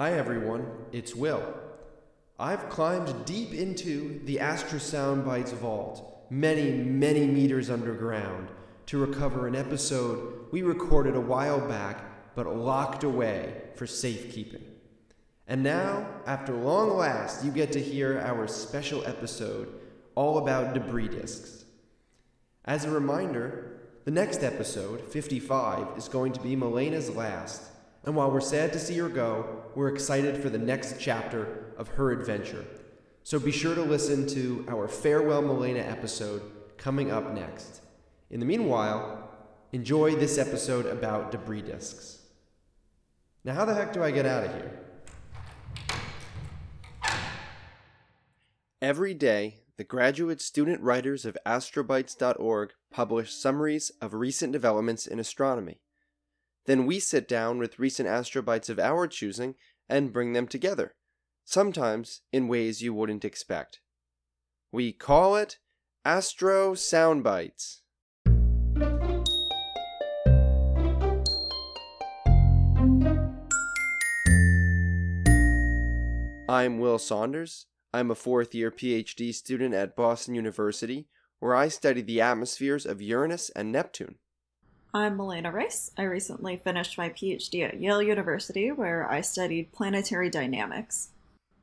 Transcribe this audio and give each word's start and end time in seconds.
Hi 0.00 0.12
everyone, 0.12 0.66
it's 0.92 1.14
Will. 1.14 1.42
I've 2.38 2.70
climbed 2.70 3.26
deep 3.26 3.52
into 3.52 4.18
the 4.24 4.40
Astro 4.40 4.78
Soundbites 4.78 5.52
vault, 5.52 6.24
many, 6.30 6.70
many 6.70 7.26
meters 7.26 7.68
underground, 7.68 8.48
to 8.86 8.96
recover 8.96 9.46
an 9.46 9.54
episode 9.54 10.46
we 10.52 10.62
recorded 10.62 11.16
a 11.16 11.20
while 11.20 11.60
back 11.60 12.34
but 12.34 12.46
locked 12.46 13.04
away 13.04 13.52
for 13.74 13.86
safekeeping. 13.86 14.64
And 15.46 15.62
now, 15.62 16.08
after 16.24 16.54
long 16.54 16.96
last, 16.96 17.44
you 17.44 17.50
get 17.50 17.70
to 17.72 17.78
hear 17.78 18.20
our 18.20 18.48
special 18.48 19.06
episode 19.06 19.68
all 20.14 20.38
about 20.38 20.72
debris 20.72 21.08
disks. 21.08 21.66
As 22.64 22.86
a 22.86 22.90
reminder, 22.90 23.82
the 24.06 24.12
next 24.12 24.42
episode, 24.42 25.02
55, 25.02 25.98
is 25.98 26.08
going 26.08 26.32
to 26.32 26.40
be 26.40 26.56
Malena's 26.56 27.14
last, 27.14 27.64
and 28.04 28.16
while 28.16 28.30
we're 28.30 28.40
sad 28.40 28.72
to 28.72 28.78
see 28.78 28.96
her 28.98 29.08
go, 29.08 29.64
we're 29.74 29.88
excited 29.88 30.42
for 30.42 30.48
the 30.48 30.58
next 30.58 30.96
chapter 30.98 31.72
of 31.76 31.88
her 31.88 32.12
adventure. 32.12 32.64
So 33.22 33.38
be 33.38 33.52
sure 33.52 33.74
to 33.74 33.82
listen 33.82 34.26
to 34.28 34.64
our 34.68 34.88
Farewell 34.88 35.42
Malena 35.42 35.80
episode 35.80 36.42
coming 36.78 37.10
up 37.10 37.34
next. 37.34 37.82
In 38.30 38.40
the 38.40 38.46
meanwhile, 38.46 39.28
enjoy 39.72 40.14
this 40.14 40.38
episode 40.38 40.86
about 40.86 41.30
debris 41.30 41.62
disks. 41.62 42.18
Now, 43.44 43.54
how 43.54 43.64
the 43.64 43.74
heck 43.74 43.92
do 43.92 44.02
I 44.02 44.10
get 44.10 44.26
out 44.26 44.44
of 44.44 44.54
here? 44.54 44.80
Every 48.82 49.12
day, 49.12 49.58
the 49.76 49.84
graduate 49.84 50.40
student 50.40 50.80
writers 50.80 51.26
of 51.26 51.36
astrobites.org 51.46 52.72
publish 52.90 53.32
summaries 53.32 53.90
of 54.00 54.14
recent 54.14 54.52
developments 54.52 55.06
in 55.06 55.18
astronomy. 55.18 55.80
Then 56.70 56.86
we 56.86 57.00
sit 57.00 57.26
down 57.26 57.58
with 57.58 57.80
recent 57.80 58.08
astrobites 58.08 58.68
of 58.68 58.78
our 58.78 59.08
choosing 59.08 59.56
and 59.88 60.12
bring 60.12 60.34
them 60.34 60.46
together, 60.46 60.94
sometimes 61.44 62.20
in 62.32 62.46
ways 62.46 62.80
you 62.80 62.94
wouldn't 62.94 63.24
expect. 63.24 63.80
We 64.70 64.92
call 64.92 65.34
it 65.34 65.58
Astro 66.04 66.74
Soundbites. 66.74 67.80
I'm 76.48 76.78
Will 76.78 77.00
Saunders. 77.00 77.66
I'm 77.92 78.12
a 78.12 78.14
fourth 78.14 78.54
year 78.54 78.70
PhD 78.70 79.34
student 79.34 79.74
at 79.74 79.96
Boston 79.96 80.36
University, 80.36 81.08
where 81.40 81.56
I 81.56 81.66
study 81.66 82.00
the 82.00 82.20
atmospheres 82.20 82.86
of 82.86 83.02
Uranus 83.02 83.50
and 83.56 83.72
Neptune. 83.72 84.18
I'm 84.92 85.18
Malena 85.18 85.52
Rice. 85.52 85.92
I 85.96 86.02
recently 86.02 86.56
finished 86.56 86.98
my 86.98 87.10
PhD 87.10 87.64
at 87.64 87.80
Yale 87.80 88.02
University, 88.02 88.72
where 88.72 89.08
I 89.08 89.20
studied 89.20 89.70
planetary 89.70 90.28
dynamics. 90.28 91.10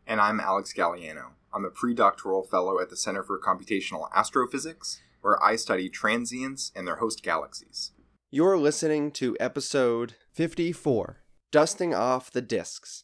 And 0.06 0.22
I'm 0.22 0.40
Alex 0.40 0.74
Gagliano. 0.74 1.32
I'm 1.54 1.66
a 1.66 1.70
predoctoral 1.70 2.50
fellow 2.50 2.80
at 2.80 2.90
the 2.90 2.96
Center 2.96 3.24
for 3.24 3.38
Computational 3.38 4.10
Astrophysics, 4.16 5.02
where 5.20 5.44
I 5.44 5.58
study 5.58 5.90
transients 5.90 6.72
and 6.74 6.88
their 6.88 6.98
host 6.98 7.22
galaxies. 7.22 7.92
You're 8.32 8.58
listening 8.58 9.12
to 9.14 9.36
episode 9.42 10.16
54 10.32 11.18
Dusting 11.52 11.94
Off 11.94 12.32
the 12.32 12.42
Disks. 12.42 13.04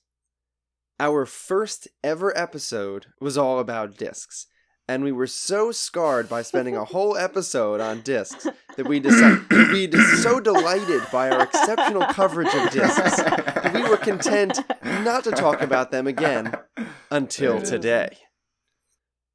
Our 1.02 1.26
first 1.26 1.90
ever 2.02 2.38
episode 2.38 3.08
was 3.20 3.38
all 3.38 3.60
about 3.60 3.98
disks, 3.98 4.48
and 4.88 5.04
we 5.04 5.12
were 5.12 5.28
so 5.28 5.72
scarred 5.72 6.28
by 6.28 6.42
spending 6.42 6.76
a 6.76 6.86
whole 6.86 7.18
episode 7.18 7.80
on 7.80 8.02
discs 8.02 8.48
that 8.76 8.88
we 8.88 9.00
decided 9.00 9.50
we 9.50 9.88
were 9.88 10.04
so 10.18 10.40
delighted 10.40 11.02
by 11.12 11.30
our 11.30 11.44
exceptional 11.44 12.06
coverage 12.08 12.54
of 12.54 12.72
discs 12.72 13.18
that 13.18 13.72
we 13.74 13.82
were 13.82 13.98
content 13.98 14.60
not 14.84 15.24
to 15.24 15.32
talk 15.32 15.62
about 15.62 15.92
them 15.92 16.08
again 16.08 16.54
until 17.10 17.62
today. 17.62 18.18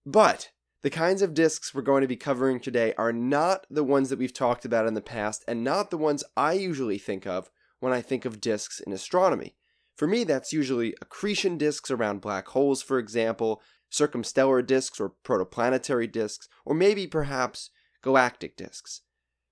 But 0.05 0.51
the 0.83 0.91
kinds 0.91 1.23
of 1.23 1.35
discs 1.35 1.75
we're 1.75 1.83
going 1.83 2.03
to 2.03 2.09
be 2.09 2.17
covering 2.17 2.61
today 2.61 2.95
are 2.99 3.13
not 3.13 3.67
the 3.71 3.85
ones 3.85 4.11
that 4.11 4.19
we've 4.19 4.35
talked 4.35 4.65
about 4.65 4.87
in 4.87 4.95
the 4.95 5.01
past 5.01 5.45
and 5.49 5.65
not 5.65 5.91
the 5.91 5.99
ones 5.99 6.25
I 6.37 6.53
usually 6.53 6.99
think 6.99 7.27
of 7.27 7.51
when 7.81 7.93
I 7.93 8.01
think 8.01 8.25
of 8.25 8.41
disks 8.41 8.81
in 8.81 8.93
astronomy. 8.93 9.57
For 9.97 10.07
me, 10.07 10.23
that's 10.23 10.53
usually 10.53 10.95
accretion 11.03 11.59
disks 11.59 11.91
around 11.91 12.21
black 12.21 12.47
holes, 12.49 12.83
for 12.83 12.99
example, 12.99 13.61
circumstellar 13.91 14.67
disks 14.67 15.01
or 15.01 15.15
protoplanetary 15.25 16.11
disks, 16.11 16.49
or 16.65 16.75
maybe 16.75 17.07
perhaps 17.07 17.71
galactic 18.03 18.57
disks. 18.57 19.03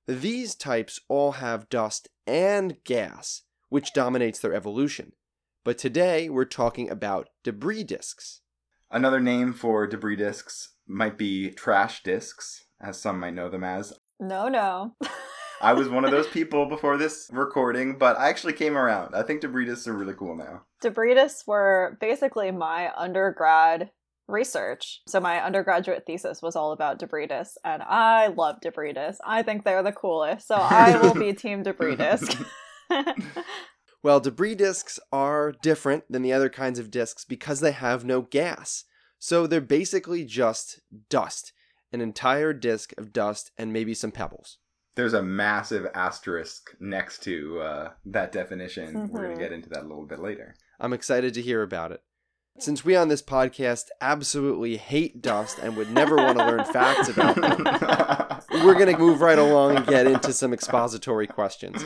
These 0.07 0.55
types 0.55 1.01
all 1.09 1.33
have 1.33 1.69
dust 1.69 2.09
and 2.27 2.77
gas, 2.85 3.43
which 3.69 3.93
dominates 3.93 4.39
their 4.39 4.55
evolution. 4.55 5.13
But 5.65 5.79
today 5.79 6.29
we're 6.29 6.45
talking 6.45 6.89
about 6.91 7.29
debris 7.43 7.85
disks. 7.85 8.43
Another 8.91 9.19
name 9.21 9.53
for 9.53 9.87
debris 9.87 10.17
disks 10.17 10.75
might 10.87 11.19
be 11.19 11.51
trash 11.51 12.05
disks, 12.05 12.67
as 12.81 13.01
some 13.01 13.19
might 13.19 13.35
know 13.35 13.49
them 13.49 13.65
as. 13.65 13.93
No, 14.21 14.49
no. 14.49 14.95
I 15.61 15.73
was 15.73 15.89
one 15.89 16.05
of 16.05 16.13
those 16.13 16.27
people 16.33 16.67
before 16.67 16.97
this 16.97 17.29
recording, 17.33 17.99
but 17.99 18.17
I 18.17 18.29
actually 18.29 18.53
came 18.53 18.77
around. 18.77 19.15
I 19.15 19.23
think 19.23 19.41
debris 19.41 19.65
disks 19.65 19.89
are 19.89 19.93
really 19.93 20.15
cool 20.15 20.37
now. 20.37 20.63
Debris 20.81 21.15
disks 21.15 21.47
were 21.47 21.97
basically 22.01 22.51
my 22.51 22.93
undergrad 22.97 23.91
research. 24.29 25.01
So 25.07 25.21
my 25.21 25.43
undergraduate 25.43 26.05
thesis 26.07 26.43
was 26.43 26.57
all 26.57 26.73
about 26.73 26.99
debris 26.99 27.29
disks, 27.29 27.59
and 27.65 27.83
I 27.83 28.29
love 28.29 28.61
debris 28.61 28.93
disks. 28.93 29.21
I 29.25 29.43
think 29.43 29.65
they're 29.65 29.83
the 29.83 29.93
coolest, 29.93 30.49
so 30.49 30.57
I 30.57 30.97
will 30.97 31.15
be 31.15 31.33
team 31.35 31.63
debris 31.63 31.97
disk. 31.97 32.39
well, 34.03 34.21
debris 34.21 34.55
disks 34.55 34.99
are 35.13 35.53
different 35.63 36.05
than 36.11 36.23
the 36.23 36.33
other 36.33 36.49
kinds 36.49 36.79
of 36.79 36.91
disks 36.91 37.25
because 37.25 37.61
they 37.61 37.73
have 37.73 38.05
no 38.05 38.23
gas. 38.23 38.85
So 39.19 39.47
they're 39.47 39.61
basically 39.61 40.25
just 40.25 40.81
dust, 41.09 41.53
an 41.93 42.01
entire 42.01 42.53
disk 42.53 42.93
of 42.99 43.13
dust 43.13 43.51
and 43.57 43.73
maybe 43.73 43.95
some 43.95 44.13
pebbles. 44.13 44.59
There's 44.95 45.15
a 45.15 45.23
massive 45.23 45.87
asterisk 45.95 46.75
next 46.81 47.23
to 47.25 47.61
uh, 47.61 47.91
that 48.07 48.33
definition. 48.33 48.95
Mm-hmm. 48.95 49.13
We're 49.13 49.25
going 49.25 49.37
to 49.37 49.43
get 49.43 49.53
into 49.53 49.69
that 49.71 49.83
a 49.83 49.89
little 49.89 50.07
bit 50.07 50.21
later. 50.21 50.55
I'm 50.81 50.95
excited 50.95 51.35
to 51.35 51.43
hear 51.43 51.63
about 51.63 51.93
it. 51.93 52.03
Since 52.59 52.85
we 52.85 52.97
on 52.97 53.09
this 53.09 53.23
podcast 53.23 53.89
absolutely 54.01 54.77
hate 54.79 55.21
dust 55.21 55.59
and 55.59 55.77
would 55.77 55.91
never 55.91 56.17
want 56.17 56.39
to 56.39 56.47
learn 56.47 56.65
facts 56.65 57.09
about 57.09 57.37
them, 57.37 57.65
we're 58.65 58.75
going 58.75 58.93
to 58.93 58.99
move 58.99 59.21
right 59.21 59.39
along 59.39 59.77
and 59.77 59.87
get 59.87 60.07
into 60.07 60.33
some 60.33 60.55
expository 60.55 61.27
questions. 61.27 61.85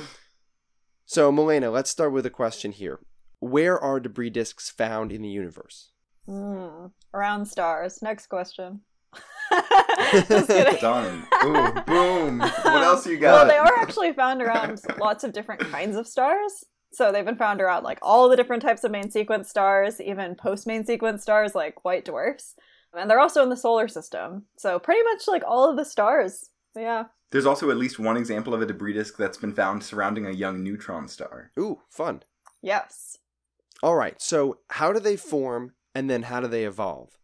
So, 1.06 1.32
Malena, 1.32 1.70
let's 1.70 1.91
start 1.91 2.12
with 2.12 2.25
a 2.25 2.31
question 2.31 2.70
here. 2.70 3.00
Where 3.41 3.78
are 3.78 3.98
debris 3.98 4.31
disks 4.31 4.70
found 4.70 5.10
in 5.10 5.22
the 5.22 5.28
universe? 5.28 5.91
Mm, 6.28 6.92
around 7.12 7.47
stars. 7.47 8.00
Next 8.00 8.28
question. 8.28 8.82
Done. 10.81 11.26
Ooh, 11.44 11.72
boom. 11.87 12.38
What 12.38 12.84
else 12.84 13.06
you 13.06 13.19
got? 13.19 13.32
Well, 13.32 13.47
they 13.48 13.56
are 13.56 13.78
actually 13.81 14.12
found 14.12 14.41
around 14.41 14.81
lots 15.00 15.25
of 15.25 15.32
different 15.32 15.62
kinds 15.62 15.97
of 15.97 16.06
stars. 16.06 16.64
So 16.92 17.12
they've 17.12 17.24
been 17.24 17.36
found 17.36 17.60
around 17.60 17.84
like 17.84 17.98
all 18.02 18.28
the 18.28 18.36
different 18.36 18.62
types 18.62 18.84
of 18.84 18.90
main 18.90 19.10
sequence 19.10 19.48
stars, 19.48 20.00
even 20.00 20.34
post 20.34 20.66
main 20.66 20.84
sequence 20.84 21.22
stars 21.22 21.54
like 21.54 21.84
white 21.84 22.04
dwarfs. 22.04 22.54
And 22.92 23.08
they're 23.08 23.20
also 23.20 23.42
in 23.42 23.50
the 23.50 23.56
solar 23.56 23.86
system. 23.86 24.46
So 24.56 24.78
pretty 24.78 25.02
much 25.04 25.28
like 25.28 25.44
all 25.46 25.70
of 25.70 25.76
the 25.76 25.84
stars. 25.84 26.50
Yeah. 26.76 27.04
There's 27.30 27.46
also 27.46 27.70
at 27.70 27.76
least 27.76 28.00
one 28.00 28.16
example 28.16 28.54
of 28.54 28.62
a 28.62 28.66
debris 28.66 28.94
disk 28.94 29.16
that's 29.16 29.38
been 29.38 29.54
found 29.54 29.84
surrounding 29.84 30.26
a 30.26 30.32
young 30.32 30.64
neutron 30.64 31.06
star. 31.06 31.52
Ooh, 31.58 31.80
fun. 31.88 32.24
Yes. 32.60 33.18
All 33.82 33.94
right. 33.94 34.20
So 34.20 34.58
how 34.70 34.92
do 34.92 34.98
they 34.98 35.16
form 35.16 35.74
and 35.94 36.10
then 36.10 36.22
how 36.24 36.40
do 36.40 36.48
they 36.48 36.64
evolve? 36.64 37.16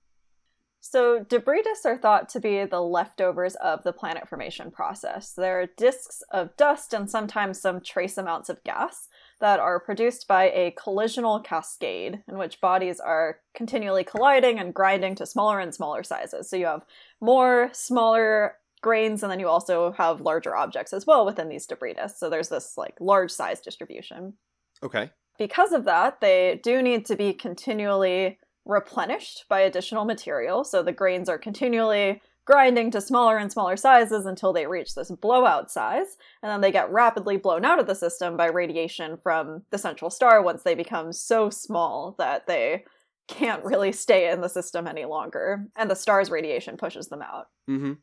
So, 0.88 1.18
debris 1.18 1.62
disks 1.62 1.84
are 1.84 1.98
thought 1.98 2.28
to 2.28 2.40
be 2.40 2.64
the 2.64 2.80
leftovers 2.80 3.56
of 3.56 3.82
the 3.82 3.92
planet 3.92 4.28
formation 4.28 4.70
process. 4.70 5.32
They're 5.32 5.66
disks 5.76 6.22
of 6.30 6.56
dust 6.56 6.94
and 6.94 7.10
sometimes 7.10 7.60
some 7.60 7.80
trace 7.80 8.16
amounts 8.16 8.48
of 8.48 8.62
gas 8.62 9.08
that 9.40 9.60
are 9.60 9.78
produced 9.78 10.26
by 10.26 10.44
a 10.44 10.74
collisional 10.78 11.44
cascade 11.44 12.22
in 12.28 12.38
which 12.38 12.60
bodies 12.60 13.00
are 13.00 13.40
continually 13.54 14.04
colliding 14.04 14.58
and 14.58 14.72
grinding 14.72 15.14
to 15.16 15.26
smaller 15.26 15.60
and 15.60 15.74
smaller 15.74 16.02
sizes. 16.02 16.48
So 16.48 16.56
you 16.56 16.66
have 16.66 16.84
more 17.20 17.68
smaller 17.72 18.54
grains 18.80 19.22
and 19.22 19.30
then 19.30 19.40
you 19.40 19.48
also 19.48 19.92
have 19.92 20.20
larger 20.20 20.56
objects 20.56 20.92
as 20.92 21.06
well 21.06 21.26
within 21.26 21.48
these 21.48 21.66
debris. 21.66 21.96
So 22.14 22.30
there's 22.30 22.48
this 22.48 22.78
like 22.78 22.94
large 23.00 23.30
size 23.30 23.60
distribution. 23.60 24.34
Okay. 24.82 25.10
Because 25.38 25.72
of 25.72 25.84
that, 25.84 26.20
they 26.20 26.60
do 26.62 26.80
need 26.80 27.04
to 27.06 27.16
be 27.16 27.32
continually 27.34 28.38
replenished 28.64 29.44
by 29.48 29.60
additional 29.60 30.04
material. 30.04 30.64
So 30.64 30.82
the 30.82 30.92
grains 30.92 31.28
are 31.28 31.38
continually 31.38 32.22
grinding 32.46 32.90
to 32.92 33.00
smaller 33.00 33.36
and 33.36 33.50
smaller 33.50 33.76
sizes 33.76 34.24
until 34.24 34.52
they 34.52 34.66
reach 34.66 34.94
this 34.94 35.10
blowout 35.10 35.70
size, 35.70 36.16
and 36.42 36.50
then 36.50 36.60
they 36.60 36.72
get 36.72 36.90
rapidly 36.90 37.36
blown 37.36 37.64
out 37.64 37.78
of 37.80 37.86
the 37.86 37.94
system 37.94 38.36
by 38.36 38.46
radiation 38.46 39.18
from 39.22 39.62
the 39.70 39.78
central 39.78 40.10
star 40.10 40.40
once 40.40 40.62
they 40.62 40.74
become 40.74 41.12
so 41.12 41.50
small 41.50 42.14
that 42.18 42.46
they 42.46 42.84
can't 43.28 43.64
really 43.64 43.90
stay 43.90 44.30
in 44.30 44.40
the 44.40 44.48
system 44.48 44.86
any 44.86 45.04
longer, 45.04 45.66
and 45.76 45.90
the 45.90 45.96
star's 45.96 46.30
radiation 46.30 46.76
pushes 46.76 47.08
them 47.08 47.20
out. 47.20 47.46
Mm-hmm. 47.68 47.94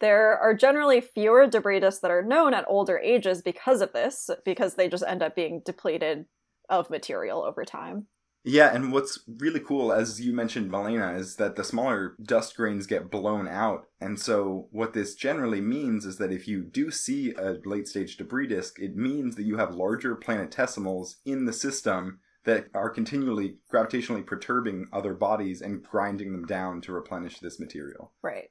There 0.00 0.38
are 0.38 0.54
generally 0.54 1.00
fewer 1.00 1.46
debris 1.46 1.80
disks 1.80 2.00
that 2.00 2.10
are 2.10 2.22
known 2.22 2.54
at 2.54 2.64
older 2.66 2.98
ages 2.98 3.42
because 3.42 3.82
of 3.82 3.92
this, 3.92 4.30
because 4.44 4.74
they 4.74 4.88
just 4.88 5.04
end 5.06 5.22
up 5.22 5.36
being 5.36 5.62
depleted 5.64 6.24
of 6.68 6.88
material 6.90 7.44
over 7.44 7.64
time. 7.64 8.06
Yeah, 8.44 8.74
and 8.74 8.92
what's 8.92 9.20
really 9.26 9.60
cool, 9.60 9.92
as 9.92 10.20
you 10.20 10.32
mentioned, 10.32 10.70
Malena, 10.70 11.12
is 11.12 11.36
that 11.36 11.54
the 11.54 11.62
smaller 11.62 12.16
dust 12.20 12.56
grains 12.56 12.88
get 12.88 13.10
blown 13.10 13.46
out. 13.46 13.86
And 14.00 14.18
so, 14.18 14.68
what 14.72 14.94
this 14.94 15.14
generally 15.14 15.60
means 15.60 16.04
is 16.04 16.18
that 16.18 16.32
if 16.32 16.48
you 16.48 16.62
do 16.62 16.90
see 16.90 17.32
a 17.34 17.58
late 17.64 17.86
stage 17.86 18.16
debris 18.16 18.48
disk, 18.48 18.80
it 18.80 18.96
means 18.96 19.36
that 19.36 19.44
you 19.44 19.58
have 19.58 19.74
larger 19.74 20.16
planetesimals 20.16 21.16
in 21.24 21.44
the 21.44 21.52
system 21.52 22.18
that 22.44 22.66
are 22.74 22.90
continually 22.90 23.58
gravitationally 23.72 24.26
perturbing 24.26 24.88
other 24.92 25.14
bodies 25.14 25.62
and 25.62 25.84
grinding 25.84 26.32
them 26.32 26.44
down 26.44 26.80
to 26.80 26.92
replenish 26.92 27.38
this 27.38 27.60
material. 27.60 28.12
Right. 28.22 28.50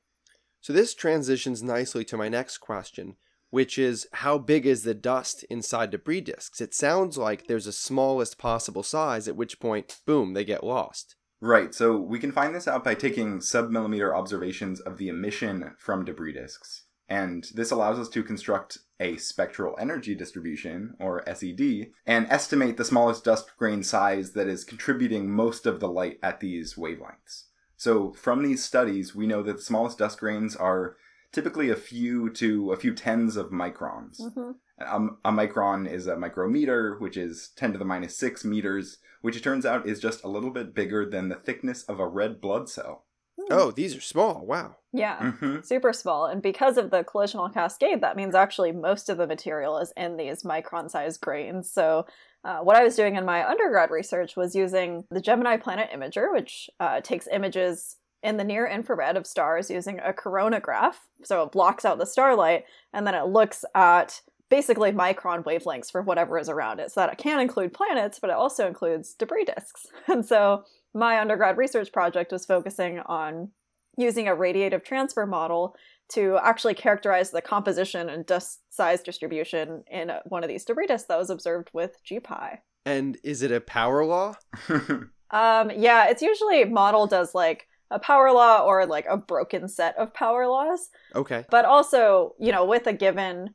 So 0.62 0.72
this 0.72 0.94
transitions 0.94 1.62
nicely 1.62 2.06
to 2.06 2.18
my 2.18 2.30
next 2.30 2.60
question, 2.60 3.18
which 3.52 3.78
is 3.78 4.08
how 4.14 4.38
big 4.38 4.66
is 4.66 4.82
the 4.84 4.96
dust 4.96 5.44
inside 5.44 5.92
debris 5.92 6.22
disks? 6.22 6.60
It 6.60 6.74
sounds 6.74 7.18
like 7.18 7.46
there's 7.46 7.68
a 7.68 7.72
smallest 7.72 8.38
possible 8.38 8.84
size, 8.84 9.28
at 9.28 9.36
which 9.36 9.60
point, 9.60 10.00
boom, 10.06 10.34
they 10.34 10.44
get 10.44 10.64
lost. 10.64 11.16
Right, 11.40 11.74
so 11.74 11.98
we 11.98 12.20
can 12.20 12.32
find 12.32 12.54
this 12.54 12.68
out 12.68 12.84
by 12.84 12.96
taking 12.96 13.40
submillimeter 13.40 14.16
observations 14.16 14.80
of 14.80 14.98
the 14.98 15.10
emission 15.10 15.74
from 15.78 16.06
debris 16.06 16.34
disks. 16.34 16.84
And 17.10 17.46
this 17.54 17.72
allows 17.72 18.00
us 18.00 18.08
to 18.10 18.24
construct 18.24 18.78
a 19.00 19.18
spectral 19.18 19.76
energy 19.80 20.16
distribution, 20.16 20.94
or 21.00 21.24
SED, 21.28 21.90
and 22.06 22.28
estimate 22.30 22.78
the 22.78 22.86
smallest 22.86 23.26
dust 23.26 23.52
grain 23.58 23.84
size 23.84 24.32
that 24.32 24.48
is 24.48 24.64
contributing 24.64 25.30
most 25.30 25.66
of 25.66 25.80
the 25.80 25.90
light 25.90 26.20
at 26.24 26.40
these 26.40 26.76
wavelengths. 26.76 27.46
So, 27.76 28.14
from 28.14 28.44
these 28.44 28.64
studies, 28.64 29.16
we 29.16 29.26
know 29.26 29.42
that 29.42 29.58
the 29.58 29.64
smallest 29.64 29.98
dust 29.98 30.20
grains 30.20 30.56
are 30.56 30.96
typically 31.32 31.70
a 31.70 31.76
few 31.76 32.30
to 32.32 32.72
a 32.72 32.78
few 32.78 32.94
tens 32.94 33.36
of 33.38 33.52
microns. 33.52 34.20
Mm-hmm. 34.22 34.52
Um, 34.86 35.18
a 35.24 35.32
micron 35.32 35.90
is 35.90 36.08
a 36.08 36.18
micrometer, 36.18 36.98
which 37.00 37.18
is 37.18 37.52
10 37.56 37.74
to 37.74 37.78
the 37.78 37.86
minus 37.86 38.18
6 38.18 38.44
meters, 38.44 38.98
which 39.22 39.38
it 39.38 39.44
turns 39.44 39.66
out 39.66 39.88
is 39.88 40.00
just 40.00 40.24
a 40.24 40.28
little 40.28 40.50
bit 40.50 40.74
bigger 40.74 41.06
than 41.06 41.30
the 41.30 41.36
thickness 41.36 41.84
of 41.84 42.00
a 42.00 42.08
red 42.08 42.42
blood 42.42 42.68
cell. 42.70 43.06
Oh, 43.50 43.72
these 43.72 43.96
are 43.96 44.02
small. 44.02 44.46
Wow. 44.46 44.76
Yeah. 44.94 45.18
Mm-hmm. 45.18 45.62
Super 45.62 45.94
small. 45.94 46.26
And 46.26 46.42
because 46.42 46.78
of 46.78 46.92
the 46.92 47.04
collisional 47.04 47.52
cascade, 47.54 48.02
that 48.02 48.16
means 48.16 48.36
actually 48.36 48.72
most 48.72 49.10
of 49.10 49.18
the 49.18 49.28
material 49.28 49.78
is 49.78 49.94
in 49.98 50.18
these 50.18 50.44
micron 50.44 50.90
sized 50.92 51.22
grains. 51.22 51.72
So, 51.72 52.06
uh, 52.44 52.58
what 52.60 52.76
I 52.76 52.84
was 52.84 52.96
doing 52.96 53.16
in 53.16 53.26
my 53.26 53.48
undergrad 53.48 53.92
research 53.92 54.36
was 54.36 54.56
using 54.56 55.06
the 55.12 55.22
Gemini 55.22 55.58
Planet 55.58 55.90
Imager, 55.94 56.32
which 56.32 56.70
uh, 56.80 57.00
takes 57.02 57.28
images 57.32 57.98
in 58.24 58.38
the 58.38 58.44
near 58.44 58.68
infrared 58.68 59.18
of 59.18 59.26
stars 59.26 59.70
using 59.70 60.00
a 60.00 60.14
coronagraph. 60.14 60.96
So, 61.24 61.44
it 61.44 61.52
blocks 61.52 61.86
out 61.86 61.98
the 61.98 62.06
starlight 62.06 62.66
and 62.94 63.06
then 63.06 63.16
it 63.16 63.26
looks 63.26 63.66
at 63.76 64.22
basically 64.50 64.92
micron 64.92 65.44
wavelengths 65.44 65.92
for 65.92 66.02
whatever 66.02 66.38
is 66.38 66.50
around 66.50 66.80
it. 66.80 66.92
So, 66.92 67.02
that 67.02 67.12
it 67.12 67.18
can 67.18 67.40
include 67.40 67.74
planets, 67.74 68.20
but 68.20 68.30
it 68.30 68.36
also 68.36 68.68
includes 68.68 69.14
debris 69.14 69.46
disks. 69.46 69.88
And 70.08 70.26
so, 70.26 70.64
my 70.94 71.20
undergrad 71.20 71.58
research 71.58 71.92
project 71.92 72.32
was 72.32 72.46
focusing 72.46 73.00
on 73.00 73.50
using 73.98 74.28
a 74.28 74.36
radiative 74.36 74.84
transfer 74.84 75.26
model 75.26 75.76
to 76.10 76.38
actually 76.44 76.74
characterize 76.74 77.32
the 77.32 77.42
composition 77.42 78.10
and 78.10 78.26
dust 78.26 78.60
size 78.70 79.02
distribution 79.02 79.84
in 79.90 80.12
one 80.26 80.44
of 80.44 80.50
these 80.50 80.66
debris 80.66 80.88
disks 80.88 81.08
that 81.08 81.18
was 81.18 81.30
observed 81.30 81.70
with 81.74 81.98
GPI. 82.06 82.58
And 82.86 83.18
is 83.24 83.42
it 83.42 83.52
a 83.52 83.62
power 83.62 84.06
law? 84.06 84.36
Um, 85.32 85.72
yeah, 85.74 86.10
it's 86.10 86.22
usually 86.22 86.66
modeled 86.66 87.14
as 87.14 87.34
like 87.34 87.68
a 87.92 88.00
power 88.00 88.32
law 88.32 88.64
or 88.66 88.86
like 88.86 89.06
a 89.10 89.18
broken 89.18 89.68
set 89.68 89.98
of 89.98 90.14
power 90.14 90.48
laws, 90.48 90.90
Okay. 91.16 91.46
but 91.50 91.66
also, 91.66 92.34
you 92.40 92.52
know, 92.52 92.66
with 92.66 92.88
a 92.88 92.94
given 92.94 93.54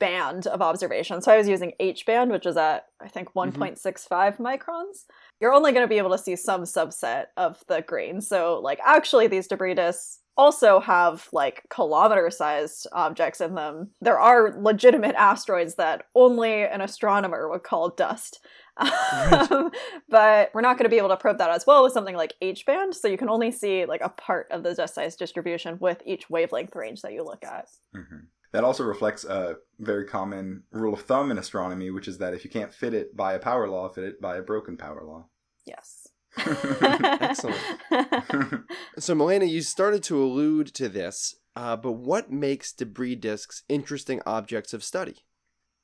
band 0.00 0.46
of 0.46 0.60
observation. 0.60 1.22
So 1.22 1.32
I 1.32 1.38
was 1.38 1.48
using 1.48 1.72
H 1.80 2.04
band, 2.04 2.30
which 2.30 2.46
is 2.46 2.56
at 2.56 2.86
I 3.00 3.08
think 3.08 3.32
mm-hmm. 3.32 3.62
1.65 3.62 4.38
microns. 4.38 5.04
You're 5.40 5.54
only 5.54 5.72
going 5.72 5.84
to 5.84 5.88
be 5.88 5.98
able 5.98 6.10
to 6.10 6.18
see 6.18 6.36
some 6.36 6.62
subset 6.62 7.26
of 7.36 7.62
the 7.68 7.82
grain. 7.82 8.20
So 8.20 8.60
like 8.62 8.80
actually 8.84 9.28
these 9.28 9.46
debris 9.46 9.74
disks 9.74 10.20
also 10.36 10.80
have 10.80 11.28
like 11.32 11.62
kilometer 11.70 12.28
sized 12.30 12.86
objects 12.92 13.40
in 13.40 13.54
them. 13.54 13.90
There 14.00 14.18
are 14.18 14.54
legitimate 14.60 15.14
asteroids 15.14 15.76
that 15.76 16.06
only 16.14 16.64
an 16.64 16.80
astronomer 16.80 17.48
would 17.48 17.62
call 17.62 17.90
dust. 17.90 18.44
Um, 18.76 19.70
but 20.08 20.50
we're 20.54 20.60
not 20.60 20.76
going 20.78 20.84
to 20.84 20.88
be 20.90 20.98
able 20.98 21.08
to 21.10 21.16
probe 21.16 21.38
that 21.38 21.50
as 21.50 21.66
well 21.66 21.84
with 21.84 21.92
something 21.92 22.16
like 22.16 22.34
H 22.40 22.66
band. 22.66 22.94
So 22.94 23.08
you 23.08 23.16
can 23.16 23.28
only 23.28 23.50
see 23.52 23.84
like 23.84 24.00
a 24.00 24.08
part 24.08 24.48
of 24.50 24.62
the 24.62 24.74
dust 24.74 24.94
size 24.94 25.16
distribution 25.16 25.78
with 25.80 26.02
each 26.04 26.28
wavelength 26.28 26.74
range 26.74 27.02
that 27.02 27.12
you 27.12 27.22
look 27.24 27.44
at. 27.44 27.68
Mhm. 27.94 28.26
That 28.52 28.64
also 28.64 28.84
reflects 28.84 29.24
a 29.24 29.56
very 29.80 30.04
common 30.06 30.62
rule 30.70 30.94
of 30.94 31.00
thumb 31.02 31.30
in 31.30 31.38
astronomy, 31.38 31.90
which 31.90 32.06
is 32.06 32.18
that 32.18 32.34
if 32.34 32.44
you 32.44 32.50
can't 32.50 32.72
fit 32.72 32.94
it 32.94 33.16
by 33.16 33.32
a 33.34 33.38
power 33.40 33.68
law, 33.68 33.88
fit 33.88 34.04
it 34.04 34.20
by 34.20 34.36
a 34.36 34.42
broken 34.42 34.76
power 34.76 35.02
law. 35.04 35.26
Yes. 35.64 36.08
Excellent. 36.46 37.58
So, 38.98 39.14
Malena, 39.14 39.44
you 39.44 39.60
started 39.62 40.02
to 40.04 40.22
allude 40.22 40.68
to 40.74 40.88
this, 40.88 41.34
uh, 41.56 41.76
but 41.76 41.92
what 41.92 42.30
makes 42.30 42.72
debris 42.72 43.16
disks 43.16 43.64
interesting 43.68 44.20
objects 44.24 44.72
of 44.72 44.84
study? 44.84 45.24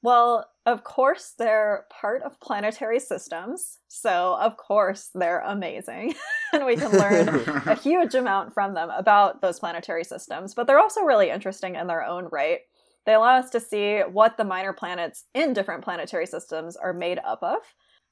Well, 0.03 0.49
of 0.67 0.85
course, 0.85 1.35
they're 1.39 1.87
part 1.91 2.23
of 2.23 2.41
planetary 2.41 3.01
systems. 3.01 3.79
So, 3.89 4.37
of 4.41 4.57
course, 4.57 5.11
they're 5.15 5.41
amazing. 5.41 6.15
and 6.53 6.65
we 6.65 6.77
can 6.77 6.93
learn 6.93 7.29
a 7.67 7.75
huge 7.83 8.15
amount 8.15 8.55
from 8.55 8.75
them 8.75 8.91
about 8.91 9.43
those 9.43 9.59
planetary 9.59 10.05
systems. 10.05 10.55
But 10.55 10.67
they're 10.67 10.79
also 10.79 11.03
really 11.03 11.31
interesting 11.31 11.77
in 11.77 11.87
their 11.87 12.05
own 12.05 12.29
right. 12.31 12.61
They 13.07 13.15
allow 13.15 13.37
us 13.37 13.51
to 13.51 13.61
see 13.61 14.01
what 14.01 14.37
the 14.37 14.45
minor 14.45 14.73
planets 14.73 15.25
in 15.35 15.53
different 15.53 15.83
planetary 15.83 16.27
systems 16.27 16.77
are 16.77 16.93
made 16.93 17.19
up 17.25 17.43
of. 17.43 17.59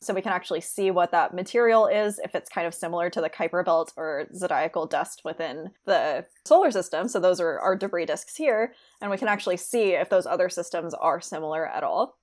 So 0.00 0.14
we 0.14 0.22
can 0.22 0.32
actually 0.32 0.60
see 0.60 0.92
what 0.92 1.10
that 1.10 1.34
material 1.34 1.86
is, 1.86 2.20
if 2.22 2.34
it's 2.34 2.48
kind 2.48 2.66
of 2.66 2.74
similar 2.74 3.10
to 3.10 3.20
the 3.20 3.28
Kuiper 3.28 3.64
belt 3.64 3.92
or 3.96 4.28
zodiacal 4.34 4.86
dust 4.86 5.22
within 5.24 5.70
the 5.86 6.24
solar 6.46 6.70
system. 6.70 7.08
So 7.08 7.18
those 7.18 7.40
are 7.40 7.58
our 7.58 7.74
debris 7.74 8.06
disks 8.06 8.36
here. 8.36 8.74
And 9.00 9.10
we 9.10 9.18
can 9.18 9.26
actually 9.28 9.56
see 9.56 9.94
if 9.94 10.08
those 10.08 10.26
other 10.26 10.48
systems 10.48 10.94
are 10.94 11.20
similar 11.20 11.66
at 11.66 11.82
all. 11.82 12.16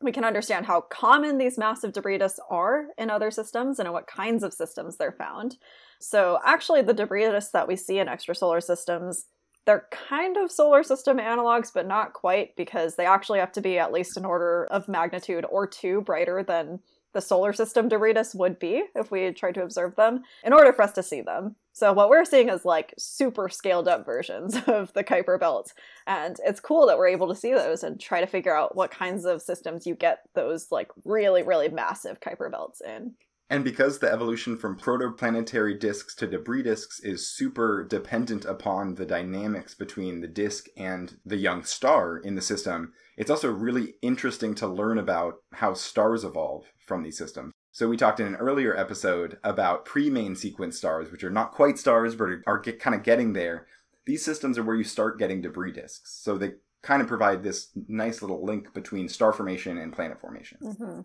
We 0.00 0.12
can 0.12 0.24
understand 0.24 0.66
how 0.66 0.82
common 0.82 1.38
these 1.38 1.58
massive 1.58 1.92
debris 1.92 2.18
disks 2.18 2.38
are 2.50 2.86
in 2.96 3.10
other 3.10 3.32
systems 3.32 3.80
and 3.80 3.88
in 3.88 3.92
what 3.92 4.06
kinds 4.06 4.44
of 4.44 4.54
systems 4.54 4.96
they're 4.96 5.10
found. 5.10 5.56
So, 6.00 6.38
actually, 6.44 6.82
the 6.82 6.94
debris 6.94 7.28
disks 7.28 7.50
that 7.50 7.66
we 7.66 7.74
see 7.74 7.98
in 7.98 8.06
extrasolar 8.06 8.62
systems, 8.62 9.24
they're 9.66 9.88
kind 9.90 10.36
of 10.36 10.52
solar 10.52 10.84
system 10.84 11.18
analogs, 11.18 11.72
but 11.74 11.86
not 11.86 12.12
quite 12.12 12.54
because 12.56 12.94
they 12.94 13.06
actually 13.06 13.40
have 13.40 13.52
to 13.52 13.60
be 13.60 13.76
at 13.78 13.92
least 13.92 14.16
an 14.16 14.24
order 14.24 14.68
of 14.70 14.86
magnitude 14.86 15.44
or 15.50 15.66
two 15.66 16.00
brighter 16.02 16.44
than 16.44 16.78
the 17.18 17.22
solar 17.22 17.52
system 17.52 17.88
disks 17.88 18.32
would 18.32 18.60
be 18.60 18.84
if 18.94 19.10
we 19.10 19.32
tried 19.32 19.54
to 19.54 19.64
observe 19.64 19.96
them 19.96 20.22
in 20.44 20.52
order 20.52 20.72
for 20.72 20.82
us 20.82 20.92
to 20.92 21.02
see 21.02 21.20
them. 21.20 21.56
So 21.72 21.92
what 21.92 22.10
we're 22.10 22.24
seeing 22.24 22.48
is 22.48 22.64
like 22.64 22.94
super 22.96 23.48
scaled 23.48 23.88
up 23.88 24.06
versions 24.06 24.56
of 24.68 24.92
the 24.92 25.02
Kuiper 25.02 25.38
belt. 25.40 25.72
And 26.06 26.36
it's 26.46 26.60
cool 26.60 26.86
that 26.86 26.96
we're 26.96 27.08
able 27.08 27.26
to 27.26 27.34
see 27.34 27.52
those 27.52 27.82
and 27.82 28.00
try 28.00 28.20
to 28.20 28.26
figure 28.28 28.56
out 28.56 28.76
what 28.76 28.92
kinds 28.92 29.24
of 29.24 29.42
systems 29.42 29.84
you 29.84 29.96
get 29.96 30.20
those 30.36 30.70
like 30.70 30.92
really, 31.04 31.42
really 31.42 31.68
massive 31.68 32.20
Kuiper 32.20 32.52
belts 32.52 32.80
in. 32.80 33.14
And 33.50 33.64
because 33.64 33.98
the 33.98 34.12
evolution 34.12 34.58
from 34.58 34.78
protoplanetary 34.78 35.80
disks 35.80 36.14
to 36.16 36.26
debris 36.26 36.64
disks 36.64 37.00
is 37.00 37.30
super 37.34 37.82
dependent 37.88 38.44
upon 38.44 38.96
the 38.96 39.06
dynamics 39.06 39.74
between 39.74 40.20
the 40.20 40.28
disk 40.28 40.66
and 40.76 41.16
the 41.24 41.38
young 41.38 41.64
star 41.64 42.18
in 42.18 42.34
the 42.34 42.42
system, 42.42 42.92
it's 43.16 43.30
also 43.30 43.50
really 43.50 43.94
interesting 44.02 44.54
to 44.56 44.66
learn 44.66 44.98
about 44.98 45.36
how 45.54 45.72
stars 45.72 46.24
evolve 46.24 46.66
from 46.86 47.02
these 47.02 47.16
systems. 47.16 47.52
So 47.72 47.88
we 47.88 47.96
talked 47.96 48.20
in 48.20 48.26
an 48.26 48.36
earlier 48.36 48.76
episode 48.76 49.38
about 49.42 49.84
pre-main 49.84 50.36
sequence 50.36 50.76
stars, 50.76 51.10
which 51.10 51.24
are 51.24 51.30
not 51.30 51.52
quite 51.52 51.78
stars, 51.78 52.14
but 52.16 52.28
are 52.46 52.58
get, 52.58 52.80
kind 52.80 52.94
of 52.94 53.02
getting 53.02 53.32
there. 53.32 53.66
These 54.04 54.24
systems 54.24 54.58
are 54.58 54.62
where 54.62 54.76
you 54.76 54.84
start 54.84 55.18
getting 55.18 55.40
debris 55.40 55.72
disks. 55.72 56.18
So 56.22 56.36
they 56.36 56.52
kind 56.82 57.00
of 57.00 57.08
provide 57.08 57.42
this 57.42 57.68
nice 57.88 58.20
little 58.20 58.44
link 58.44 58.74
between 58.74 59.08
star 59.08 59.32
formation 59.32 59.78
and 59.78 59.92
planet 59.92 60.20
formation. 60.20 60.58
Mm-hmm. 60.62 61.00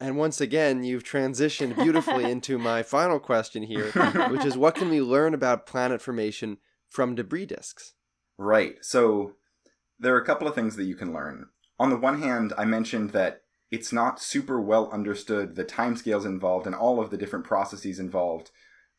And 0.00 0.16
once 0.16 0.40
again, 0.40 0.82
you've 0.82 1.04
transitioned 1.04 1.76
beautifully 1.76 2.24
into 2.30 2.58
my 2.58 2.82
final 2.82 3.20
question 3.20 3.62
here, 3.62 3.90
which 4.30 4.44
is 4.44 4.56
what 4.56 4.74
can 4.74 4.88
we 4.88 5.00
learn 5.00 5.34
about 5.34 5.66
planet 5.66 6.00
formation 6.00 6.58
from 6.88 7.14
debris 7.14 7.46
disks? 7.46 7.92
Right. 8.38 8.76
So 8.80 9.34
there 9.98 10.14
are 10.14 10.20
a 10.20 10.24
couple 10.24 10.48
of 10.48 10.54
things 10.54 10.76
that 10.76 10.84
you 10.84 10.94
can 10.94 11.12
learn. 11.12 11.48
On 11.78 11.90
the 11.90 11.96
one 11.96 12.22
hand, 12.22 12.54
I 12.56 12.64
mentioned 12.64 13.10
that 13.10 13.42
it's 13.70 13.92
not 13.92 14.20
super 14.20 14.60
well 14.60 14.90
understood 14.90 15.54
the 15.54 15.64
timescales 15.64 16.24
involved 16.24 16.66
and 16.66 16.74
all 16.74 17.00
of 17.00 17.10
the 17.10 17.16
different 17.16 17.44
processes 17.44 17.98
involved 17.98 18.50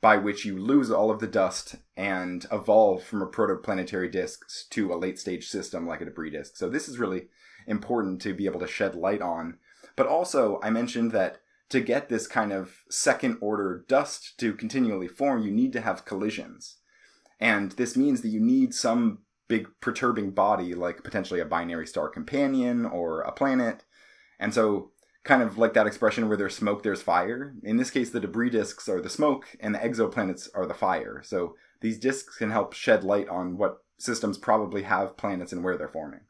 by 0.01 0.17
which 0.17 0.45
you 0.45 0.57
lose 0.57 0.89
all 0.89 1.11
of 1.11 1.19
the 1.19 1.27
dust 1.27 1.75
and 1.95 2.45
evolve 2.51 3.03
from 3.03 3.21
a 3.21 3.27
protoplanetary 3.27 4.11
disk 4.11 4.41
to 4.69 4.91
a 4.91 4.95
late 4.95 5.19
stage 5.19 5.47
system 5.47 5.87
like 5.87 6.01
a 6.01 6.05
debris 6.05 6.31
disk. 6.31 6.55
So 6.55 6.69
this 6.69 6.87
is 6.87 6.97
really 6.97 7.27
important 7.67 8.21
to 8.21 8.33
be 8.33 8.45
able 8.45 8.59
to 8.61 8.67
shed 8.67 8.95
light 8.95 9.21
on. 9.21 9.57
But 9.95 10.07
also, 10.07 10.59
I 10.63 10.69
mentioned 10.69 11.11
that 11.11 11.41
to 11.69 11.79
get 11.79 12.09
this 12.09 12.27
kind 12.27 12.51
of 12.51 12.83
second 12.89 13.37
order 13.41 13.85
dust 13.87 14.37
to 14.39 14.53
continually 14.53 15.07
form, 15.07 15.41
you 15.41 15.51
need 15.51 15.73
to 15.73 15.81
have 15.81 16.05
collisions. 16.05 16.77
And 17.39 17.71
this 17.73 17.95
means 17.95 18.21
that 18.21 18.29
you 18.29 18.39
need 18.39 18.73
some 18.73 19.19
big 19.47 19.67
perturbing 19.81 20.31
body, 20.31 20.73
like 20.73 21.03
potentially 21.03 21.39
a 21.39 21.45
binary 21.45 21.87
star 21.87 22.09
companion 22.09 22.85
or 22.85 23.21
a 23.21 23.31
planet. 23.31 23.83
And 24.39 24.53
so 24.53 24.91
kind 25.23 25.41
of 25.43 25.57
like 25.57 25.73
that 25.73 25.87
expression 25.87 26.27
where 26.27 26.37
there's 26.37 26.55
smoke, 26.55 26.83
there's 26.83 27.01
fire. 27.01 27.53
In 27.63 27.77
this 27.77 27.91
case, 27.91 28.09
the 28.09 28.19
debris 28.19 28.49
disks 28.49 28.89
are 28.89 29.01
the 29.01 29.09
smoke, 29.09 29.55
and 29.59 29.75
the 29.75 29.79
exoplanets 29.79 30.49
are 30.55 30.65
the 30.65 30.73
fire. 30.73 31.21
So 31.23 31.55
these 31.81 31.99
disks 31.99 32.37
can 32.37 32.51
help 32.51 32.73
shed 32.73 33.03
light 33.03 33.29
on 33.29 33.57
what 33.57 33.83
systems 33.97 34.37
probably 34.37 34.83
have 34.83 35.17
planets 35.17 35.51
and 35.51 35.63
where 35.63 35.77
they're 35.77 35.87
forming. 35.87 36.21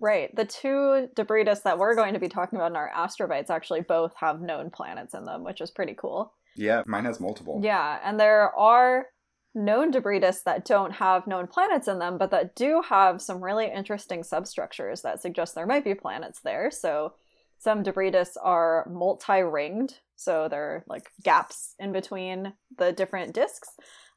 Right. 0.00 0.34
The 0.34 0.46
two 0.46 1.08
debris 1.14 1.44
disks 1.44 1.64
that 1.64 1.78
we're 1.78 1.94
going 1.94 2.14
to 2.14 2.20
be 2.20 2.28
talking 2.28 2.58
about 2.58 2.70
in 2.70 2.76
our 2.76 2.90
astrobites 2.94 3.50
actually 3.50 3.82
both 3.82 4.14
have 4.16 4.40
known 4.40 4.70
planets 4.70 5.14
in 5.14 5.24
them, 5.24 5.44
which 5.44 5.60
is 5.60 5.70
pretty 5.70 5.94
cool. 5.94 6.32
Yeah, 6.56 6.82
mine 6.86 7.04
has 7.04 7.20
multiple. 7.20 7.60
Yeah, 7.62 8.00
and 8.02 8.18
there 8.18 8.54
are 8.56 9.06
known 9.54 9.90
debris 9.90 10.20
disks 10.20 10.42
that 10.44 10.64
don't 10.64 10.92
have 10.92 11.26
known 11.26 11.46
planets 11.46 11.88
in 11.88 11.98
them, 11.98 12.18
but 12.18 12.30
that 12.30 12.54
do 12.54 12.82
have 12.88 13.20
some 13.20 13.42
really 13.42 13.70
interesting 13.70 14.22
substructures 14.22 15.02
that 15.02 15.20
suggest 15.20 15.54
there 15.54 15.66
might 15.66 15.84
be 15.84 15.94
planets 15.94 16.40
there. 16.40 16.70
So 16.70 17.14
some 17.58 17.82
debris 17.82 18.12
disks 18.12 18.36
are 18.42 18.86
multi-ringed, 18.90 19.98
so 20.16 20.48
they're 20.48 20.84
like 20.88 21.10
gaps 21.22 21.74
in 21.78 21.92
between 21.92 22.54
the 22.78 22.92
different 22.92 23.34
disks. 23.34 23.68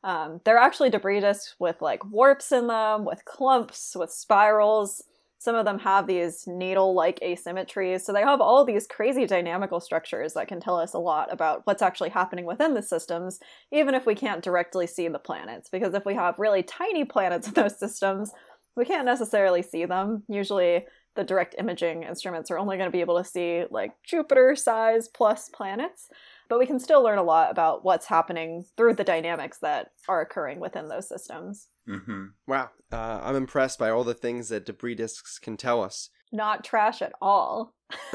Um, 0.03 0.39
they're 0.45 0.57
actually 0.57 0.89
debris 0.89 1.21
disks 1.21 1.55
with 1.59 1.81
like 1.81 2.05
warps 2.05 2.51
in 2.51 2.67
them, 2.67 3.05
with 3.05 3.25
clumps, 3.25 3.95
with 3.95 4.11
spirals. 4.11 5.03
Some 5.43 5.55
of 5.55 5.65
them 5.65 5.79
have 5.79 6.07
these 6.07 6.45
needle 6.47 6.93
like 6.93 7.19
asymmetries. 7.19 8.01
So 8.01 8.13
they 8.13 8.21
have 8.21 8.39
all 8.39 8.63
these 8.63 8.87
crazy 8.87 9.25
dynamical 9.25 9.81
structures 9.81 10.33
that 10.33 10.47
can 10.47 10.61
tell 10.61 10.77
us 10.77 10.93
a 10.93 10.99
lot 10.99 11.33
about 11.33 11.61
what's 11.65 11.81
actually 11.81 12.11
happening 12.11 12.45
within 12.45 12.73
the 12.73 12.81
systems, 12.81 13.39
even 13.71 13.93
if 13.93 14.05
we 14.05 14.15
can't 14.15 14.41
directly 14.43 14.87
see 14.87 15.07
the 15.09 15.19
planets. 15.19 15.69
Because 15.69 15.93
if 15.93 16.05
we 16.05 16.13
have 16.15 16.39
really 16.39 16.63
tiny 16.63 17.03
planets 17.03 17.47
in 17.47 17.53
those 17.55 17.77
systems, 17.77 18.31
we 18.77 18.85
can't 18.85 19.05
necessarily 19.05 19.61
see 19.61 19.83
them. 19.83 20.23
Usually, 20.29 20.85
the 21.15 21.25
direct 21.25 21.55
imaging 21.59 22.03
instruments 22.03 22.49
are 22.49 22.57
only 22.57 22.77
going 22.77 22.87
to 22.87 22.95
be 22.95 23.01
able 23.01 23.17
to 23.17 23.29
see 23.29 23.65
like 23.69 23.91
Jupiter 24.03 24.55
size 24.55 25.09
plus 25.09 25.49
planets 25.49 26.09
but 26.49 26.59
we 26.59 26.65
can 26.65 26.79
still 26.79 27.01
learn 27.01 27.17
a 27.17 27.23
lot 27.23 27.49
about 27.49 27.83
what's 27.83 28.05
happening 28.05 28.65
through 28.77 28.93
the 28.93 29.03
dynamics 29.03 29.57
that 29.59 29.91
are 30.07 30.21
occurring 30.21 30.59
within 30.59 30.87
those 30.87 31.07
systems. 31.07 31.67
Mm-hmm. 31.87 32.25
Wow, 32.47 32.69
uh, 32.91 33.21
I'm 33.23 33.35
impressed 33.35 33.79
by 33.79 33.89
all 33.89 34.03
the 34.03 34.13
things 34.13 34.49
that 34.49 34.65
debris 34.65 34.95
disks 34.95 35.39
can 35.39 35.57
tell 35.57 35.81
us. 35.81 36.09
Not 36.31 36.63
trash 36.63 37.01
at 37.01 37.13
all. 37.21 37.75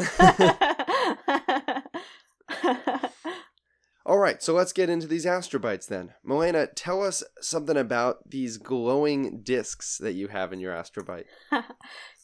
all 4.04 4.18
right, 4.18 4.42
so 4.42 4.54
let's 4.54 4.72
get 4.72 4.90
into 4.90 5.06
these 5.06 5.26
astrobites 5.26 5.86
then. 5.86 6.14
Malena, 6.24 6.66
tell 6.66 7.02
us 7.02 7.22
something 7.40 7.76
about 7.76 8.28
these 8.28 8.56
glowing 8.56 9.42
disks 9.42 9.98
that 9.98 10.14
you 10.14 10.28
have 10.28 10.52
in 10.52 10.60
your 10.60 10.74
astrobite. 10.74 11.26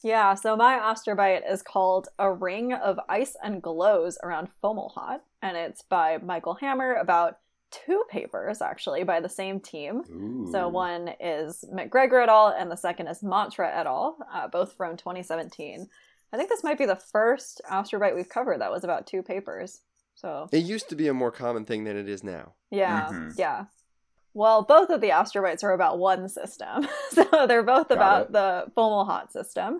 yeah, 0.03 0.33
so 0.33 0.57
my 0.57 0.77
astrobite 0.77 1.49
is 1.49 1.61
called 1.61 2.09
A 2.19 2.31
Ring 2.31 2.73
of 2.73 2.99
Ice 3.07 3.37
and 3.41 3.61
Glows 3.61 4.17
Around 4.21 4.49
Fomalhaut 4.61 5.19
and 5.45 5.55
it's 5.55 5.83
by 5.83 6.17
Michael 6.17 6.55
Hammer 6.55 6.95
about 6.95 7.37
two 7.85 8.03
papers 8.09 8.61
actually 8.61 9.03
by 9.03 9.19
the 9.19 9.29
same 9.29 9.59
team. 9.59 10.03
Ooh. 10.09 10.47
So 10.51 10.67
one 10.67 11.11
is 11.19 11.63
MacGregor 11.71 12.21
et 12.21 12.29
al. 12.29 12.47
and 12.49 12.69
the 12.71 12.75
second 12.77 13.07
is 13.07 13.21
Matra 13.21 13.67
et 13.75 13.85
al. 13.85 14.17
Uh, 14.33 14.47
both 14.47 14.73
from 14.73 14.95
2017. 14.97 15.87
I 16.33 16.37
think 16.37 16.49
this 16.49 16.63
might 16.63 16.77
be 16.77 16.85
the 16.85 16.95
first 16.95 17.61
astrobite 17.71 18.15
we've 18.15 18.29
covered 18.29 18.59
that 18.61 18.71
was 18.71 18.83
about 18.83 19.07
two 19.07 19.21
papers. 19.21 19.81
So 20.15 20.47
it 20.51 20.59
used 20.63 20.89
to 20.89 20.95
be 20.95 21.07
a 21.07 21.13
more 21.13 21.31
common 21.31 21.65
thing 21.65 21.83
than 21.83 21.97
it 21.97 22.07
is 22.09 22.23
now. 22.23 22.53
Yeah, 22.71 23.07
Mhm. 23.11 23.33
yeah. 23.37 23.65
Well, 24.33 24.63
both 24.63 24.89
of 24.89 24.99
the 25.01 25.11
astrobites 25.11 25.63
are 25.63 25.71
about 25.71 25.97
one 25.97 26.27
system, 26.27 26.87
so 27.11 27.45
they're 27.47 27.63
both 27.63 27.87
Got 27.89 27.95
about 27.97 28.21
it. 28.27 28.31
the 28.33 28.65
Fomalhaut 28.75 29.31
system. 29.31 29.79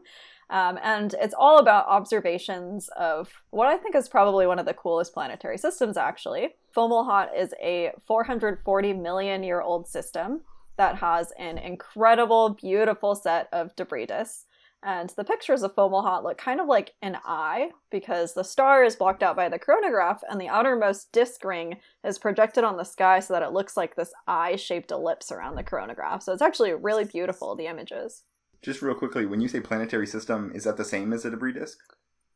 Um, 0.50 0.78
and 0.84 1.16
it's 1.20 1.34
all 1.38 1.58
about 1.58 1.88
observations 1.88 2.90
of 2.96 3.32
what 3.50 3.68
I 3.68 3.78
think 3.78 3.96
is 3.96 4.08
probably 4.08 4.46
one 4.46 4.60
of 4.60 4.66
the 4.66 4.74
coolest 4.74 5.14
planetary 5.14 5.58
systems, 5.58 5.98
actually. 5.98 6.56
Fomalhaut 6.76 7.30
is 7.36 7.54
a 7.62 7.92
440 8.06 8.94
million 8.94 9.44
year 9.44 9.62
old 9.62 9.88
system 9.88 10.42
that 10.78 10.98
has 10.98 11.32
an 11.40 11.58
incredible, 11.58 12.50
beautiful 12.50 13.16
set 13.16 13.48
of 13.52 13.76
debris 13.76 14.06
disks. 14.06 14.46
And 14.84 15.10
the 15.18 15.24
pictures 15.24 15.64
of 15.64 15.74
Fomalhaut 15.74 16.24
look 16.24 16.38
kind 16.38 16.60
of 16.60 16.68
like 16.68 16.94
an 17.02 17.18
eye 17.26 17.72
because 17.90 18.36
the 18.36 18.44
star 18.44 18.84
is 18.84 18.96
blocked 18.96 19.24
out 19.24 19.36
by 19.36 19.50
the 19.50 19.58
coronagraph 19.58 20.20
and 20.30 20.40
the 20.40 20.48
outermost 20.48 21.12
disk 21.12 21.44
ring 21.44 21.78
is 22.04 22.20
projected 22.20 22.64
on 22.64 22.78
the 22.78 22.84
sky 22.84 23.20
so 23.20 23.34
that 23.34 23.42
it 23.42 23.52
looks 23.52 23.76
like 23.76 23.96
this 23.96 24.14
eye 24.28 24.56
shaped 24.58 24.92
ellipse 24.92 25.32
around 25.32 25.56
the 25.56 25.64
coronagraph. 25.64 26.22
So 26.22 26.34
it's 26.34 26.42
actually 26.44 26.72
really 26.74 27.04
beautiful, 27.04 27.56
the 27.56 27.66
images. 27.66 28.22
Just 28.62 28.82
real 28.82 28.96
quickly, 28.96 29.26
when 29.26 29.42
you 29.42 29.48
say 29.48 29.60
planetary 29.60 30.08
system, 30.08 30.52
is 30.54 30.64
that 30.64 30.78
the 30.78 30.86
same 30.86 31.14
as 31.14 31.26
a 31.26 31.30
debris 31.30 31.54
disk? 31.54 31.78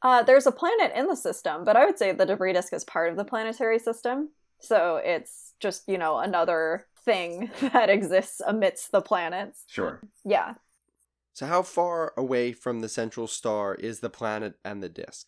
Uh, 0.01 0.23
there's 0.23 0.47
a 0.47 0.51
planet 0.51 0.91
in 0.95 1.07
the 1.07 1.15
system, 1.15 1.63
but 1.63 1.75
I 1.75 1.85
would 1.85 1.97
say 1.97 2.11
the 2.11 2.25
debris 2.25 2.53
disk 2.53 2.73
is 2.73 2.83
part 2.83 3.09
of 3.09 3.17
the 3.17 3.25
planetary 3.25 3.79
system. 3.79 4.29
So 4.59 4.97
it's 4.97 5.53
just, 5.59 5.87
you 5.87 5.97
know, 5.97 6.19
another 6.19 6.85
thing 7.03 7.51
that 7.61 7.89
exists 7.89 8.41
amidst 8.45 8.91
the 8.91 9.01
planets. 9.01 9.63
Sure. 9.67 10.01
Yeah. 10.25 10.55
So, 11.33 11.45
how 11.45 11.63
far 11.63 12.13
away 12.17 12.51
from 12.51 12.81
the 12.81 12.89
central 12.89 13.27
star 13.27 13.75
is 13.75 13.99
the 13.99 14.09
planet 14.09 14.55
and 14.65 14.83
the 14.83 14.89
disk? 14.89 15.27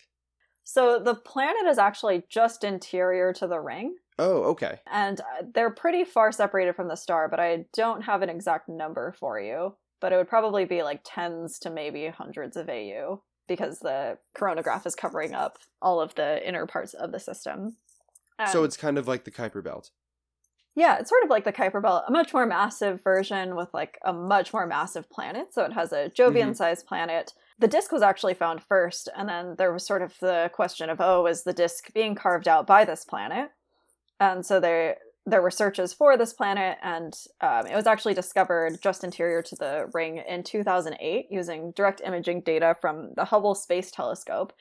So 0.63 1.00
the 1.00 1.15
planet 1.15 1.67
is 1.67 1.77
actually 1.77 2.24
just 2.29 2.63
interior 2.63 3.33
to 3.33 3.48
the 3.48 3.60
ring. 3.60 3.95
Oh, 4.19 4.43
okay. 4.51 4.79
And 4.89 5.19
uh, 5.19 5.43
they're 5.53 5.71
pretty 5.71 6.03
far 6.03 6.31
separated 6.31 6.75
from 6.75 6.88
the 6.88 6.95
star, 6.95 7.27
but 7.27 7.39
I 7.39 7.65
don't 7.74 8.01
have 8.03 8.21
an 8.21 8.29
exact 8.29 8.69
number 8.69 9.13
for 9.19 9.39
you. 9.39 9.75
But 10.01 10.12
it 10.12 10.17
would 10.17 10.27
probably 10.27 10.65
be 10.65 10.84
like 10.84 11.01
tens 11.05 11.60
to 11.60 11.70
maybe 11.70 12.08
hundreds 12.08 12.58
of 12.58 12.67
AU 12.67 13.22
because 13.48 13.79
the 13.79 14.17
coronagraph 14.36 14.86
is 14.86 14.96
covering 14.96 15.34
up 15.34 15.58
all 15.81 16.01
of 16.01 16.15
the 16.15 16.46
inner 16.48 16.65
parts 16.65 16.93
of 16.93 17.12
the 17.12 17.20
system. 17.20 17.77
so 18.51 18.60
um, 18.60 18.65
it's 18.65 18.77
kind 18.77 18.98
of 18.98 19.08
like 19.08 19.24
the 19.24 19.31
Kuiper 19.31 19.63
Belt. 19.63 19.91
Yeah, 20.74 20.98
it's 21.00 21.10
sort 21.10 21.24
of 21.24 21.29
like 21.29 21.43
the 21.43 21.51
Kuiper 21.51 21.81
Belt, 21.81 22.05
a 22.08 22.12
much 22.12 22.34
more 22.34 22.46
massive 22.46 23.03
version 23.03 23.55
with 23.55 23.67
like 23.74 24.00
a 24.05 24.13
much 24.13 24.53
more 24.53 24.65
massive 24.65 25.10
planet. 25.10 25.53
So 25.53 25.63
it 25.63 25.74
has 25.74 25.91
a 25.91 26.10
Jovian 26.10 26.43
mm-hmm. 26.43 26.53
sized 26.53 26.88
planet. 26.88 27.34
The 27.60 27.67
disk 27.67 27.91
was 27.91 28.01
actually 28.01 28.34
found 28.36 28.63
first, 28.63 29.10
and 29.15 29.27
then 29.27 29.55
there 29.58 29.74
was 29.74 29.86
sort 29.86 30.01
of 30.01 30.17
the 30.20 30.50
question 30.53 30.89
of, 30.89 31.01
oh, 31.01 31.27
is 31.27 31.43
the 31.43 31.53
disk 31.53 31.93
being 31.93 32.15
carved 32.15 32.48
out 32.48 32.65
by 32.65 32.86
this 32.86 33.03
planet? 33.03 33.51
And 34.20 34.46
so 34.46 34.60
there 34.60 34.98
there 35.25 35.41
were 35.41 35.51
searches 35.51 35.93
for 35.93 36.17
this 36.17 36.33
planet, 36.33 36.77
and 36.81 37.13
um, 37.41 37.67
it 37.67 37.75
was 37.75 37.85
actually 37.85 38.13
discovered 38.13 38.81
just 38.81 39.03
interior 39.03 39.41
to 39.43 39.55
the 39.55 39.89
ring 39.93 40.23
in 40.27 40.43
2008 40.43 41.27
using 41.29 41.71
direct 41.71 42.01
imaging 42.03 42.41
data 42.41 42.75
from 42.81 43.13
the 43.15 43.25
Hubble 43.25 43.53
Space 43.53 43.91
Telescope. 43.91 44.53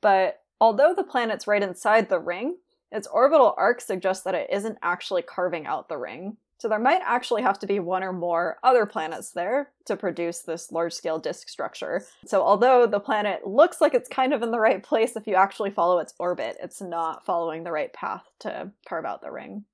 But 0.00 0.40
although 0.60 0.94
the 0.94 1.04
planet's 1.04 1.46
right 1.46 1.62
inside 1.62 2.08
the 2.08 2.18
ring, 2.18 2.56
its 2.90 3.06
orbital 3.06 3.54
arc 3.58 3.80
suggests 3.80 4.24
that 4.24 4.34
it 4.34 4.48
isn't 4.50 4.78
actually 4.82 5.22
carving 5.22 5.66
out 5.66 5.88
the 5.88 5.98
ring. 5.98 6.38
So 6.58 6.68
there 6.68 6.78
might 6.78 7.02
actually 7.04 7.42
have 7.42 7.58
to 7.58 7.66
be 7.66 7.80
one 7.80 8.02
or 8.02 8.14
more 8.14 8.56
other 8.62 8.86
planets 8.86 9.32
there 9.32 9.72
to 9.84 9.96
produce 9.96 10.40
this 10.40 10.72
large 10.72 10.94
scale 10.94 11.18
disk 11.18 11.50
structure. 11.50 12.06
So 12.24 12.42
although 12.42 12.86
the 12.86 13.00
planet 13.00 13.46
looks 13.46 13.82
like 13.82 13.92
it's 13.92 14.08
kind 14.08 14.32
of 14.32 14.42
in 14.42 14.50
the 14.50 14.60
right 14.60 14.82
place, 14.82 15.16
if 15.16 15.26
you 15.26 15.34
actually 15.34 15.70
follow 15.70 15.98
its 15.98 16.14
orbit, 16.18 16.56
it's 16.62 16.80
not 16.80 17.26
following 17.26 17.64
the 17.64 17.72
right 17.72 17.92
path 17.92 18.24
to 18.40 18.72
carve 18.88 19.04
out 19.04 19.20
the 19.20 19.30
ring. 19.30 19.66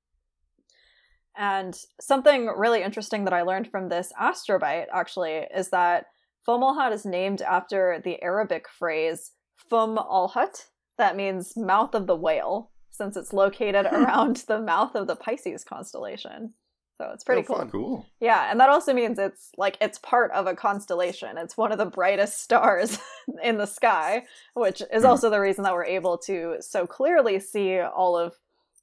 And 1.37 1.79
something 2.01 2.47
really 2.47 2.83
interesting 2.83 3.25
that 3.25 3.33
I 3.33 3.43
learned 3.43 3.71
from 3.71 3.89
this 3.89 4.13
astrobite 4.21 4.87
actually 4.93 5.47
is 5.55 5.71
that 5.71 6.07
Fomalhaut 6.47 6.93
is 6.93 7.07
named 7.07 7.41
after 7.43 8.01
the 8.05 8.23
Arabic 8.23 8.69
phrase 8.69 9.33
Fum 9.57 9.97
al 9.97 10.29
Hut, 10.29 10.67
that 10.99 11.17
means 11.17 11.57
mouth 11.57 11.95
of 11.95 12.07
the 12.07 12.17
whale, 12.17 12.71
since 12.91 13.17
it's 13.17 13.33
located 13.33 13.87
around 13.87 14.37
the 14.49 14.61
mouth 14.61 14.95
of 14.95 15.07
the 15.07 15.17
Pisces 15.17 15.65
constellation. 15.65 16.53
So 16.99 17.11
it's 17.15 17.25
pretty 17.25 17.43
Oh, 17.49 17.55
cool. 17.55 17.69
Cool. 17.71 18.07
Yeah, 18.21 18.51
and 18.51 18.61
that 18.61 18.69
also 18.69 18.93
means 18.93 19.19
it's 19.19 19.51
like 19.57 19.79
it's 19.81 19.99
part 19.99 20.31
of 20.33 20.47
a 20.47 20.55
constellation. 20.55 21.39
It's 21.39 21.57
one 21.57 21.73
of 21.73 21.79
the 21.79 21.87
brightest 21.87 22.41
stars 22.43 22.99
in 23.43 23.57
the 23.57 23.67
sky, 23.67 24.25
which 24.55 24.83
is 24.93 25.03
Hmm. 25.03 25.09
also 25.09 25.31
the 25.31 25.41
reason 25.41 25.65
that 25.65 25.73
we're 25.73 25.85
able 25.85 26.19
to 26.19 26.57
so 26.61 26.87
clearly 26.87 27.41
see 27.41 27.81
all 27.81 28.17
of 28.19 28.35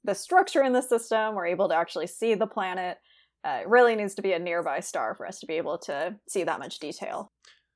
the 0.04 0.14
structure 0.14 0.62
in 0.62 0.72
the 0.72 0.82
system. 0.82 1.34
We're 1.34 1.46
able 1.46 1.68
to 1.68 1.74
actually 1.74 2.06
see 2.06 2.34
the 2.34 2.46
planet. 2.46 2.98
Uh, 3.44 3.60
it 3.62 3.68
really 3.68 3.96
needs 3.96 4.14
to 4.14 4.22
be 4.22 4.32
a 4.32 4.38
nearby 4.38 4.80
star 4.80 5.14
for 5.14 5.26
us 5.26 5.40
to 5.40 5.46
be 5.46 5.54
able 5.54 5.78
to 5.78 6.16
see 6.28 6.44
that 6.44 6.58
much 6.58 6.78
detail. 6.78 7.32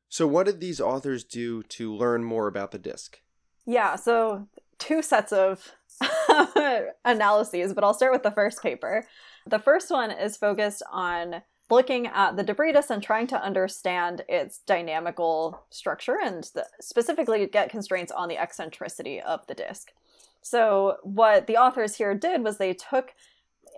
So, 0.08 0.26
what 0.26 0.46
did 0.46 0.60
these 0.60 0.80
authors 0.80 1.24
do 1.24 1.62
to 1.64 1.94
learn 1.94 2.24
more 2.24 2.46
about 2.46 2.70
the 2.70 2.78
disk? 2.78 3.20
Yeah, 3.66 3.96
so 3.96 4.46
two 4.78 5.02
sets 5.02 5.32
of 5.32 5.72
analyses, 7.04 7.72
but 7.72 7.82
I'll 7.84 7.94
start 7.94 8.12
with 8.12 8.22
the 8.22 8.30
first 8.30 8.62
paper. 8.62 9.06
The 9.46 9.58
first 9.58 9.90
one 9.90 10.10
is 10.10 10.36
focused 10.36 10.82
on 10.92 11.42
looking 11.70 12.06
at 12.06 12.36
the 12.36 12.42
debris 12.42 12.72
disk 12.72 12.90
and 12.90 13.02
trying 13.02 13.26
to 13.28 13.42
understand 13.42 14.22
its 14.28 14.58
dynamical 14.66 15.64
structure 15.70 16.18
and 16.22 16.44
the, 16.54 16.66
specifically 16.80 17.46
get 17.46 17.70
constraints 17.70 18.12
on 18.12 18.28
the 18.28 18.36
eccentricity 18.36 19.20
of 19.20 19.46
the 19.46 19.54
disk. 19.54 19.92
So, 20.44 20.98
what 21.02 21.46
the 21.46 21.56
authors 21.56 21.96
here 21.96 22.14
did 22.14 22.44
was 22.44 22.58
they 22.58 22.74
took 22.74 23.14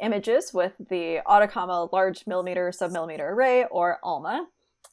images 0.02 0.52
with 0.52 0.72
the 0.90 1.20
Atacama 1.30 1.88
Large 1.92 2.26
Millimeter 2.26 2.70
Submillimeter 2.70 3.20
Array, 3.20 3.66
or 3.66 4.00
ALMA, 4.02 4.48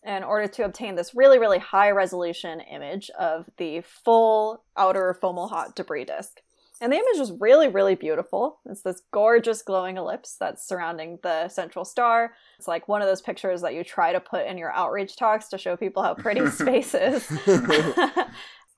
in 0.05 0.23
order 0.23 0.47
to 0.47 0.65
obtain 0.65 0.93
this 0.93 1.15
really, 1.15 1.39
really 1.39 1.57
high 1.57 1.89
resolution 1.89 2.61
image 2.61 3.09
of 3.19 3.49
the 3.57 3.81
full 3.81 4.63
outer 4.77 5.17
Fomalhaut 5.19 5.73
debris 5.73 6.05
disk. 6.05 6.41
And 6.79 6.93
the 6.93 6.97
image 6.97 7.19
is 7.19 7.31
really, 7.39 7.69
really 7.69 7.95
beautiful. 7.95 8.59
It's 8.67 8.83
this 8.83 9.01
gorgeous 9.11 9.63
glowing 9.63 9.97
ellipse 9.97 10.35
that's 10.39 10.67
surrounding 10.67 11.17
the 11.23 11.47
central 11.49 11.85
star. 11.85 12.33
It's 12.59 12.67
like 12.67 12.87
one 12.87 13.01
of 13.01 13.07
those 13.07 13.21
pictures 13.21 13.61
that 13.61 13.73
you 13.73 13.83
try 13.83 14.13
to 14.13 14.19
put 14.19 14.45
in 14.45 14.59
your 14.59 14.71
outreach 14.73 15.15
talks 15.15 15.47
to 15.49 15.57
show 15.57 15.75
people 15.75 16.03
how 16.03 16.13
pretty 16.13 16.45
space 16.51 16.93
is. 16.93 17.27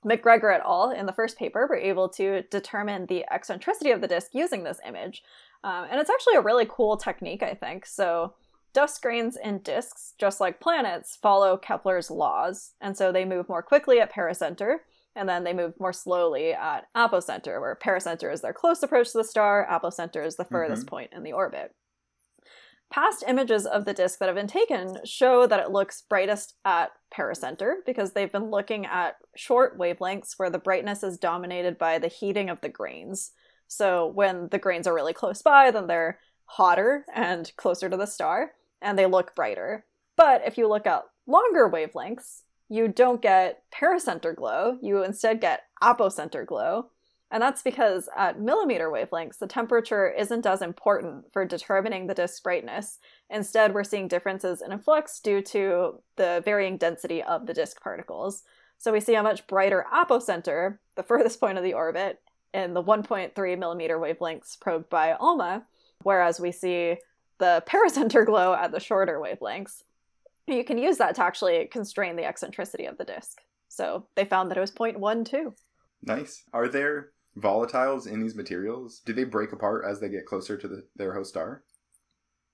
MacGregor 0.06 0.52
et 0.52 0.62
al. 0.64 0.92
in 0.92 1.06
the 1.06 1.12
first 1.12 1.36
paper 1.36 1.66
were 1.68 1.76
able 1.76 2.08
to 2.10 2.42
determine 2.42 3.06
the 3.06 3.24
eccentricity 3.30 3.90
of 3.90 4.00
the 4.00 4.08
disk 4.08 4.28
using 4.32 4.62
this 4.62 4.80
image. 4.86 5.22
Um, 5.64 5.86
and 5.90 6.00
it's 6.00 6.10
actually 6.10 6.36
a 6.36 6.42
really 6.42 6.66
cool 6.68 6.96
technique, 6.96 7.42
I 7.42 7.54
think. 7.54 7.84
So, 7.84 8.34
dust 8.72 9.02
grains 9.02 9.36
in 9.36 9.58
disks, 9.60 10.14
just 10.18 10.40
like 10.40 10.60
planets, 10.60 11.16
follow 11.16 11.56
Kepler's 11.56 12.10
laws. 12.10 12.74
And 12.80 12.96
so 12.96 13.10
they 13.10 13.24
move 13.24 13.48
more 13.48 13.62
quickly 13.62 14.00
at 14.00 14.12
pericenter 14.12 14.78
and 15.16 15.28
then 15.28 15.44
they 15.44 15.54
move 15.54 15.80
more 15.80 15.94
slowly 15.94 16.52
at 16.52 16.86
apocenter, 16.94 17.58
where 17.58 17.74
pericenter 17.74 18.32
is 18.32 18.42
their 18.42 18.52
close 18.52 18.82
approach 18.82 19.12
to 19.12 19.18
the 19.18 19.24
star, 19.24 19.66
apocenter 19.68 20.24
is 20.24 20.36
the 20.36 20.44
furthest 20.44 20.82
mm-hmm. 20.82 20.90
point 20.90 21.12
in 21.14 21.22
the 21.22 21.32
orbit. 21.32 21.74
Past 22.90 23.24
images 23.26 23.66
of 23.66 23.84
the 23.84 23.92
disk 23.92 24.18
that 24.18 24.26
have 24.26 24.36
been 24.36 24.46
taken 24.46 24.98
show 25.04 25.46
that 25.46 25.60
it 25.60 25.70
looks 25.70 26.02
brightest 26.02 26.54
at 26.64 26.92
pericenter 27.12 27.76
because 27.84 28.12
they've 28.12 28.30
been 28.32 28.50
looking 28.50 28.86
at 28.86 29.16
short 29.34 29.78
wavelengths 29.78 30.34
where 30.36 30.50
the 30.50 30.58
brightness 30.58 31.02
is 31.02 31.18
dominated 31.18 31.78
by 31.78 31.98
the 31.98 32.08
heating 32.08 32.48
of 32.48 32.60
the 32.60 32.68
grains. 32.68 33.32
So 33.66 34.06
when 34.06 34.48
the 34.50 34.58
grains 34.58 34.86
are 34.86 34.94
really 34.94 35.12
close 35.12 35.42
by, 35.42 35.70
then 35.70 35.88
they're 35.88 36.20
hotter 36.44 37.04
and 37.12 37.50
closer 37.56 37.88
to 37.88 37.96
the 37.96 38.06
star, 38.06 38.52
and 38.80 38.96
they 38.96 39.06
look 39.06 39.34
brighter. 39.34 39.84
But 40.16 40.42
if 40.46 40.56
you 40.56 40.68
look 40.68 40.86
at 40.86 41.02
longer 41.26 41.68
wavelengths, 41.68 42.42
you 42.68 42.88
don't 42.88 43.20
get 43.20 43.62
pericenter 43.72 44.34
glow, 44.34 44.78
you 44.80 45.02
instead 45.02 45.40
get 45.40 45.62
apocenter 45.82 46.46
glow. 46.46 46.90
And 47.30 47.42
that's 47.42 47.62
because 47.62 48.08
at 48.16 48.40
millimeter 48.40 48.88
wavelengths, 48.88 49.38
the 49.38 49.48
temperature 49.48 50.08
isn't 50.08 50.46
as 50.46 50.62
important 50.62 51.32
for 51.32 51.44
determining 51.44 52.06
the 52.06 52.14
disk's 52.14 52.40
brightness. 52.40 52.98
Instead, 53.30 53.74
we're 53.74 53.84
seeing 53.84 54.06
differences 54.06 54.62
in 54.62 54.78
flux 54.78 55.18
due 55.20 55.42
to 55.42 56.00
the 56.16 56.42
varying 56.44 56.76
density 56.76 57.22
of 57.22 57.46
the 57.46 57.54
disk 57.54 57.82
particles. 57.82 58.44
So 58.78 58.92
we 58.92 59.00
see 59.00 59.16
a 59.16 59.22
much 59.22 59.46
brighter 59.46 59.84
apocenter, 59.92 60.78
the 60.94 61.02
furthest 61.04 61.40
point 61.40 61.58
of 61.58 61.64
the 61.64 61.74
orbit, 61.74 62.20
in 62.54 62.74
the 62.74 62.82
1.3 62.82 63.58
millimeter 63.58 63.98
wavelengths 63.98 64.58
probed 64.58 64.88
by 64.88 65.16
ALMA, 65.18 65.66
whereas 66.04 66.40
we 66.40 66.52
see 66.52 66.96
the 67.38 67.62
pericenter 67.68 68.24
glow 68.24 68.54
at 68.54 68.70
the 68.70 68.80
shorter 68.80 69.18
wavelengths 69.18 69.82
you 70.54 70.64
can 70.64 70.78
use 70.78 70.98
that 70.98 71.14
to 71.16 71.22
actually 71.22 71.66
constrain 71.66 72.16
the 72.16 72.24
eccentricity 72.24 72.86
of 72.86 72.98
the 72.98 73.04
disk. 73.04 73.40
So 73.68 74.06
they 74.14 74.24
found 74.24 74.50
that 74.50 74.58
it 74.58 74.60
was 74.60 74.72
0.12. 74.72 75.54
Nice. 76.02 76.44
Are 76.52 76.68
there 76.68 77.10
volatiles 77.38 78.06
in 78.06 78.20
these 78.20 78.34
materials? 78.34 79.02
Do 79.04 79.12
they 79.12 79.24
break 79.24 79.52
apart 79.52 79.84
as 79.88 80.00
they 80.00 80.08
get 80.08 80.26
closer 80.26 80.56
to 80.56 80.68
the, 80.68 80.84
their 80.96 81.14
host 81.14 81.30
star? 81.30 81.62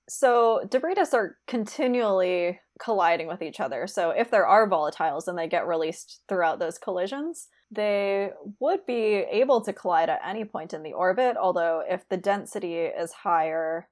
So 0.09 0.67
debris 0.69 0.95
disks 0.95 1.13
are 1.13 1.37
continually 1.47 2.59
colliding 2.81 3.27
with 3.27 3.41
each 3.41 3.59
other. 3.59 3.87
So 3.87 4.09
if 4.09 4.29
there 4.29 4.45
are 4.45 4.69
volatiles 4.69 5.27
and 5.27 5.37
they 5.37 5.47
get 5.47 5.67
released 5.67 6.21
throughout 6.27 6.59
those 6.59 6.77
collisions, 6.77 7.47
they 7.71 8.31
would 8.59 8.85
be 8.85 9.25
able 9.31 9.61
to 9.61 9.73
collide 9.73 10.09
at 10.09 10.21
any 10.25 10.43
point 10.43 10.73
in 10.73 10.83
the 10.83 10.93
orbit, 10.93 11.37
although 11.37 11.83
if 11.87 12.07
the 12.09 12.17
density 12.17 12.75
is 12.75 13.13
higher, 13.13 13.87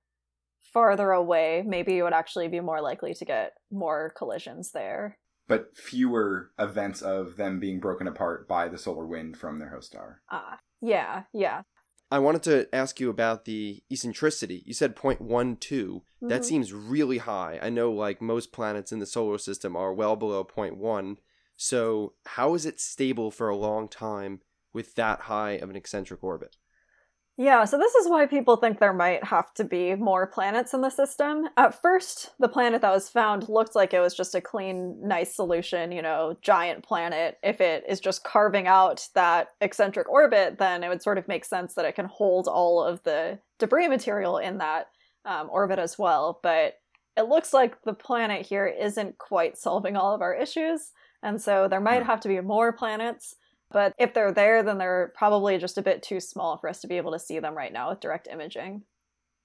farther 0.74 1.12
away, 1.12 1.64
maybe 1.66 1.94
you 1.94 2.04
would 2.04 2.14
actually 2.14 2.48
be 2.48 2.60
more 2.60 2.82
likely 2.82 3.14
to 3.14 3.26
get 3.26 3.54
more 3.72 4.14
collisions 4.18 4.72
there. 4.72 5.18
But 5.52 5.76
fewer 5.76 6.52
events 6.58 7.02
of 7.02 7.36
them 7.36 7.60
being 7.60 7.80
broken 7.80 8.08
apart 8.08 8.48
by 8.48 8.70
the 8.70 8.78
solar 8.78 9.06
wind 9.06 9.38
from 9.38 9.60
their 9.60 9.70
host 9.70 9.88
star. 9.88 10.22
Ah, 10.32 10.60
yeah, 10.82 11.24
yeah. 11.34 11.64
I 12.10 12.20
wanted 12.20 12.44
to 12.44 12.74
ask 12.74 13.00
you 13.00 13.10
about 13.10 13.46
the 13.46 13.84
eccentricity. 13.90 14.64
You 14.66 14.74
said 14.74 14.96
0.12. 14.96 15.58
Mm-hmm. 15.60 16.28
That 16.28 16.46
seems 16.46 16.74
really 16.74 17.20
high. 17.20 17.60
I 17.62 17.70
know 17.70 17.92
like 17.92 18.22
most 18.22 18.52
planets 18.52 18.92
in 18.92 19.00
the 19.00 19.06
solar 19.06 19.38
system 19.38 19.76
are 19.76 19.94
well 19.94 20.16
below 20.16 20.44
0.1. 20.44 21.18
So, 21.56 22.14
how 22.26 22.54
is 22.54 22.66
it 22.66 22.80
stable 22.80 23.30
for 23.30 23.48
a 23.48 23.56
long 23.56 23.88
time 23.88 24.42
with 24.74 24.96
that 24.96 25.22
high 25.22 25.52
of 25.52 25.70
an 25.70 25.76
eccentric 25.76 26.24
orbit? 26.24 26.58
Yeah, 27.42 27.66
so 27.66 27.80
this 27.80 27.96
is 27.96 28.08
why 28.08 28.28
people 28.28 28.56
think 28.56 28.78
there 28.78 28.94
might 28.94 29.24
have 29.24 29.52
to 29.56 29.64
be 29.64 29.96
more 29.96 30.28
planets 30.28 30.76
in 30.76 30.82
the 30.82 30.92
system. 30.92 31.50
At 31.58 31.82
first, 31.82 32.30
the 32.38 32.48
planet 32.48 32.84
that 32.84 32.94
was 32.94 33.10
found 33.10 33.50
looked 33.50 33.74
like 33.74 33.96
it 33.96 34.00
was 34.00 34.14
just 34.14 34.36
a 34.36 34.42
clean, 34.42 34.96
nice 35.02 35.36
solution, 35.36 35.92
you 35.92 36.04
know, 36.04 36.38
giant 36.44 36.84
planet. 36.84 37.40
If 37.42 37.60
it 37.60 37.84
is 37.90 38.00
just 38.00 38.24
carving 38.24 38.68
out 38.68 39.08
that 39.16 39.48
eccentric 39.60 40.08
orbit, 40.08 40.60
then 40.60 40.84
it 40.84 40.90
would 40.90 41.02
sort 41.02 41.18
of 41.18 41.28
make 41.28 41.44
sense 41.44 41.74
that 41.74 41.86
it 41.86 41.96
can 41.96 42.06
hold 42.06 42.48
all 42.48 42.84
of 42.84 43.02
the 43.02 43.40
debris 43.58 43.88
material 43.88 44.38
in 44.38 44.60
that 44.60 44.90
um, 45.26 45.50
orbit 45.52 45.80
as 45.80 45.98
well. 45.98 46.40
But 46.44 46.76
it 47.18 47.24
looks 47.24 47.54
like 47.54 47.82
the 47.82 47.96
planet 47.96 48.46
here 48.46 48.68
isn't 48.68 49.18
quite 49.18 49.58
solving 49.58 49.98
all 49.98 50.14
of 50.14 50.22
our 50.22 50.36
issues. 50.36 50.92
And 51.24 51.42
so 51.42 51.68
there 51.68 51.82
might 51.82 52.04
hmm. 52.04 52.08
have 52.08 52.20
to 52.22 52.28
be 52.28 52.40
more 52.40 52.72
planets. 52.72 53.36
But 53.72 53.94
if 53.98 54.14
they're 54.14 54.34
there, 54.34 54.64
then 54.64 54.78
they're 54.78 55.14
probably 55.16 55.58
just 55.58 55.78
a 55.78 55.82
bit 55.82 56.04
too 56.04 56.20
small 56.20 56.58
for 56.58 56.70
us 56.70 56.82
to 56.82 56.88
be 56.88 56.98
able 56.98 57.12
to 57.14 57.20
see 57.20 57.40
them 57.40 57.56
right 57.56 57.72
now 57.72 57.90
with 57.90 58.00
direct 58.00 58.28
imaging. 58.28 58.84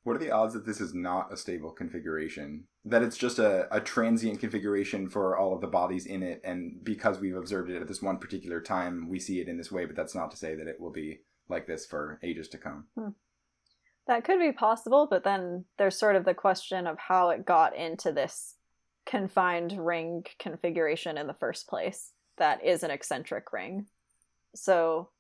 What 0.05 0.17
are 0.17 0.21
the 0.21 0.31
odds 0.31 0.55
that 0.55 0.65
this 0.65 0.81
is 0.81 0.95
not 0.95 1.33
a 1.33 1.37
stable 1.37 1.73
configuration? 1.73 2.65
That 2.85 3.03
it's 3.03 3.17
just 3.17 3.41
a, 3.41 3.67
a 3.75 3.81
transient 3.81 4.39
configuration 4.39 5.09
for 5.09 5.37
all 5.37 5.53
of 5.53 5.61
the 5.61 5.67
bodies 5.67 6.07
in 6.07 6.23
it, 6.23 6.41
and 6.45 6.85
because 6.85 7.19
we've 7.19 7.37
observed 7.37 7.71
it 7.71 7.81
at 7.81 7.89
this 7.89 8.03
one 8.03 8.19
particular 8.19 8.61
time, 8.61 9.09
we 9.09 9.19
see 9.19 9.41
it 9.41 9.49
in 9.49 9.57
this 9.57 9.73
way, 9.73 9.85
but 9.85 9.97
that's 9.97 10.15
not 10.15 10.31
to 10.31 10.37
say 10.37 10.55
that 10.55 10.69
it 10.69 10.81
will 10.81 10.93
be 10.93 11.21
like 11.49 11.67
this 11.67 11.87
for 11.87 12.21
ages 12.23 12.49
to 12.51 12.59
come. 12.59 12.85
Hmm. 12.97 13.09
That 14.07 14.23
could 14.23 14.39
be 14.39 14.53
possible, 14.53 15.09
but 15.11 15.25
then 15.25 15.65
there's 15.79 15.99
sort 15.99 16.15
of 16.15 16.25
the 16.25 16.35
question 16.35 16.87
of 16.87 16.99
how 16.99 17.31
it 17.31 17.45
got 17.45 17.75
into 17.75 18.13
this 18.13 18.55
confined 19.05 19.73
ring 19.73 20.25
configuration 20.39 21.19
in 21.19 21.27
the 21.27 21.35
first 21.35 21.69
place 21.69 22.13
that 22.39 22.65
is 22.65 22.83
an 22.83 22.91
eccentric 22.91 23.53
ring. 23.53 23.87
So 24.57 25.11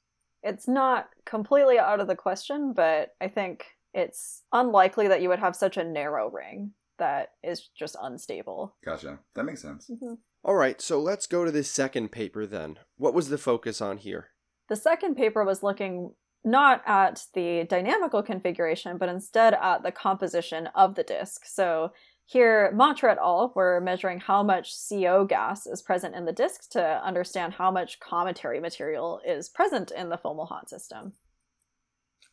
it's 0.42 0.68
not 0.68 1.09
completely 1.25 1.79
out 1.79 2.01
of 2.01 2.09
the 2.09 2.16
question, 2.16 2.72
but 2.75 3.11
I 3.20 3.29
think 3.29 3.64
it's 3.94 4.42
unlikely 4.53 5.09
that 5.09 5.22
you 5.22 5.29
would 5.29 5.38
have 5.38 5.57
such 5.57 5.77
a 5.77 5.85
narrow 5.85 6.31
ring 6.31 6.72
that 6.99 7.31
is 7.42 7.68
just 7.79 7.96
unstable. 8.01 8.77
Gotcha. 8.85 9.18
That 9.35 9.44
makes 9.44 9.62
sense. 9.62 9.90
Mm-hmm. 9.90 10.14
All 10.44 10.55
right, 10.55 10.81
so 10.81 11.01
let's 11.01 11.27
go 11.27 11.44
to 11.44 11.51
this 11.51 11.70
second 11.70 12.12
paper 12.12 12.46
then. 12.46 12.79
What 12.96 13.14
was 13.14 13.29
the 13.29 13.38
focus 13.38 13.81
on 13.81 13.99
here? 13.99 14.29
The 14.68 14.77
second 14.77 15.16
paper 15.16 15.44
was 15.44 15.62
looking 15.62 16.12
not 16.44 16.83
at 16.87 17.25
the 17.35 17.64
dynamical 17.68 18.22
configuration, 18.22 18.99
but 18.99 19.09
instead 19.09 19.55
at 19.55 19.83
the 19.83 19.90
composition 19.90 20.68
of 20.75 20.94
the 20.94 21.03
disk. 21.03 21.42
So 21.44 21.90
here, 22.26 22.72
Matra 22.74 23.12
et 23.12 23.18
al. 23.18 23.52
were 23.54 23.80
measuring 23.80 24.18
how 24.18 24.42
much 24.42 24.74
CO 24.88 25.24
gas 25.24 25.64
is 25.64 25.80
present 25.80 26.16
in 26.16 26.24
the 26.24 26.32
disk 26.32 26.68
to 26.70 26.82
understand 27.04 27.54
how 27.54 27.70
much 27.70 28.00
cometary 28.00 28.58
material 28.58 29.20
is 29.24 29.48
present 29.48 29.92
in 29.92 30.08
the 30.08 30.18
Fomalhaut 30.18 30.68
system. 30.68 31.12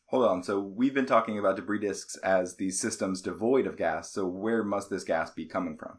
Hold 0.06 0.24
on, 0.24 0.42
so 0.42 0.58
we've 0.60 0.94
been 0.94 1.06
talking 1.06 1.38
about 1.38 1.54
debris 1.56 1.78
disks 1.78 2.16
as 2.16 2.56
these 2.56 2.80
systems 2.80 3.22
devoid 3.22 3.68
of 3.68 3.76
gas, 3.76 4.10
so 4.10 4.26
where 4.26 4.64
must 4.64 4.90
this 4.90 5.04
gas 5.04 5.30
be 5.30 5.46
coming 5.46 5.76
from? 5.76 5.98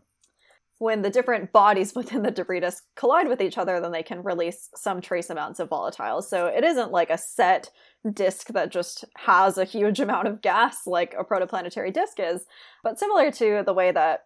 When 0.77 1.01
the 1.01 1.09
different 1.09 1.53
bodies 1.53 1.95
within 1.95 2.21
the 2.21 2.31
debris 2.31 2.59
disk 2.59 2.83
collide 2.95 3.27
with 3.27 3.41
each 3.41 3.57
other, 3.57 3.79
then 3.79 3.91
they 3.91 4.03
can 4.03 4.23
release 4.23 4.69
some 4.75 4.99
trace 4.99 5.29
amounts 5.29 5.59
of 5.59 5.69
volatiles. 5.69 6.23
So 6.23 6.47
it 6.47 6.63
isn't 6.63 6.91
like 6.91 7.09
a 7.09 7.17
set 7.17 7.69
disk 8.11 8.47
that 8.49 8.71
just 8.71 9.05
has 9.15 9.57
a 9.57 9.65
huge 9.65 9.99
amount 10.01 10.27
of 10.27 10.41
gas 10.41 10.85
like 10.85 11.15
a 11.17 11.23
protoplanetary 11.23 11.93
disk 11.93 12.19
is, 12.19 12.45
but 12.83 12.99
similar 12.99 13.31
to 13.31 13.63
the 13.65 13.73
way 13.73 13.91
that 13.91 14.25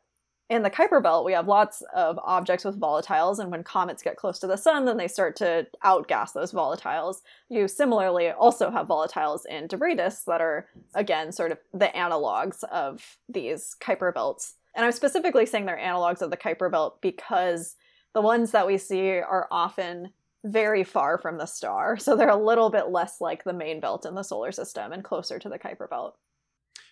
in 0.49 0.63
the 0.63 0.69
Kuiper 0.71 1.01
belt 1.01 1.25
we 1.25 1.33
have 1.33 1.47
lots 1.47 1.83
of 1.93 2.19
objects 2.23 2.65
with 2.65 2.79
volatiles, 2.79 3.37
and 3.37 3.51
when 3.51 3.63
comets 3.63 4.01
get 4.01 4.17
close 4.17 4.39
to 4.39 4.47
the 4.47 4.57
sun, 4.57 4.85
then 4.85 4.97
they 4.97 5.07
start 5.07 5.35
to 5.35 5.67
outgas 5.85 6.33
those 6.33 6.51
volatiles. 6.51 7.17
You 7.49 7.67
similarly 7.67 8.31
also 8.31 8.71
have 8.71 8.87
volatiles 8.87 9.41
in 9.47 9.67
debris 9.67 9.95
disks 9.95 10.23
that 10.25 10.41
are, 10.41 10.67
again, 10.95 11.31
sort 11.31 11.51
of 11.51 11.59
the 11.71 11.91
analogs 11.95 12.63
of 12.63 13.17
these 13.27 13.75
Kuiper 13.79 14.11
belts 14.11 14.55
and 14.75 14.85
I'm 14.85 14.91
specifically 14.91 15.45
saying 15.45 15.65
they're 15.65 15.77
analogs 15.77 16.21
of 16.21 16.29
the 16.29 16.37
Kuiper 16.37 16.71
belt 16.71 17.01
because 17.01 17.75
the 18.13 18.21
ones 18.21 18.51
that 18.51 18.67
we 18.67 18.77
see 18.77 19.09
are 19.19 19.47
often 19.51 20.09
very 20.43 20.83
far 20.83 21.17
from 21.17 21.37
the 21.37 21.45
star. 21.45 21.97
So 21.97 22.15
they're 22.15 22.29
a 22.29 22.35
little 22.35 22.69
bit 22.69 22.89
less 22.89 23.19
like 23.19 23.43
the 23.43 23.53
main 23.53 23.79
belt 23.79 24.05
in 24.05 24.15
the 24.15 24.23
solar 24.23 24.51
system 24.51 24.91
and 24.91 25.03
closer 25.03 25.39
to 25.39 25.49
the 25.49 25.59
Kuiper 25.59 25.89
belt. 25.89 26.17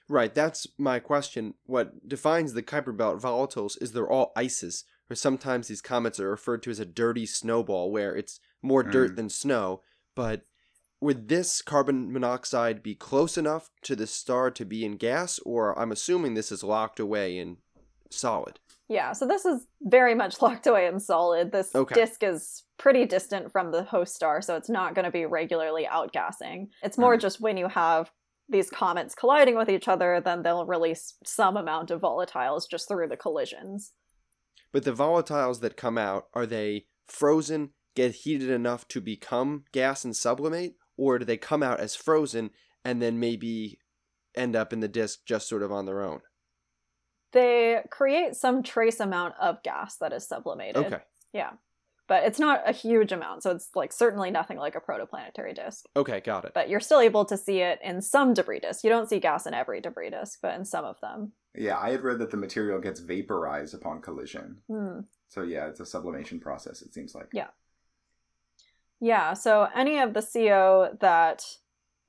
Right, 0.09 0.33
that's 0.33 0.67
my 0.77 0.99
question. 0.99 1.53
What 1.65 2.07
defines 2.07 2.53
the 2.53 2.63
Kuiper 2.63 2.95
belt 2.95 3.21
volatiles 3.21 3.81
is 3.81 3.91
they're 3.91 4.09
all 4.09 4.31
ices, 4.35 4.85
or 5.09 5.15
sometimes 5.15 5.67
these 5.67 5.81
comets 5.81 6.19
are 6.19 6.29
referred 6.29 6.63
to 6.63 6.69
as 6.69 6.79
a 6.79 6.85
dirty 6.85 7.25
snowball, 7.25 7.91
where 7.91 8.15
it's 8.15 8.39
more 8.61 8.83
mm. 8.83 8.91
dirt 8.91 9.15
than 9.17 9.29
snow. 9.29 9.81
But 10.15 10.45
would 11.01 11.27
this 11.27 11.61
carbon 11.61 12.11
monoxide 12.11 12.81
be 12.81 12.95
close 12.95 13.37
enough 13.37 13.69
to 13.83 13.95
the 13.95 14.07
star 14.07 14.49
to 14.51 14.65
be 14.65 14.85
in 14.85 14.95
gas, 14.95 15.39
or 15.39 15.77
I'm 15.77 15.91
assuming 15.91 16.33
this 16.33 16.51
is 16.51 16.63
locked 16.63 16.99
away 16.99 17.37
in 17.37 17.57
solid. 18.11 18.59
Yeah, 18.89 19.11
so 19.13 19.27
this 19.27 19.45
is 19.45 19.67
very 19.81 20.15
much 20.15 20.41
locked 20.41 20.65
away 20.67 20.87
in 20.87 20.99
solid. 20.99 21.51
This 21.51 21.75
Okay. 21.75 21.95
disk 21.95 22.23
is 22.23 22.63
pretty 22.77 23.05
distant 23.05 23.51
from 23.51 23.71
the 23.71 23.83
host 23.83 24.15
star, 24.15 24.41
so 24.41 24.55
it's 24.55 24.69
not 24.69 24.95
going 24.95 25.05
to 25.05 25.11
be 25.11 25.25
regularly 25.25 25.85
outgassing. 25.91 26.69
It's 26.83 26.97
more 26.97 27.17
Mhm. 27.17 27.21
just 27.21 27.41
when 27.41 27.57
you 27.57 27.67
have 27.67 28.11
these 28.49 28.69
comets 28.69 29.13
colliding 29.13 29.57
with 29.57 29.69
each 29.69 29.89
other, 29.89 30.21
then 30.21 30.41
they'll 30.41 30.65
release 30.65 31.15
some 31.25 31.57
amount 31.57 31.91
of 31.91 31.99
volatiles 32.01 32.63
just 32.69 32.87
through 32.87 33.09
the 33.09 33.17
collisions. 33.17 33.91
But 34.71 34.85
the 34.85 34.93
volatiles 34.93 35.59
that 35.61 35.75
come 35.75 35.97
out, 35.97 36.27
are 36.33 36.45
they 36.45 36.87
frozen, 37.07 37.73
get 37.95 38.11
heated 38.15 38.49
enough 38.49 38.87
to 38.89 39.01
become 39.01 39.65
gas 39.73 40.05
and 40.05 40.15
sublimate, 40.15 40.75
or 40.95 41.19
do 41.19 41.25
they 41.25 41.35
come 41.37 41.61
out 41.63 41.79
as 41.81 41.95
frozen 41.95 42.51
and 42.85 43.01
then 43.01 43.19
maybe 43.19 43.79
end 44.35 44.55
up 44.55 44.71
in 44.71 44.79
the 44.79 44.87
disk 44.87 45.25
just 45.25 45.49
sort 45.49 45.63
of 45.63 45.71
on 45.71 45.85
their 45.85 46.01
own? 46.01 46.21
They 47.37 47.83
create 47.91 48.35
some 48.35 48.63
trace 48.63 48.99
amount 48.99 49.35
of 49.39 49.61
gas 49.61 49.97
that 49.97 50.11
is 50.11 50.27
sublimated. 50.27 50.87
Okay. 50.87 51.01
Yeah. 51.33 51.51
But 52.07 52.23
it's 52.23 52.39
not 52.39 52.63
a 52.65 52.71
huge 52.71 53.11
amount, 53.11 53.43
so 53.43 53.51
it's 53.51 53.69
like 53.75 53.93
certainly 53.93 54.31
nothing 54.31 54.57
like 54.57 54.75
a 54.75 54.79
protoplanetary 54.79 55.53
disk. 55.53 55.85
Okay, 55.95 56.19
got 56.19 56.45
it. 56.45 56.53
But 56.55 56.67
you're 56.67 56.79
still 56.79 56.99
able 56.99 57.25
to 57.25 57.37
see 57.37 57.59
it 57.59 57.77
in 57.83 58.01
some 58.01 58.33
debris 58.33 58.61
disk. 58.61 58.83
You 58.83 58.89
don't 58.89 59.07
see 59.07 59.19
gas 59.19 59.45
in 59.45 59.53
every 59.53 59.81
debris 59.81 60.09
disk, 60.09 60.39
but 60.41 60.55
in 60.55 60.65
some 60.65 60.83
of 60.83 60.99
them. 60.99 61.33
Yeah, 61.53 61.77
I 61.77 61.91
had 61.91 62.01
read 62.01 62.17
that 62.17 62.31
the 62.31 62.37
material 62.37 62.79
gets 62.79 63.01
vaporized 63.01 63.75
upon 63.75 64.01
collision. 64.01 64.61
Hmm. 64.67 65.01
So 65.27 65.43
yeah, 65.43 65.67
it's 65.67 65.79
a 65.79 65.85
sublimation 65.85 66.39
process. 66.39 66.81
It 66.81 66.91
seems 66.91 67.13
like. 67.13 67.27
Yeah. 67.33 67.49
Yeah, 68.99 69.33
so 69.33 69.67
any 69.75 69.99
of 69.99 70.15
the 70.15 70.23
CO 70.23 70.97
that 71.01 71.43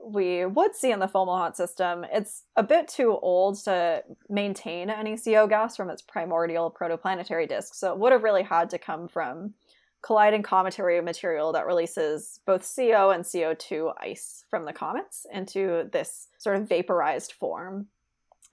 we 0.00 0.46
would 0.46 0.74
see 0.74 0.90
in 0.90 1.00
the 1.00 1.08
Fomalhaut 1.08 1.56
system, 1.56 2.04
it's 2.12 2.44
a 2.56 2.62
bit 2.62 2.88
too 2.88 3.18
old 3.20 3.62
to 3.64 4.02
maintain 4.28 4.90
any 4.90 5.16
CO 5.16 5.46
gas 5.46 5.76
from 5.76 5.90
its 5.90 6.02
primordial 6.02 6.70
protoplanetary 6.70 7.48
disk. 7.48 7.74
So 7.74 7.92
it 7.92 7.98
would 7.98 8.12
have 8.12 8.22
really 8.22 8.44
had 8.44 8.70
to 8.70 8.78
come 8.78 9.08
from 9.08 9.54
colliding 10.02 10.42
cometary 10.42 11.00
material 11.00 11.52
that 11.52 11.66
releases 11.66 12.40
both 12.46 12.70
CO 12.76 13.11
and 13.11 13.24
CO2 13.24 13.92
ice 13.98 14.44
from 14.48 14.64
the 14.64 14.72
comets 14.72 15.26
into 15.32 15.88
this 15.92 16.28
sort 16.38 16.56
of 16.56 16.68
vaporized 16.68 17.32
form. 17.32 17.88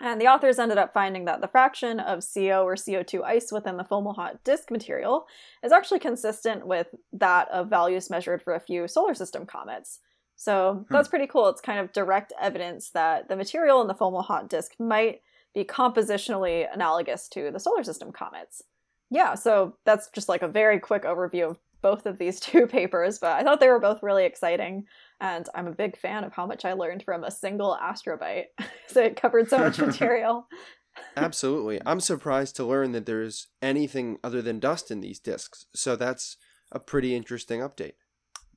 And 0.02 0.20
the 0.20 0.28
authors 0.28 0.60
ended 0.60 0.78
up 0.78 0.92
finding 0.92 1.26
that 1.26 1.40
the 1.40 1.48
fraction 1.48 2.00
of 2.02 2.26
CO 2.34 2.66
or 2.66 2.76
CO2 2.76 3.24
ice 3.24 3.52
within 3.52 3.78
the 3.78 3.84
Fomalhaut 3.84 4.44
disk 4.44 4.70
material 4.70 5.26
is 5.64 5.72
actually 5.72 6.00
consistent 6.00 6.68
with 6.68 6.88
that 7.14 7.48
of 7.50 7.70
values 7.70 8.10
measured 8.10 8.42
for 8.42 8.56
a 8.56 8.60
few 8.60 8.88
solar 8.88 9.14
system 9.14 9.46
comets. 9.46 10.00
So 10.36 10.86
hmm. 10.88 10.94
that's 10.94 11.08
pretty 11.08 11.28
cool. 11.28 11.48
It's 11.50 11.62
kind 11.62 11.80
of 11.80 11.94
direct 11.94 12.34
evidence 12.40 12.90
that 12.92 13.30
the 13.30 13.36
material 13.36 13.82
in 13.82 13.88
the 13.88 13.96
Fomalhaut 13.96 14.50
disk 14.50 14.74
might 14.80 15.22
be 15.54 15.64
compositionally 15.64 16.68
analogous 16.72 17.28
to 17.30 17.52
the 17.52 17.60
solar 17.60 17.84
system 17.84 18.12
comets. 18.12 18.62
Yeah, 19.10 19.36
so 19.36 19.78
that's 19.86 20.10
just 20.10 20.28
like 20.28 20.42
a 20.42 20.48
very 20.48 20.80
quick 20.80 21.04
overview 21.04 21.50
of 21.52 21.60
both 21.82 22.06
of 22.06 22.18
these 22.18 22.40
two 22.42 22.68
papers, 22.68 23.20
but 23.20 23.32
I 23.32 23.44
thought 23.44 23.60
they 23.60 23.70
were 23.70 23.80
both 23.80 24.04
really 24.04 24.26
exciting, 24.26 24.86
and 25.22 25.48
I'm 25.56 25.68
a 25.68 25.72
big 25.72 25.98
fan 25.98 26.24
of 26.24 26.34
how 26.34 26.46
much 26.46 26.66
I 26.66 26.74
learned 26.74 27.04
from 27.04 27.24
a 27.24 27.32
single 27.32 27.78
astrobite. 27.82 28.46
so 28.88 29.02
it 29.02 29.20
covered 29.20 29.50
so 29.50 29.60
much 29.60 29.78
material. 29.80 30.48
Absolutely. 31.18 31.80
I'm 31.86 32.00
surprised 32.00 32.56
to 32.56 32.66
learn 32.66 32.94
that 32.94 33.06
there's 33.06 33.48
anything 33.62 34.18
other 34.24 34.42
than 34.42 34.60
dust 34.60 34.92
in 34.92 35.02
these 35.02 35.20
disks. 35.20 35.66
So 35.76 35.96
that's 35.96 36.38
a 36.72 36.80
pretty 36.80 37.16
interesting 37.16 37.60
update. 37.60 37.94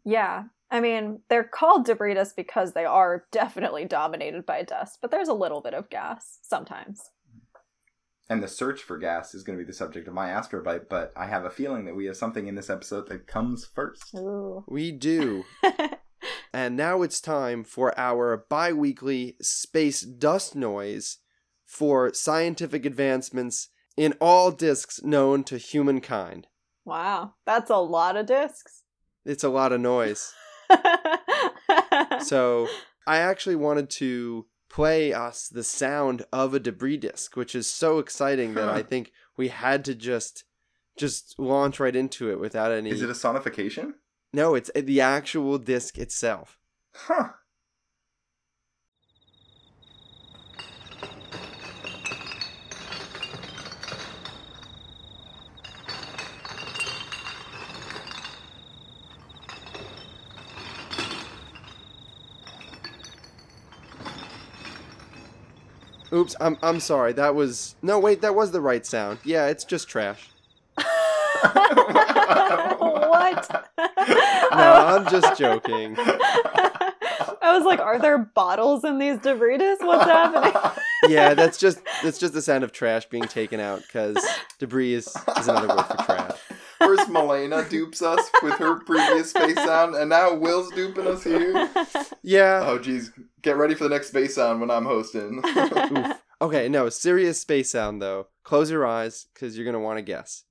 Yeah. 0.05 0.45
I 0.71 0.81
mean, 0.81 1.21
they're 1.29 1.45
called 1.45 1.87
debris 1.87 2.15
dust 2.15 2.37
because 2.37 2.73
they 2.73 2.85
are 2.85 3.25
definitely 3.33 3.85
dominated 3.85 4.45
by 4.45 4.63
dust, 4.63 4.99
but 5.01 5.11
there's 5.11 5.29
a 5.29 5.35
little 5.35 5.61
bit 5.61 5.75
of 5.75 5.89
gas 5.89 6.39
sometimes. 6.43 7.11
And 8.29 8.43
the 8.43 8.49
search 8.49 8.83
for 8.83 8.99
gas 8.99 9.35
is 9.35 9.43
going 9.43 9.59
to 9.59 9.65
be 9.65 9.67
the 9.67 9.75
subject 9.75 10.07
of 10.07 10.13
my 10.13 10.29
astrobite, 10.29 10.91
but 10.91 11.13
I 11.17 11.27
have 11.27 11.47
a 11.47 11.51
feeling 11.51 11.87
that 11.87 11.97
we 11.97 12.05
have 12.05 12.17
something 12.17 12.47
in 12.47 12.57
this 12.57 12.69
episode 12.69 13.09
that 13.09 13.27
comes 13.27 13.65
first. 13.65 14.15
Ooh. 14.15 14.65
We 14.69 14.93
do. 14.93 15.45
And 16.53 16.77
now 16.77 17.03
it's 17.03 17.21
time 17.21 17.63
for 17.63 17.99
our 17.99 18.45
bi 18.49 18.73
weekly 18.73 19.37
space 19.41 20.01
dust 20.01 20.57
noise 20.57 21.19
for 21.65 22.13
scientific 22.15 22.87
advancements 22.87 23.69
in 23.97 24.15
all 24.21 24.51
disks 24.51 25.03
known 25.03 25.45
to 25.45 25.59
humankind. 25.59 26.47
wow, 26.85 27.35
that's 27.45 27.71
a 27.71 27.77
lot 27.77 28.17
of 28.17 28.27
discs. 28.27 28.83
It's 29.25 29.45
a 29.45 29.51
lot 29.51 29.73
of 29.73 29.81
noise. 29.81 30.33
So, 32.21 32.69
I 33.07 33.19
actually 33.19 33.57
wanted 33.57 33.91
to 33.91 34.47
play 34.69 35.13
us 35.13 35.49
the 35.49 35.65
sound 35.65 36.25
of 36.33 36.53
a 36.53 36.61
debris 36.61 36.99
disk, 36.99 37.37
which 37.37 37.55
is 37.55 37.71
so 37.71 37.99
exciting 37.99 38.55
that 38.55 38.69
I 38.69 38.83
think 38.83 39.13
we 39.37 39.49
had 39.49 39.85
to 39.87 39.95
just 39.95 40.45
just 40.97 41.39
launch 41.39 41.81
right 41.81 41.95
into 41.95 42.31
it 42.31 42.41
without 42.41 42.73
any 42.73 42.91
Is 42.91 43.03
it 43.03 43.11
a 43.11 43.15
sonification? 43.15 43.95
No, 44.33 44.55
it's 44.55 44.71
the 44.75 45.01
actual 45.01 45.59
disk 45.59 45.97
itself. 45.97 46.59
Huh. 46.93 47.31
Oops, 66.19 66.35
I'm 66.41 66.59
I'm 66.63 66.81
sorry. 66.81 67.13
That 67.13 67.37
was 67.37 67.77
No, 67.81 68.01
wait, 68.01 68.23
that 68.23 68.35
was 68.35 68.51
the 68.51 68.61
right 68.61 68.85
sound. 68.85 69.21
Yeah, 69.25 69.47
it's 69.47 69.63
just 69.63 69.89
trash. 69.89 70.29
what? 70.77 70.89
No, 73.79 74.73
I'm 74.73 75.09
just 75.09 75.39
joking. 75.39 75.95
I 77.41 77.57
was 77.57 77.65
like, 77.65 77.79
are 77.79 78.01
there 78.01 78.19
bottles 78.19 78.85
in 78.85 78.99
these 78.99 79.19
debris? 79.21 79.59
What's 79.59 80.05
happening? 80.05 80.53
Yeah, 81.09 81.35
that's 81.35 81.59
just 81.59 81.79
that's 82.03 82.19
just 82.19 82.35
the 82.35 82.43
sound 82.43 82.65
of 82.65 82.73
trash 82.73 83.07
being 83.07 83.23
taken 83.23 83.61
out 83.61 83.85
cuz 83.89 84.19
debris 84.59 84.95
is, 84.95 85.07
is 85.39 85.47
another 85.47 85.69
word 85.69 85.85
for 85.85 85.97
trash. 86.05 86.37
First, 86.81 87.09
Malena 87.09 87.65
dupes 87.69 88.03
us 88.03 88.29
with 88.43 88.55
her 88.55 88.81
previous 88.81 89.31
space 89.31 89.55
sound, 89.55 89.95
and 89.95 90.11
now 90.11 90.35
Will's 90.35 90.71
duping 90.73 91.07
us 91.07 91.23
here. 91.23 91.71
Yeah. 92.23 92.65
Oh, 92.67 92.79
geez. 92.81 93.13
Get 93.49 93.57
ready 93.57 93.75
for 93.75 93.85
the 93.85 93.89
next 93.91 94.09
space 94.09 94.35
sound 94.35 94.61
when 94.61 94.71
I'm 94.71 94.85
hosting. 94.85 95.43
Oof. 95.47 96.17
Okay, 96.43 96.69
no, 96.69 96.91
serious 96.91 97.41
space 97.41 97.71
sound 97.71 98.03
though. 98.03 98.27
Close 98.45 98.71
your 98.71 98.87
eyes 98.87 99.27
cuz 99.35 99.57
you're 99.57 99.65
going 99.65 99.73
to 99.73 99.81
want 99.81 99.97
to 99.97 100.03
guess. 100.03 100.45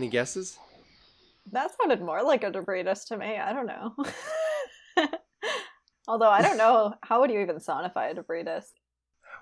Any 0.00 0.08
guesses? 0.08 0.56
that 1.52 1.70
sounded 1.78 2.00
more 2.00 2.22
like 2.22 2.42
a 2.42 2.50
debris 2.50 2.84
disc 2.84 3.08
to 3.08 3.18
me. 3.18 3.36
I 3.36 3.52
don't 3.52 3.66
know. 3.66 3.94
Although 6.08 6.30
I 6.30 6.40
don't 6.40 6.56
know, 6.56 6.94
how 7.02 7.20
would 7.20 7.30
you 7.30 7.38
even 7.40 7.56
sonify 7.56 8.10
a 8.10 8.14
debris 8.14 8.44
disc? 8.44 8.72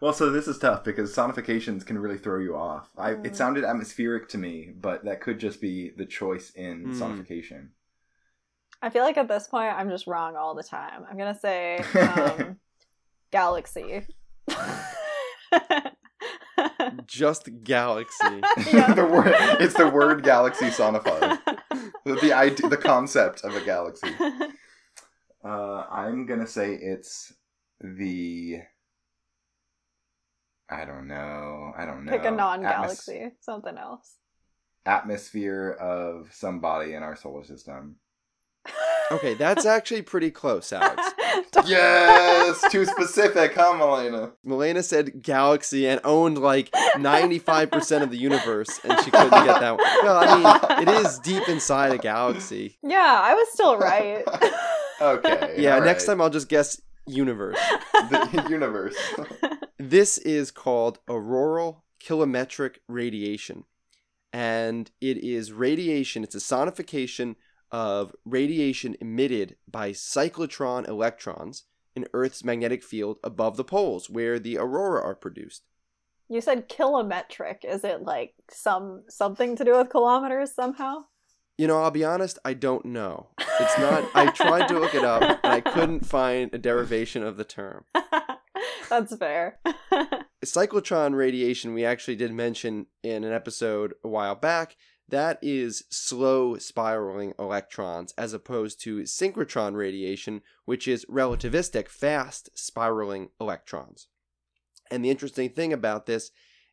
well, 0.00 0.12
so 0.12 0.30
this 0.30 0.48
is 0.48 0.58
tough 0.58 0.82
because 0.82 1.14
sonifications 1.14 1.86
can 1.86 1.96
really 1.96 2.18
throw 2.18 2.40
you 2.40 2.56
off. 2.56 2.88
I, 2.98 3.12
Mm. 3.12 3.26
it 3.26 3.36
sounded 3.36 3.62
atmospheric 3.62 4.28
to 4.30 4.38
me, 4.38 4.72
but 4.76 5.04
that 5.04 5.20
could 5.20 5.38
just 5.38 5.60
be 5.60 5.90
the 5.96 6.06
choice 6.06 6.50
in 6.50 6.86
Hmm. 6.86 7.02
sonification. 7.02 7.68
I 8.82 8.90
feel 8.90 9.04
like 9.04 9.16
at 9.16 9.28
this 9.28 9.46
point 9.46 9.72
I'm 9.78 9.90
just 9.90 10.08
wrong 10.08 10.34
all 10.34 10.56
the 10.56 10.64
time. 10.64 11.04
I'm 11.08 11.16
gonna 11.16 11.38
say 11.38 11.78
um, 12.00 12.56
galaxy. 13.30 14.04
Just 17.06 17.48
galaxy. 17.64 18.40
Yeah. 18.72 18.92
the 18.94 19.04
word, 19.04 19.34
it's 19.60 19.74
the 19.74 19.88
word 19.88 20.22
galaxy 20.22 20.66
sonified. 20.66 21.38
the, 22.04 22.14
the 22.16 22.32
idea, 22.32 22.68
the 22.68 22.76
concept 22.76 23.42
of 23.44 23.54
a 23.54 23.60
galaxy. 23.64 24.08
Uh, 25.44 25.84
I'm 25.90 26.26
gonna 26.26 26.46
say 26.46 26.74
it's 26.74 27.32
the. 27.80 28.60
I 30.70 30.84
don't 30.84 31.06
know. 31.06 31.72
I 31.76 31.86
don't 31.86 32.04
know. 32.04 32.12
Pick 32.12 32.26
a 32.26 32.30
non-galaxy, 32.30 33.30
something 33.40 33.78
else. 33.78 34.16
atmosphere 34.84 35.70
of 35.80 36.28
some 36.32 36.60
body 36.60 36.94
in 36.94 37.02
our 37.02 37.16
solar 37.16 37.44
system. 37.44 37.96
Okay, 39.10 39.34
that's 39.34 39.64
actually 39.64 40.02
pretty 40.02 40.30
close, 40.30 40.72
Alex. 40.72 41.02
yes, 41.66 42.62
too 42.70 42.84
specific, 42.84 43.54
huh, 43.54 43.74
Malena? 43.74 44.32
Malena 44.44 44.82
said 44.82 45.22
galaxy 45.22 45.88
and 45.88 46.00
owned 46.04 46.38
like 46.38 46.70
95% 46.96 48.02
of 48.02 48.10
the 48.10 48.18
universe, 48.18 48.80
and 48.84 48.98
she 49.04 49.10
couldn't 49.10 49.30
get 49.30 49.60
that 49.60 49.76
one. 49.76 49.86
Well, 50.02 50.18
I 50.18 50.78
mean, 50.78 50.88
it 50.88 51.06
is 51.06 51.18
deep 51.20 51.48
inside 51.48 51.92
a 51.92 51.98
galaxy. 51.98 52.78
yeah, 52.82 53.20
I 53.22 53.34
was 53.34 53.48
still 53.52 53.76
right. 53.78 54.24
Okay. 55.00 55.54
Yeah, 55.58 55.76
all 55.76 55.80
next 55.82 56.08
right. 56.08 56.14
time 56.14 56.20
I'll 56.20 56.28
just 56.30 56.48
guess 56.48 56.80
universe. 57.06 57.56
the 57.92 58.46
universe. 58.50 58.96
This 59.78 60.18
is 60.18 60.50
called 60.50 60.98
auroral 61.08 61.84
kilometric 62.04 62.78
radiation. 62.88 63.62
And 64.32 64.90
it 65.00 65.18
is 65.18 65.52
radiation, 65.52 66.24
it's 66.24 66.34
a 66.34 66.38
sonification 66.38 67.36
of 67.70 68.14
radiation 68.24 68.96
emitted 69.00 69.56
by 69.70 69.92
cyclotron 69.92 70.88
electrons 70.88 71.64
in 71.94 72.06
Earth's 72.12 72.44
magnetic 72.44 72.82
field 72.82 73.18
above 73.24 73.56
the 73.56 73.64
poles 73.64 74.08
where 74.08 74.38
the 74.38 74.56
aurora 74.56 75.02
are 75.02 75.14
produced. 75.14 75.62
you 76.28 76.40
said 76.40 76.68
kilometric. 76.68 77.64
Is 77.64 77.84
it 77.84 78.02
like 78.02 78.34
some 78.50 79.02
something 79.08 79.56
to 79.56 79.64
do 79.64 79.76
with 79.76 79.88
kilometers 79.90 80.54
somehow? 80.54 81.04
You 81.56 81.66
know, 81.66 81.82
I'll 81.82 81.90
be 81.90 82.04
honest, 82.04 82.38
I 82.44 82.54
don't 82.54 82.84
know. 82.84 83.30
It's 83.40 83.78
not, 83.78 84.08
I 84.14 84.30
tried 84.30 84.68
to 84.68 84.78
look 84.78 84.94
it 84.94 85.02
up 85.04 85.22
and 85.42 85.52
I 85.52 85.60
couldn't 85.60 86.06
find 86.06 86.54
a 86.54 86.58
derivation 86.58 87.24
of 87.24 87.36
the 87.36 87.44
term. 87.44 87.84
That's 88.88 89.16
fair. 89.16 89.58
cyclotron 90.44 91.14
radiation 91.16 91.74
we 91.74 91.84
actually 91.84 92.14
did 92.14 92.32
mention 92.32 92.86
in 93.02 93.24
an 93.24 93.32
episode 93.32 93.94
a 94.04 94.08
while 94.08 94.36
back 94.36 94.76
that 95.08 95.38
is 95.40 95.84
slow 95.90 96.56
spiraling 96.58 97.32
electrons 97.38 98.12
as 98.18 98.32
opposed 98.32 98.80
to 98.82 99.00
synchrotron 99.00 99.74
radiation 99.74 100.42
which 100.64 100.86
is 100.86 101.06
relativistic 101.06 101.88
fast 101.88 102.50
spiraling 102.54 103.30
electrons. 103.40 104.08
And 104.90 105.04
the 105.04 105.10
interesting 105.10 105.50
thing 105.50 105.72
about 105.72 106.06
this 106.06 106.30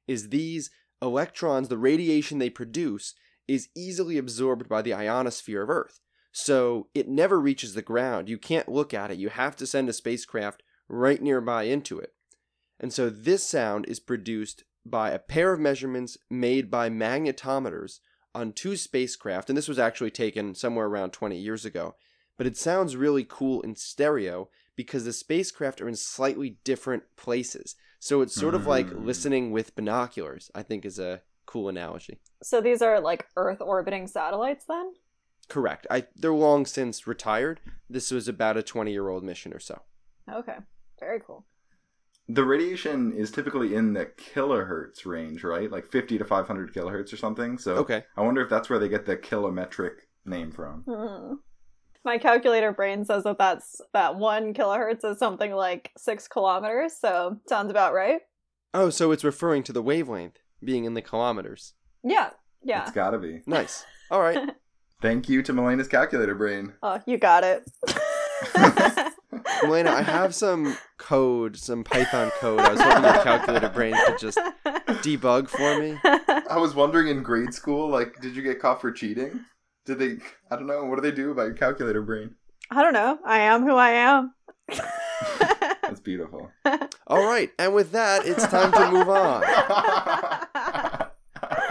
is 0.07 0.29
these 0.29 0.69
electrons 1.01 1.69
the 1.69 1.77
radiation 1.77 2.39
they 2.39 2.49
produce 2.49 3.13
is 3.47 3.69
easily 3.75 4.17
absorbed 4.17 4.67
by 4.67 4.81
the 4.81 4.93
ionosphere 4.93 5.63
of 5.63 5.69
earth. 5.69 5.99
So 6.31 6.89
it 6.93 7.07
never 7.07 7.39
reaches 7.39 7.73
the 7.73 7.81
ground. 7.81 8.27
You 8.27 8.37
can't 8.37 8.67
look 8.67 8.93
at 8.93 9.11
it. 9.11 9.17
You 9.17 9.29
have 9.29 9.55
to 9.57 9.67
send 9.67 9.87
a 9.87 9.93
spacecraft 9.93 10.63
right 10.89 11.21
nearby 11.21 11.63
into 11.63 11.99
it. 11.99 12.13
And 12.79 12.91
so 12.91 13.09
this 13.09 13.43
sound 13.43 13.85
is 13.87 13.99
produced 13.99 14.63
by 14.85 15.11
a 15.11 15.19
pair 15.19 15.53
of 15.53 15.59
measurements 15.59 16.17
made 16.29 16.69
by 16.69 16.89
magnetometers 16.89 17.99
on 18.35 18.53
two 18.53 18.75
spacecraft. 18.75 19.49
And 19.49 19.57
this 19.57 19.67
was 19.67 19.79
actually 19.79 20.11
taken 20.11 20.53
somewhere 20.53 20.85
around 20.85 21.11
20 21.11 21.37
years 21.37 21.65
ago. 21.65 21.95
But 22.37 22.45
it 22.45 22.57
sounds 22.57 22.95
really 22.97 23.25
cool 23.27 23.61
in 23.61 23.75
stereo 23.75 24.49
because 24.75 25.05
the 25.05 25.13
spacecraft 25.13 25.79
are 25.81 25.87
in 25.87 25.95
slightly 25.95 26.57
different 26.65 27.03
places. 27.15 27.75
So 27.99 28.21
it's 28.21 28.35
sort 28.35 28.53
of 28.53 28.67
like 28.67 28.87
Mm. 28.87 29.05
listening 29.05 29.51
with 29.51 29.75
binoculars, 29.75 30.51
I 30.53 30.61
think 30.63 30.85
is 30.85 30.99
a 30.99 31.21
cool 31.47 31.69
analogy. 31.69 32.19
so 32.43 32.59
these 32.61 32.81
are 32.81 32.99
like 32.99 33.25
Earth 33.37 33.61
orbiting 33.61 34.05
satellites 34.07 34.65
then? 34.67 34.93
Correct. 35.47 35.87
I, 35.89 36.05
they're 36.15 36.33
long 36.33 36.65
since 36.65 37.07
retired. 37.07 37.61
This 37.89 38.11
was 38.11 38.27
about 38.27 38.57
a 38.57 38.63
20 38.63 38.91
year 38.91 39.07
old 39.09 39.23
mission 39.23 39.53
or 39.53 39.59
so. 39.59 39.81
Okay. 40.31 40.57
Very 40.99 41.21
cool. 41.25 41.45
The 42.27 42.43
radiation 42.43 43.13
is 43.13 43.29
typically 43.31 43.75
in 43.75 43.93
the 43.93 44.07
kilohertz 44.07 45.05
range, 45.05 45.43
right? 45.43 45.69
Like 45.71 45.85
50 45.85 46.17
to 46.17 46.25
500 46.25 46.73
kilohertz 46.73 47.13
or 47.13 47.17
something. 47.17 47.57
So 47.59 47.75
Okay. 47.75 48.03
I 48.17 48.21
wonder 48.21 48.41
if 48.41 48.49
that's 48.49 48.69
where 48.69 48.79
they 48.79 48.89
get 48.89 49.05
the 49.05 49.15
kilometric 49.15 50.07
name 50.25 50.51
from. 50.51 50.83
Hmm. 50.87 51.33
My 52.03 52.17
calculator 52.17 52.71
brain 52.71 53.03
says 53.05 53.23
that 53.23 53.37
that's 53.37 53.79
that 53.93 54.15
one 54.15 54.53
kilohertz 54.53 55.03
is 55.03 55.17
something 55.19 55.51
like 55.51 55.91
six 55.97 56.27
kilometers. 56.27 56.93
So 56.99 57.37
sounds 57.47 57.69
about 57.71 57.93
right. 57.93 58.21
Oh, 58.73 58.89
so 58.89 59.11
it's 59.11 59.23
referring 59.23 59.63
to 59.63 59.73
the 59.73 59.81
wavelength 59.81 60.37
being 60.63 60.85
in 60.85 60.93
the 60.95 61.01
kilometers. 61.01 61.73
Yeah. 62.03 62.31
Yeah. 62.63 62.83
It's 62.83 62.91
gotta 62.91 63.17
be. 63.19 63.41
Nice. 63.47 63.85
All 64.11 64.21
right. 64.21 64.49
Thank 65.01 65.29
you 65.29 65.43
to 65.43 65.53
Malena's 65.53 65.87
calculator 65.87 66.35
brain. 66.35 66.73
Oh, 66.81 66.99
you 67.05 67.17
got 67.17 67.43
it. 67.43 67.69
Elena, 69.63 69.91
I 69.91 70.01
have 70.01 70.35
some 70.35 70.77
code, 70.97 71.57
some 71.57 71.83
Python 71.83 72.31
code. 72.39 72.59
I 72.59 72.71
was 72.71 72.81
hoping 72.81 73.03
your 73.03 73.23
calculator 73.23 73.69
brain 73.69 73.95
could 74.05 74.19
just 74.19 74.39
debug 75.03 75.49
for 75.49 75.79
me. 75.79 75.97
I 76.49 76.57
was 76.57 76.75
wondering 76.75 77.07
in 77.07 77.23
grade 77.23 77.53
school, 77.53 77.89
like, 77.89 78.21
did 78.21 78.35
you 78.35 78.41
get 78.41 78.59
caught 78.59 78.81
for 78.81 78.91
cheating? 78.91 79.41
Did 79.85 79.99
they, 79.99 80.17
I 80.49 80.55
don't 80.55 80.67
know, 80.67 80.85
what 80.85 80.95
do 80.95 81.01
they 81.01 81.15
do 81.15 81.31
about 81.31 81.43
your 81.43 81.53
calculator 81.53 82.01
brain? 82.01 82.35
I 82.71 82.81
don't 82.81 82.93
know. 82.93 83.19
I 83.25 83.39
am 83.39 83.63
who 83.63 83.75
I 83.75 83.91
am. 83.91 84.33
That's 85.81 85.99
beautiful. 85.99 86.51
All 87.07 87.23
right, 87.23 87.51
and 87.59 87.75
with 87.75 87.91
that, 87.91 88.25
it's 88.25 88.47
time 88.47 88.71
to 88.71 88.91
move 88.91 89.09
on. 89.09 89.43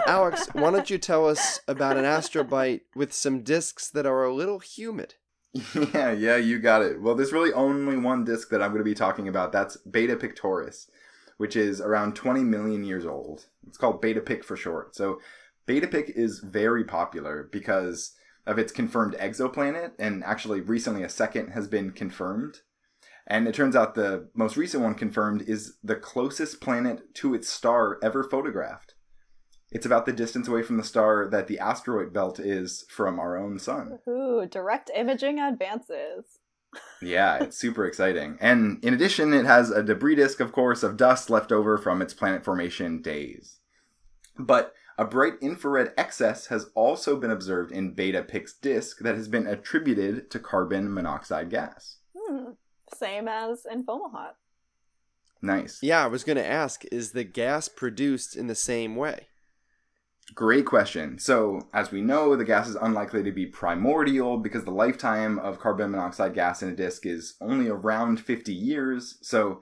Alex, 0.07 0.47
why 0.53 0.71
don't 0.71 0.91
you 0.91 0.99
tell 0.99 1.27
us 1.27 1.61
about 1.67 1.97
an 1.97 2.05
astrobite 2.05 2.83
with 2.95 3.13
some 3.13 3.43
discs 3.43 3.91
that 3.91 4.07
are 4.07 4.25
a 4.25 4.35
little 4.35 4.61
humid? 4.61 5.15
yeah, 5.95 6.11
yeah, 6.11 6.37
you 6.37 6.59
got 6.59 6.83
it. 6.83 7.01
Well, 7.01 7.15
there's 7.15 7.33
really 7.33 7.53
only 7.53 7.97
one 7.97 8.25
disc 8.25 8.51
that 8.51 8.61
I'm 8.61 8.71
going 8.71 8.81
to 8.81 8.85
be 8.85 8.95
talking 8.95 9.29
about. 9.29 9.53
That's 9.53 9.77
Beta 9.77 10.17
Pictoris, 10.17 10.91
which 11.37 11.55
is 11.55 11.81
around 11.81 12.17
20 12.17 12.43
million 12.43 12.83
years 12.83 13.07
old. 13.07 13.47
It's 13.67 13.79
called 13.79 14.01
Beta 14.01 14.21
Pic 14.21 14.43
for 14.43 14.57
short. 14.57 14.97
So, 14.97 15.21
Beta 15.67 15.87
Pic 15.87 16.13
is 16.15 16.41
very 16.41 16.85
popular 16.85 17.49
because 17.51 18.15
of 18.47 18.59
its 18.59 18.73
confirmed 18.73 19.15
exoplanet, 19.15 19.93
and 19.99 20.25
actually, 20.25 20.61
recently 20.61 21.03
a 21.05 21.09
second 21.09 21.51
has 21.51 21.69
been 21.69 21.93
confirmed. 21.93 22.59
And 23.27 23.49
it 23.49 23.55
turns 23.55 23.77
out 23.77 23.95
the 23.95 24.29
most 24.35 24.57
recent 24.57 24.83
one 24.83 24.95
confirmed 24.95 25.43
is 25.43 25.77
the 25.83 25.95
closest 25.95 26.61
planet 26.61 27.15
to 27.15 27.33
its 27.33 27.49
star 27.49 27.99
ever 28.03 28.23
photographed. 28.23 28.94
It's 29.75 29.85
about 29.85 30.07
the 30.07 30.13
distance 30.13 30.47
away 30.47 30.63
from 30.63 30.77
the 30.77 30.85
star 30.85 31.29
that 31.29 31.49
the 31.49 31.59
asteroid 31.59 32.13
belt 32.13 32.39
is 32.39 32.87
from 32.89 33.19
our 33.19 33.37
own 33.37 33.59
sun. 33.59 33.99
Ooh, 34.09 34.47
direct 34.49 34.89
imaging 34.95 35.41
advances. 35.41 36.39
Yeah, 37.03 37.43
it's 37.43 37.59
super 37.61 37.85
exciting. 37.85 38.39
And 38.41 38.83
in 38.85 38.95
addition, 38.95 39.35
it 39.35 39.45
has 39.47 39.71
a 39.71 39.83
debris 39.83 40.15
disk, 40.15 40.39
of 40.39 40.53
course, 40.53 40.85
of 40.85 40.97
dust 40.97 41.29
left 41.29 41.51
over 41.51 41.77
from 41.77 42.01
its 42.01 42.15
planet 42.15 42.45
formation 42.45 43.03
days. 43.03 43.59
But 44.39 44.75
a 44.97 45.05
bright 45.05 45.35
infrared 45.43 45.93
excess 45.97 46.47
has 46.47 46.71
also 46.77 47.17
been 47.17 47.33
observed 47.33 47.73
in 47.73 47.95
Beta 47.95 48.23
Pic's 48.23 48.55
disk 48.55 49.01
that 49.01 49.17
has 49.17 49.27
been 49.27 49.49
attributed 49.49 50.31
to 50.31 50.39
carbon 50.39 50.95
monoxide 50.95 51.51
gas. 51.51 51.97
Hmm. 52.17 52.51
Same 52.97 53.27
as 53.27 53.67
in 53.69 53.85
Fomalhaut. 53.85 54.35
Nice. 55.43 55.81
Yeah, 55.83 56.05
I 56.05 56.07
was 56.07 56.23
going 56.23 56.39
to 56.39 56.47
ask 56.47 56.85
is 56.93 57.11
the 57.11 57.25
gas 57.25 57.69
produced 57.69 58.37
in 58.37 58.47
the 58.47 58.55
same 58.55 58.95
way? 58.95 59.27
Great 60.35 60.65
question. 60.65 61.19
So, 61.19 61.69
as 61.75 61.93
we 61.93 62.01
know, 62.01 62.35
the 62.35 62.45
gas 62.45 62.69
is 62.69 62.77
unlikely 62.77 63.23
to 63.25 63.33
be 63.33 63.47
primordial 63.47 64.39
because 64.39 64.65
the 64.65 64.71
lifetime 64.71 65.39
of 65.39 65.61
carbon 65.61 65.91
monoxide 65.91 66.35
gas 66.35 66.63
in 66.63 66.71
a 66.71 66.75
disk 66.75 67.05
is 67.05 67.35
only 67.41 67.69
around 67.69 68.21
50 68.21 68.53
years. 68.53 69.19
So, 69.21 69.61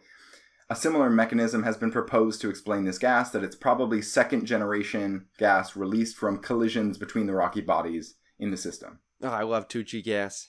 a 0.71 0.77
similar 0.77 1.11
mechanism 1.11 1.65
has 1.65 1.77
been 1.77 1.91
proposed 1.91 2.41
to 2.41 2.49
explain 2.49 2.85
this 2.85 2.99
gas 2.99 3.31
that 3.31 3.43
it's 3.43 3.57
probably 3.57 4.01
second 4.01 4.47
generation 4.47 5.27
gas 5.37 5.77
released 5.77 6.17
from 6.17 6.39
collisions 6.39 6.97
between 6.97 7.27
the 7.27 7.35
rocky 7.35 7.61
bodies 7.61 8.15
in 8.39 8.51
the 8.51 8.57
system. 8.57 9.01
Oh, 9.23 9.29
I 9.29 9.43
love 9.43 9.69
Tucci 9.69 10.03
gas. 10.03 10.49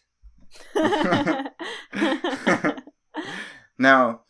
Now, 3.77 4.21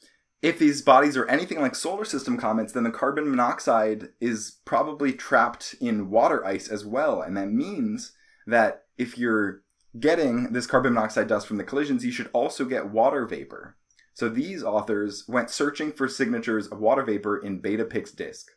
if 0.44 0.60
these 0.60 0.82
bodies 0.82 1.16
are 1.16 1.26
anything 1.28 1.62
like 1.62 1.74
solar 1.74 2.04
system 2.04 2.38
comets, 2.38 2.74
then 2.74 2.84
the 2.84 2.92
carbon 2.92 3.30
monoxide 3.30 4.10
is 4.20 4.58
probably 4.66 5.14
trapped 5.14 5.74
in 5.80 6.10
water 6.10 6.46
ice 6.46 6.68
as 6.68 6.86
well. 6.86 7.22
And 7.22 7.38
that 7.38 7.50
means 7.50 8.12
that 8.46 8.84
if 8.98 9.18
you're 9.18 9.64
getting 9.98 10.52
this 10.52 10.68
carbon 10.68 10.94
monoxide 10.94 11.30
dust 11.30 11.48
from 11.48 11.56
the 11.58 11.64
collisions, 11.64 12.04
you 12.04 12.12
should 12.12 12.30
also 12.34 12.66
get 12.66 12.90
water 12.90 13.26
vapor. 13.26 13.78
So 14.16 14.28
these 14.28 14.64
authors 14.64 15.24
went 15.30 15.50
searching 15.50 15.94
for 15.94 16.10
signatures 16.10 16.68
of 16.68 16.80
water 16.80 17.04
vapor 17.04 17.38
in 17.38 17.60
Beta 17.60 17.86
Pic's 17.86 18.12
disk. 18.12 18.52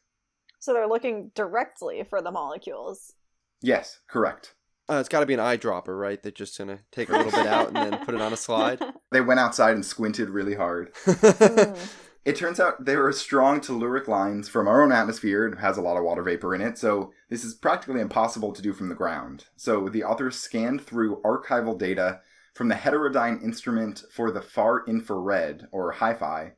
so 0.58 0.72
they're 0.72 0.88
looking 0.88 1.30
directly 1.36 2.02
for 2.02 2.20
the 2.20 2.32
molecules. 2.32 3.14
Yes, 3.62 4.00
correct. 4.08 4.55
Uh, 4.88 4.98
it's 5.00 5.08
got 5.08 5.20
to 5.20 5.26
be 5.26 5.34
an 5.34 5.40
eyedropper, 5.40 5.98
right? 5.98 6.22
They're 6.22 6.30
just 6.30 6.56
going 6.56 6.68
to 6.68 6.78
take 6.92 7.08
a 7.08 7.12
little 7.12 7.32
bit 7.32 7.46
out 7.46 7.68
and 7.68 7.76
then 7.76 8.04
put 8.04 8.14
it 8.14 8.20
on 8.20 8.32
a 8.32 8.36
slide. 8.36 8.82
They 9.12 9.20
went 9.20 9.38
outside 9.38 9.76
and 9.76 9.86
squinted 9.86 10.30
really 10.30 10.56
hard. 10.56 10.92
Hmm. 11.06 11.74
It 12.26 12.34
turns 12.34 12.58
out 12.58 12.84
there 12.84 13.06
are 13.06 13.12
strong 13.12 13.60
telluric 13.60 14.08
lines 14.08 14.48
from 14.48 14.66
our 14.66 14.82
own 14.82 14.90
atmosphere. 14.90 15.46
It 15.46 15.60
has 15.60 15.78
a 15.78 15.80
lot 15.80 15.96
of 15.96 16.02
water 16.02 16.24
vapor 16.24 16.56
in 16.56 16.60
it, 16.60 16.76
so 16.76 17.12
this 17.30 17.44
is 17.44 17.54
practically 17.54 18.00
impossible 18.00 18.52
to 18.52 18.60
do 18.60 18.72
from 18.72 18.88
the 18.88 18.96
ground. 18.96 19.44
So 19.56 19.88
the 19.88 20.02
authors 20.02 20.34
scanned 20.34 20.84
through 20.84 21.22
archival 21.22 21.78
data 21.78 22.18
from 22.52 22.66
the 22.66 22.74
heterodyne 22.74 23.44
instrument 23.44 24.02
for 24.10 24.32
the 24.32 24.42
far 24.42 24.84
infrared, 24.88 25.68
or 25.70 25.94
HIFI, 25.94 26.54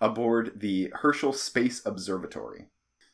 aboard 0.00 0.58
the 0.58 0.92
Herschel 0.92 1.32
Space 1.32 1.86
Observatory. 1.86 2.66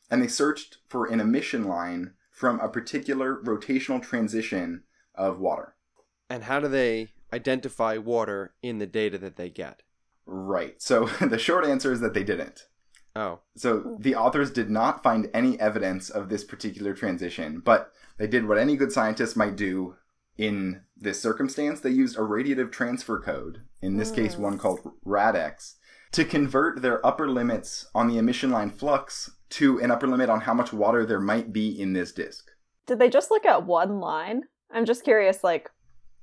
And 0.09 0.19
they 0.19 0.27
searched 0.27 0.77
for 0.87 1.05
an 1.05 1.19
emission 1.19 1.65
line 1.65 2.13
from 2.39 2.57
a 2.61 2.69
particular 2.69 3.35
rotational 3.43 4.01
transition 4.01 4.81
of 5.13 5.41
water. 5.41 5.75
and 6.29 6.43
how 6.43 6.57
do 6.57 6.69
they 6.69 7.09
identify 7.33 7.97
water 7.97 8.53
in 8.63 8.79
the 8.79 8.87
data 8.87 9.17
that 9.17 9.35
they 9.35 9.49
get? 9.49 9.83
Right. 10.25 10.81
So 10.81 11.05
the 11.21 11.37
short 11.37 11.65
answer 11.65 11.91
is 11.91 11.99
that 11.99 12.13
they 12.13 12.23
didn't. 12.23 12.67
Oh. 13.13 13.39
So 13.57 13.97
the 13.99 14.15
authors 14.15 14.51
did 14.51 14.69
not 14.69 15.03
find 15.03 15.29
any 15.33 15.59
evidence 15.59 16.09
of 16.09 16.29
this 16.29 16.45
particular 16.45 16.93
transition, 16.93 17.59
but 17.59 17.91
they 18.17 18.27
did 18.27 18.47
what 18.47 18.57
any 18.57 18.77
good 18.77 18.93
scientist 18.93 19.35
might 19.35 19.57
do 19.57 19.97
in 20.37 20.83
this 20.95 21.21
circumstance. 21.21 21.81
They 21.81 21.89
used 21.89 22.15
a 22.15 22.21
radiative 22.21 22.71
transfer 22.71 23.19
code, 23.19 23.63
in 23.81 23.97
this 23.97 24.11
case 24.11 24.37
one 24.37 24.57
called 24.57 24.79
RADEX, 25.05 25.75
to 26.13 26.23
convert 26.23 26.81
their 26.81 27.05
upper 27.05 27.27
limits 27.27 27.87
on 27.93 28.07
the 28.07 28.17
emission 28.17 28.49
line 28.49 28.69
flux 28.69 29.31
to 29.51 29.79
an 29.79 29.91
upper 29.91 30.07
limit 30.07 30.29
on 30.29 30.41
how 30.41 30.53
much 30.53 30.73
water 30.73 31.05
there 31.05 31.19
might 31.19 31.51
be 31.51 31.79
in 31.79 31.93
this 31.93 32.11
disk. 32.11 32.49
Did 32.85 32.99
they 32.99 33.09
just 33.09 33.31
look 33.31 33.45
at 33.45 33.65
one 33.65 33.99
line? 33.99 34.43
I'm 34.71 34.85
just 34.85 35.03
curious, 35.03 35.43
like, 35.43 35.69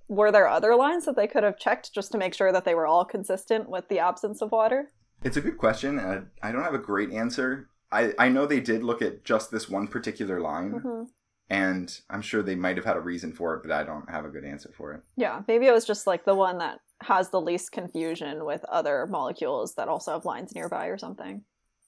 were 0.08 0.30
there 0.30 0.48
other 0.48 0.76
lines 0.76 1.04
that 1.04 1.16
they 1.16 1.26
could 1.26 1.42
have 1.42 1.58
checked 1.58 1.92
just 1.92 2.12
to 2.12 2.18
make 2.18 2.34
sure 2.34 2.52
that 2.52 2.64
they 2.64 2.74
were 2.74 2.86
all 2.86 3.04
consistent 3.04 3.68
with 3.68 3.88
the 3.88 3.98
absence 3.98 4.40
of 4.40 4.52
water? 4.52 4.92
It's 5.24 5.36
a 5.36 5.40
good 5.40 5.58
question. 5.58 5.98
and 5.98 6.28
I 6.42 6.52
don't 6.52 6.62
have 6.62 6.74
a 6.74 6.78
great 6.78 7.10
answer. 7.10 7.68
I, 7.90 8.12
I 8.18 8.28
know 8.28 8.46
they 8.46 8.60
did 8.60 8.84
look 8.84 9.02
at 9.02 9.24
just 9.24 9.50
this 9.50 9.68
one 9.68 9.88
particular 9.88 10.40
line, 10.40 10.72
hmm 10.72 11.02
and 11.48 12.00
I'm 12.10 12.22
sure 12.22 12.42
they 12.42 12.56
might 12.56 12.76
have 12.76 12.84
had 12.84 12.96
a 12.96 13.00
reason 13.00 13.32
for 13.32 13.54
it, 13.54 13.62
but 13.62 13.70
I 13.70 13.84
don't 13.84 14.10
have 14.10 14.24
a 14.24 14.28
good 14.28 14.44
answer 14.44 14.70
for 14.76 14.94
it. 14.94 15.02
Yeah, 15.16 15.42
maybe 15.46 15.66
it 15.66 15.72
was 15.72 15.84
just 15.84 16.04
like 16.04 16.24
the 16.24 16.34
one 16.34 16.58
that 16.58 16.80
has 17.02 17.30
the 17.30 17.40
least 17.40 17.70
confusion 17.70 18.44
with 18.44 18.64
other 18.64 19.06
molecules 19.06 19.74
that 19.76 19.86
also 19.86 20.12
have 20.14 20.24
lines 20.24 20.56
nearby 20.56 20.86
or 20.86 20.98
something. 20.98 21.42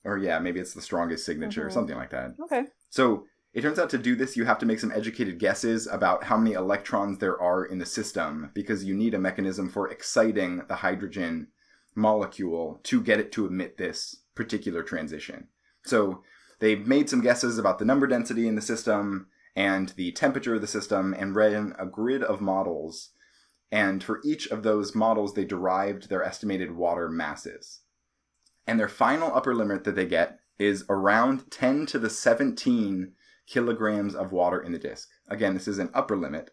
Or 0.04 0.16
yeah, 0.18 0.38
maybe 0.38 0.60
it's 0.60 0.74
the 0.74 0.80
strongest 0.82 1.26
signature 1.26 1.66
or 1.66 1.68
Mhm. 1.68 1.72
something 1.72 1.96
like 1.96 2.10
that. 2.10 2.34
Okay. 2.40 2.66
So 2.90 3.26
it 3.52 3.62
turns 3.62 3.78
out 3.78 3.90
to 3.90 3.98
do 3.98 4.14
this, 4.14 4.36
you 4.36 4.44
have 4.44 4.58
to 4.58 4.66
make 4.66 4.78
some 4.78 4.92
educated 4.92 5.38
guesses 5.38 5.86
about 5.86 6.24
how 6.24 6.36
many 6.36 6.52
electrons 6.54 7.18
there 7.18 7.40
are 7.40 7.64
in 7.64 7.78
the 7.78 7.86
system 7.86 8.50
because 8.54 8.84
you 8.84 8.94
need 8.94 9.14
a 9.14 9.18
mechanism 9.18 9.68
for 9.68 9.88
exciting 9.90 10.62
the 10.68 10.76
hydrogen 10.76 11.48
molecule 11.94 12.80
to 12.84 13.00
get 13.02 13.18
it 13.18 13.32
to 13.32 13.46
emit 13.46 13.76
this 13.76 14.22
particular 14.34 14.82
transition. 14.82 15.48
So 15.84 16.22
they 16.60 16.76
made 16.76 17.10
some 17.10 17.20
guesses 17.20 17.58
about 17.58 17.78
the 17.78 17.84
number 17.84 18.06
density 18.06 18.46
in 18.46 18.54
the 18.54 18.62
system 18.62 19.26
and 19.56 19.88
the 19.90 20.12
temperature 20.12 20.54
of 20.54 20.60
the 20.60 20.66
system 20.66 21.14
and 21.14 21.34
ran 21.34 21.74
a 21.78 21.86
grid 21.86 22.22
of 22.22 22.40
models. 22.40 23.10
And 23.72 24.02
for 24.02 24.20
each 24.24 24.46
of 24.48 24.62
those 24.62 24.94
models, 24.94 25.34
they 25.34 25.44
derived 25.44 26.08
their 26.08 26.22
estimated 26.22 26.72
water 26.72 27.08
masses. 27.08 27.80
And 28.68 28.78
their 28.78 28.86
final 28.88 29.34
upper 29.34 29.54
limit 29.54 29.84
that 29.84 29.96
they 29.96 30.04
get 30.06 30.40
is 30.58 30.84
around 30.90 31.50
10 31.50 31.86
to 31.86 31.98
the 31.98 32.10
17 32.10 33.12
kilograms 33.46 34.14
of 34.14 34.30
water 34.30 34.60
in 34.60 34.72
the 34.72 34.78
disk. 34.78 35.08
Again, 35.28 35.54
this 35.54 35.66
is 35.66 35.78
an 35.78 35.88
upper 35.94 36.18
limit, 36.18 36.50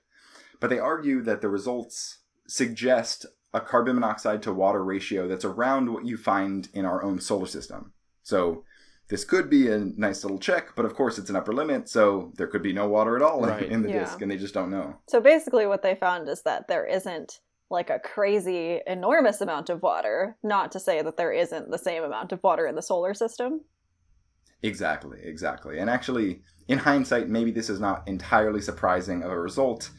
but 0.61 0.69
they 0.69 0.79
argue 0.79 1.21
that 1.23 1.41
the 1.41 1.49
results 1.49 2.19
suggest 2.47 3.25
a 3.53 3.59
carbon 3.59 3.95
monoxide 3.95 4.41
to 4.43 4.53
water 4.53 4.81
ratio 4.83 5.27
that's 5.27 5.43
around 5.43 5.91
what 5.91 6.05
you 6.05 6.15
find 6.15 6.69
in 6.73 6.85
our 6.85 7.03
own 7.03 7.19
solar 7.19 7.47
system. 7.47 7.91
So 8.23 8.63
this 9.09 9.25
could 9.25 9.49
be 9.49 9.69
a 9.69 9.77
nice 9.79 10.23
little 10.23 10.39
check, 10.39 10.69
but 10.75 10.85
of 10.85 10.95
course 10.95 11.17
it's 11.17 11.29
an 11.29 11.35
upper 11.35 11.53
limit, 11.53 11.89
so 11.89 12.31
there 12.37 12.47
could 12.47 12.63
be 12.63 12.71
no 12.73 12.87
water 12.87 13.17
at 13.17 13.21
all 13.21 13.43
in- 13.45 13.63
in 13.71 13.81
the 13.81 13.89
Yeah. 13.89 13.99
disk, 13.99 14.21
and 14.21 14.31
they 14.31 14.37
just 14.37 14.53
don't 14.53 14.71
know. 14.71 14.95
So 15.09 15.19
basically, 15.19 15.67
what 15.67 15.81
they 15.81 15.95
found 15.95 16.29
is 16.29 16.43
that 16.43 16.69
there 16.69 16.85
isn't 16.85 17.41
like 17.69 17.89
a 17.89 17.99
crazy, 17.99 18.79
enormous 18.85 19.41
amount 19.41 19.69
of 19.69 19.81
water, 19.81 20.37
not 20.43 20.71
to 20.71 20.79
say 20.79 21.01
that 21.01 21.17
there 21.17 21.31
isn't 21.31 21.71
the 21.71 21.77
same 21.77 22.03
amount 22.03 22.31
of 22.31 22.43
water 22.43 22.67
in 22.67 22.75
the 22.75 22.81
solar 22.81 23.13
system. 23.13 23.61
Exactly, 24.61 25.19
exactly. 25.23 25.79
And 25.79 25.89
actually, 25.89 26.41
in 26.67 26.79
hindsight, 26.79 27.29
maybe 27.29 27.51
this 27.51 27.69
is 27.69 27.79
not 27.79 28.07
entirely 28.07 28.61
surprising 28.61 29.23
of 29.23 29.31
a 29.31 29.39
result. 29.39 29.89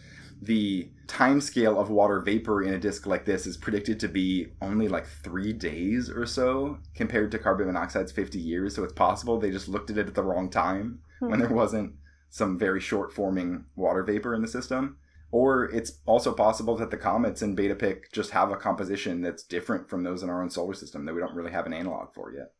The 0.42 0.90
timescale 1.06 1.80
of 1.80 1.88
water 1.88 2.20
vapor 2.20 2.62
in 2.62 2.74
a 2.74 2.78
disk 2.78 3.06
like 3.06 3.24
this 3.24 3.46
is 3.46 3.56
predicted 3.56 3.98
to 4.00 4.08
be 4.08 4.48
only 4.60 4.88
like 4.88 5.06
three 5.06 5.52
days 5.52 6.10
or 6.10 6.26
so 6.26 6.78
compared 6.94 7.30
to 7.32 7.38
carbon 7.38 7.68
monoxide's 7.68 8.12
50 8.12 8.38
years. 8.38 8.74
So 8.74 8.84
it's 8.84 8.92
possible 8.92 9.38
they 9.38 9.50
just 9.50 9.68
looked 9.68 9.90
at 9.90 9.98
it 9.98 10.08
at 10.08 10.14
the 10.14 10.22
wrong 10.22 10.50
time 10.50 11.00
when 11.20 11.34
hmm. 11.34 11.40
there 11.40 11.54
wasn't 11.54 11.94
some 12.28 12.58
very 12.58 12.80
short 12.80 13.12
forming 13.12 13.64
water 13.76 14.02
vapor 14.02 14.34
in 14.34 14.42
the 14.42 14.48
system. 14.48 14.98
Or 15.30 15.64
it's 15.64 16.00
also 16.06 16.32
possible 16.32 16.76
that 16.76 16.90
the 16.90 16.96
comets 16.96 17.42
in 17.42 17.54
Beta 17.54 17.74
Pic 17.74 18.12
just 18.12 18.30
have 18.30 18.50
a 18.50 18.56
composition 18.56 19.22
that's 19.22 19.42
different 19.42 19.90
from 19.90 20.04
those 20.04 20.22
in 20.22 20.30
our 20.30 20.42
own 20.42 20.50
solar 20.50 20.74
system 20.74 21.04
that 21.04 21.14
we 21.14 21.20
don't 21.20 21.34
really 21.34 21.50
have 21.50 21.66
an 21.66 21.72
analog 21.72 22.14
for 22.14 22.32
yet. 22.32 22.52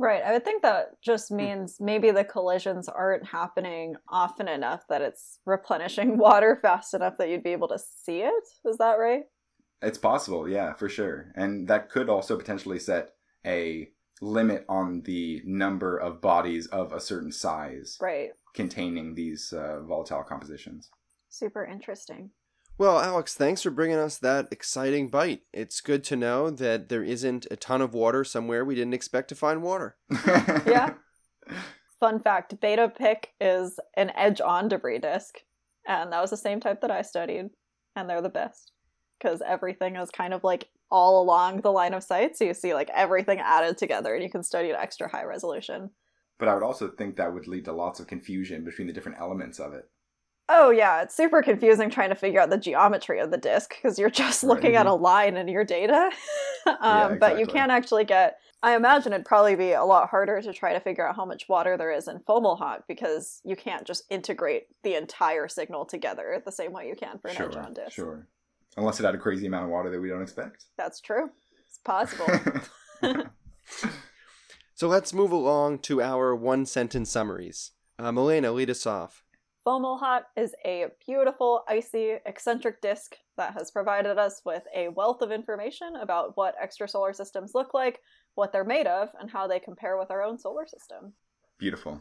Right. 0.00 0.22
I 0.22 0.32
would 0.32 0.44
think 0.44 0.62
that 0.62 1.02
just 1.02 1.28
hmm. 1.28 1.36
means 1.36 1.78
maybe 1.80 2.10
the 2.12 2.24
collisions 2.24 2.88
aren't 2.88 3.26
happening 3.26 3.96
often 4.08 4.46
enough 4.46 4.86
that 4.88 5.02
it's 5.02 5.40
replenishing 5.44 6.16
water 6.18 6.56
fast 6.60 6.94
enough 6.94 7.16
that 7.18 7.28
you'd 7.28 7.42
be 7.42 7.52
able 7.52 7.68
to 7.68 7.78
see 7.78 8.20
it. 8.20 8.44
Is 8.64 8.78
that 8.78 8.98
right? 8.98 9.24
It's 9.82 9.98
possible, 9.98 10.48
yeah, 10.48 10.72
for 10.74 10.88
sure. 10.88 11.32
And 11.36 11.68
that 11.68 11.88
could 11.88 12.08
also 12.08 12.36
potentially 12.36 12.78
set 12.78 13.10
a 13.46 13.88
limit 14.20 14.64
on 14.68 15.02
the 15.02 15.40
number 15.44 15.96
of 15.96 16.20
bodies 16.20 16.66
of 16.66 16.92
a 16.92 17.00
certain 17.00 17.30
size 17.30 17.96
Right. 18.00 18.30
Containing 18.58 19.14
these 19.14 19.52
uh, 19.52 19.80
volatile 19.82 20.24
compositions. 20.24 20.90
Super 21.28 21.64
interesting. 21.64 22.30
Well, 22.76 22.98
Alex, 22.98 23.34
thanks 23.34 23.62
for 23.62 23.70
bringing 23.70 23.98
us 23.98 24.18
that 24.18 24.48
exciting 24.50 25.10
bite. 25.10 25.42
It's 25.52 25.80
good 25.80 26.02
to 26.04 26.16
know 26.16 26.50
that 26.50 26.88
there 26.88 27.04
isn't 27.04 27.46
a 27.52 27.56
ton 27.56 27.80
of 27.80 27.94
water 27.94 28.24
somewhere 28.24 28.64
we 28.64 28.74
didn't 28.74 28.94
expect 28.94 29.28
to 29.28 29.36
find 29.36 29.62
water. 29.62 29.96
Yeah. 30.66 30.94
Fun 32.00 32.18
fact 32.20 32.60
Beta 32.60 32.92
Pic 32.96 33.30
is 33.40 33.78
an 33.96 34.10
edge 34.16 34.40
on 34.40 34.68
debris 34.68 34.98
disk. 34.98 35.38
And 35.86 36.12
that 36.12 36.20
was 36.20 36.30
the 36.30 36.36
same 36.36 36.60
type 36.60 36.80
that 36.80 36.90
I 36.90 37.02
studied. 37.02 37.50
And 37.94 38.10
they're 38.10 38.22
the 38.22 38.28
best. 38.28 38.72
Because 39.18 39.40
everything 39.44 39.94
is 39.96 40.10
kind 40.10 40.34
of 40.34 40.42
like 40.42 40.68
all 40.90 41.22
along 41.22 41.60
the 41.60 41.72
line 41.72 41.94
of 41.94 42.02
sight. 42.02 42.36
So 42.36 42.44
you 42.44 42.54
see 42.54 42.74
like 42.74 42.90
everything 42.90 43.38
added 43.38 43.78
together 43.78 44.14
and 44.14 44.22
you 44.22 44.30
can 44.30 44.42
study 44.42 44.70
at 44.70 44.80
extra 44.80 45.08
high 45.08 45.24
resolution. 45.24 45.90
But 46.38 46.48
I 46.48 46.54
would 46.54 46.62
also 46.62 46.88
think 46.88 47.16
that 47.16 47.32
would 47.34 47.46
lead 47.48 47.64
to 47.66 47.72
lots 47.72 48.00
of 48.00 48.06
confusion 48.06 48.64
between 48.64 48.86
the 48.86 48.92
different 48.92 49.18
elements 49.20 49.58
of 49.58 49.74
it. 49.74 49.88
Oh, 50.48 50.70
yeah. 50.70 51.02
It's 51.02 51.14
super 51.14 51.42
confusing 51.42 51.90
trying 51.90 52.08
to 52.08 52.14
figure 52.14 52.40
out 52.40 52.48
the 52.48 52.56
geometry 52.56 53.18
of 53.18 53.30
the 53.30 53.36
disk 53.36 53.74
because 53.76 53.98
you're 53.98 54.08
just 54.08 54.42
Right. 54.42 54.48
looking 54.48 54.76
at 54.76 54.86
a 54.86 54.94
line 54.94 55.36
in 55.36 55.46
your 55.48 55.64
data. 55.64 56.10
um, 56.80 57.18
But 57.18 57.38
you 57.38 57.46
can't 57.46 57.70
actually 57.70 58.04
get. 58.04 58.38
I 58.62 58.74
imagine 58.74 59.12
it'd 59.12 59.26
probably 59.26 59.54
be 59.56 59.72
a 59.72 59.84
lot 59.84 60.08
harder 60.08 60.40
to 60.40 60.52
try 60.52 60.72
to 60.72 60.80
figure 60.80 61.06
out 61.06 61.14
how 61.16 61.24
much 61.24 61.48
water 61.48 61.76
there 61.76 61.92
is 61.92 62.08
in 62.08 62.18
Fomalhaut 62.20 62.82
because 62.88 63.40
you 63.44 63.54
can't 63.56 63.86
just 63.86 64.04
integrate 64.10 64.66
the 64.82 64.94
entire 64.94 65.48
signal 65.48 65.84
together 65.84 66.42
the 66.44 66.50
same 66.50 66.72
way 66.72 66.88
you 66.88 66.96
can 66.96 67.18
for 67.18 67.28
an 67.28 67.36
edge 67.40 67.54
on 67.56 67.74
disk. 67.74 67.92
sure. 67.92 68.26
Unless 68.76 69.00
it 69.00 69.04
had 69.04 69.14
a 69.14 69.18
crazy 69.18 69.46
amount 69.46 69.64
of 69.64 69.70
water 69.70 69.90
that 69.90 70.00
we 70.00 70.08
don't 70.08 70.22
expect. 70.22 70.64
That's 70.76 71.00
true. 71.00 71.30
It's 71.68 71.78
possible. 71.84 72.26
So 74.78 74.86
let's 74.86 75.12
move 75.12 75.32
along 75.32 75.80
to 75.80 76.00
our 76.00 76.36
one 76.36 76.64
sentence 76.64 77.10
summaries. 77.10 77.72
Uh, 77.98 78.12
Malena, 78.12 78.52
lead 78.52 78.70
us 78.70 78.86
off. 78.86 79.24
Fomalhaut 79.66 80.22
is 80.36 80.54
a 80.64 80.86
beautiful, 81.04 81.64
icy, 81.66 82.18
eccentric 82.24 82.80
disk 82.80 83.16
that 83.36 83.54
has 83.54 83.72
provided 83.72 84.18
us 84.18 84.40
with 84.44 84.62
a 84.72 84.86
wealth 84.90 85.20
of 85.20 85.32
information 85.32 85.96
about 86.00 86.36
what 86.36 86.54
extrasolar 86.62 87.12
systems 87.12 87.56
look 87.56 87.74
like, 87.74 87.98
what 88.36 88.52
they're 88.52 88.62
made 88.62 88.86
of, 88.86 89.08
and 89.20 89.28
how 89.28 89.48
they 89.48 89.58
compare 89.58 89.98
with 89.98 90.12
our 90.12 90.22
own 90.22 90.38
solar 90.38 90.64
system. 90.64 91.12
Beautiful. 91.58 92.00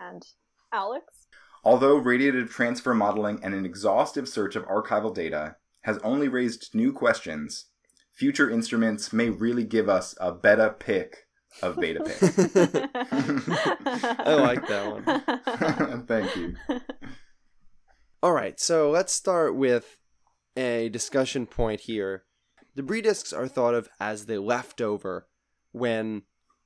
And 0.00 0.26
Alex? 0.72 1.26
Although 1.64 2.00
radiative 2.00 2.48
transfer 2.48 2.94
modeling 2.94 3.40
and 3.42 3.52
an 3.52 3.66
exhaustive 3.66 4.26
search 4.26 4.56
of 4.56 4.64
archival 4.64 5.14
data 5.14 5.56
has 5.82 5.98
only 5.98 6.28
raised 6.28 6.74
new 6.74 6.94
questions, 6.94 7.66
future 8.10 8.48
instruments 8.48 9.12
may 9.12 9.28
really 9.28 9.64
give 9.64 9.90
us 9.90 10.14
a 10.18 10.32
better 10.32 10.70
pick 10.70 11.25
of 11.62 11.76
Beta 11.78 12.02
Pic. 12.04 12.18
I 14.26 14.34
like 14.34 14.66
that 14.68 14.92
one. 14.92 16.06
Thank 16.06 16.36
you. 16.36 16.54
All 18.22 18.32
right, 18.32 18.58
so 18.58 18.90
let's 18.90 19.12
start 19.12 19.54
with 19.54 19.98
a 20.56 20.88
discussion 20.88 21.46
point 21.46 21.82
here. 21.82 22.24
Debris 22.74 23.02
disks 23.02 23.32
are 23.32 23.48
thought 23.48 23.74
of 23.74 23.88
as 24.00 24.26
the 24.26 24.40
leftover 24.40 25.26
when 25.72 26.22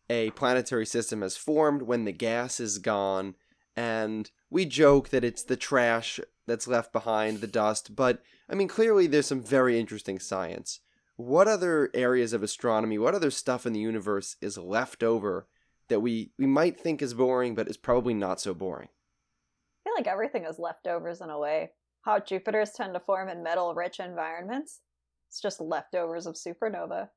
a 0.09 0.31
planetary 0.31 0.87
system 0.87 1.22
has 1.22 1.37
formed, 1.37 1.83
when 1.83 2.05
the 2.05 2.12
gas 2.12 2.61
is 2.61 2.79
gone, 2.79 3.35
and 3.76 4.31
we 4.50 4.64
joke 4.64 5.11
that 5.11 5.24
it's 5.24 5.45
the 5.45 5.57
trash 5.57 6.18
that's 6.47 6.66
left 6.66 6.93
behind, 6.93 7.41
the 7.41 7.47
dust, 7.47 7.95
but 7.95 8.22
I 8.49 8.55
mean, 8.57 8.66
clearly 8.66 9.07
there's 9.07 9.26
some 9.26 9.43
very 9.43 9.78
interesting 9.78 10.18
science. 10.18 10.80
What 11.21 11.49
other 11.49 11.91
areas 11.93 12.33
of 12.33 12.43
astronomy, 12.43 12.97
what 12.97 13.14
other 13.14 13.31
stuff 13.31 13.66
in 13.66 13.75
the 13.75 13.79
universe 13.79 14.37
is 14.41 14.57
left 14.57 15.03
over 15.03 15.47
that 15.91 16.01
we, 16.01 16.33
we 16.39 16.47
might 16.47 16.81
think 16.81 17.03
is 17.03 17.12
boring, 17.12 17.55
but 17.55 17.68
is 17.68 17.77
probably 17.77 18.14
not 18.14 18.41
so 18.41 18.55
boring? 18.55 18.89
I 18.89 19.81
feel 19.85 19.95
like 19.99 20.07
everything 20.07 20.47
is 20.47 20.59
leftovers 20.59 21.21
in 21.21 21.29
a 21.29 21.39
way. 21.39 21.73
Hot 22.07 22.27
Jupiters 22.27 22.71
tend 22.71 22.95
to 22.95 23.01
form 23.01 23.29
in 23.29 23.43
metal 23.43 23.75
rich 23.75 24.01
environments. 24.01 24.81
It's 25.29 25.43
just 25.43 25.61
leftovers 25.61 26.25
of 26.25 26.37
supernova, 26.37 27.11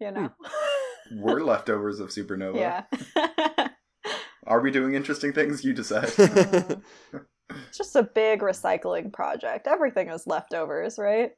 you 0.00 0.08
hmm. 0.08 0.14
know? 0.14 0.30
We're 1.12 1.44
leftovers 1.44 2.00
of 2.00 2.08
supernova. 2.08 2.56
yeah. 2.56 3.68
Are 4.48 4.60
we 4.62 4.72
doing 4.72 4.94
interesting 4.94 5.32
things? 5.32 5.62
You 5.64 5.74
decide. 5.74 6.08
Hmm. 6.08 6.72
it's 7.68 7.78
just 7.78 7.94
a 7.94 8.02
big 8.02 8.40
recycling 8.40 9.12
project. 9.12 9.68
Everything 9.68 10.08
is 10.08 10.26
leftovers, 10.26 10.98
right? 10.98 11.30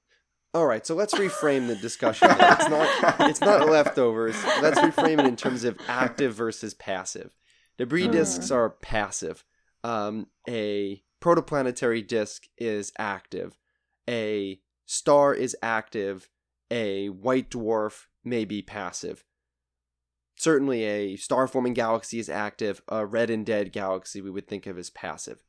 All 0.56 0.64
right, 0.66 0.86
so 0.86 0.94
let's 0.94 1.12
reframe 1.12 1.66
the 1.66 1.74
discussion. 1.76 2.28
It's 2.30 2.68
not 2.70 3.20
it's 3.28 3.40
not 3.42 3.68
leftovers. 3.68 4.42
Let's 4.62 4.78
reframe 4.80 5.20
it 5.20 5.26
in 5.26 5.36
terms 5.36 5.64
of 5.64 5.78
active 5.86 6.32
versus 6.34 6.72
passive. 6.72 7.36
Debris 7.76 8.06
Hmm. 8.06 8.12
disks 8.12 8.50
are 8.50 8.70
passive. 8.70 9.44
Um, 9.84 10.28
a 10.48 11.02
protoplanetary 11.20 12.06
disk 12.08 12.44
is 12.56 12.90
active. 12.98 13.58
A 14.08 14.58
star 14.86 15.34
is 15.34 15.54
active. 15.62 16.30
A 16.70 17.08
white 17.08 17.50
dwarf 17.50 18.06
may 18.24 18.46
be 18.46 18.62
passive. 18.62 19.26
Certainly, 20.36 20.84
a 20.84 21.16
star 21.16 21.46
forming 21.46 21.74
galaxy 21.74 22.18
is 22.18 22.30
active. 22.30 22.80
A 22.88 23.04
red 23.04 23.28
and 23.28 23.44
dead 23.44 23.72
galaxy 23.72 24.22
we 24.22 24.30
would 24.30 24.48
think 24.48 24.66
of 24.66 24.78
as 24.78 24.88
passive. 24.88 25.44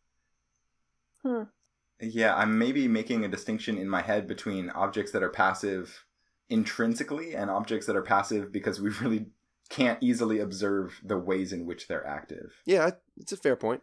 Yeah, 1.99 2.35
I'm 2.35 2.57
maybe 2.57 2.87
making 2.87 3.25
a 3.25 3.29
distinction 3.29 3.77
in 3.77 3.89
my 3.89 4.01
head 4.01 4.27
between 4.27 4.69
objects 4.69 5.11
that 5.11 5.23
are 5.23 5.29
passive 5.29 6.05
intrinsically 6.49 7.35
and 7.35 7.49
objects 7.49 7.87
that 7.87 7.95
are 7.95 8.03
passive 8.03 8.51
because 8.51 8.79
we 8.79 8.89
really 9.01 9.27
can't 9.69 10.01
easily 10.01 10.39
observe 10.39 11.01
the 11.03 11.17
ways 11.17 11.51
in 11.51 11.65
which 11.65 11.87
they're 11.87 12.07
active. 12.07 12.61
Yeah, 12.65 12.91
it's 13.17 13.31
a 13.31 13.37
fair 13.37 13.55
point. 13.55 13.81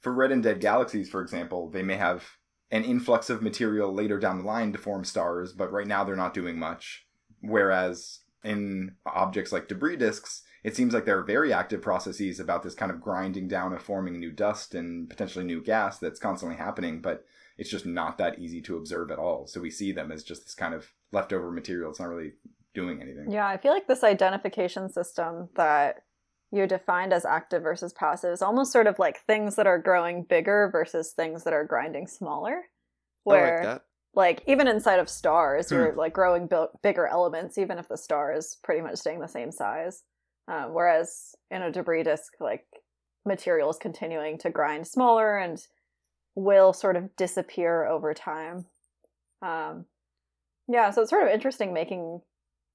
For 0.00 0.12
red 0.12 0.32
and 0.32 0.42
dead 0.42 0.60
galaxies, 0.60 1.10
for 1.10 1.20
example, 1.20 1.68
they 1.70 1.82
may 1.82 1.96
have 1.96 2.24
an 2.70 2.84
influx 2.84 3.30
of 3.30 3.42
material 3.42 3.92
later 3.92 4.18
down 4.18 4.38
the 4.38 4.44
line 4.44 4.72
to 4.72 4.78
form 4.78 5.04
stars, 5.04 5.52
but 5.52 5.72
right 5.72 5.86
now 5.86 6.04
they're 6.04 6.16
not 6.16 6.34
doing 6.34 6.58
much. 6.58 7.06
Whereas 7.42 8.20
in 8.42 8.96
objects 9.04 9.52
like 9.52 9.68
debris 9.68 9.96
disks, 9.96 10.42
it 10.62 10.76
seems 10.76 10.94
like 10.94 11.04
there 11.04 11.18
are 11.18 11.24
very 11.24 11.52
active 11.52 11.82
processes 11.82 12.40
about 12.40 12.62
this 12.62 12.74
kind 12.74 12.90
of 12.90 13.00
grinding 13.00 13.48
down 13.48 13.72
of 13.72 13.82
forming 13.82 14.18
new 14.18 14.30
dust 14.30 14.74
and 14.74 15.08
potentially 15.08 15.44
new 15.44 15.62
gas 15.62 15.98
that's 15.98 16.20
constantly 16.20 16.56
happening, 16.56 17.00
but 17.00 17.24
it's 17.60 17.70
just 17.70 17.84
not 17.86 18.18
that 18.18 18.38
easy 18.40 18.60
to 18.62 18.76
observe 18.76 19.10
at 19.10 19.18
all. 19.18 19.46
So 19.46 19.60
we 19.60 19.70
see 19.70 19.92
them 19.92 20.10
as 20.10 20.24
just 20.24 20.42
this 20.44 20.54
kind 20.54 20.74
of 20.74 20.90
leftover 21.12 21.52
material. 21.52 21.90
It's 21.90 22.00
not 22.00 22.08
really 22.08 22.32
doing 22.74 23.00
anything. 23.02 23.30
Yeah, 23.30 23.46
I 23.46 23.58
feel 23.58 23.72
like 23.72 23.86
this 23.86 24.02
identification 24.02 24.88
system 24.88 25.50
that 25.56 25.96
you 26.50 26.66
defined 26.66 27.12
as 27.12 27.24
active 27.24 27.62
versus 27.62 27.92
passive 27.92 28.32
is 28.32 28.42
almost 28.42 28.72
sort 28.72 28.86
of 28.86 28.98
like 28.98 29.20
things 29.26 29.54
that 29.56 29.66
are 29.66 29.78
growing 29.78 30.24
bigger 30.24 30.68
versus 30.72 31.12
things 31.12 31.44
that 31.44 31.52
are 31.52 31.64
grinding 31.64 32.06
smaller. 32.06 32.50
I 32.52 33.30
like 33.30 33.40
Where, 33.42 33.62
that. 33.64 33.82
like, 34.14 34.42
even 34.46 34.66
inside 34.66 34.98
of 34.98 35.08
stars, 35.10 35.68
Hmm. 35.68 35.74
you're 35.74 35.94
like 35.94 36.14
growing 36.14 36.46
bi- 36.46 36.66
bigger 36.82 37.06
elements, 37.06 37.58
even 37.58 37.78
if 37.78 37.88
the 37.88 37.98
star 37.98 38.32
is 38.32 38.56
pretty 38.64 38.80
much 38.80 38.96
staying 38.98 39.20
the 39.20 39.28
same 39.28 39.52
size. 39.52 40.02
Uh, 40.48 40.64
whereas 40.68 41.34
in 41.50 41.62
a 41.62 41.70
debris 41.70 42.02
disk, 42.04 42.32
like, 42.40 42.64
material 43.26 43.68
is 43.70 43.76
continuing 43.76 44.38
to 44.38 44.48
grind 44.50 44.86
smaller 44.86 45.36
and 45.36 45.64
will 46.34 46.72
sort 46.72 46.96
of 46.96 47.14
disappear 47.16 47.86
over 47.86 48.14
time. 48.14 48.66
Um, 49.42 49.86
yeah, 50.68 50.90
so 50.90 51.02
it's 51.02 51.10
sort 51.10 51.24
of 51.24 51.30
interesting 51.32 51.72
making 51.72 52.20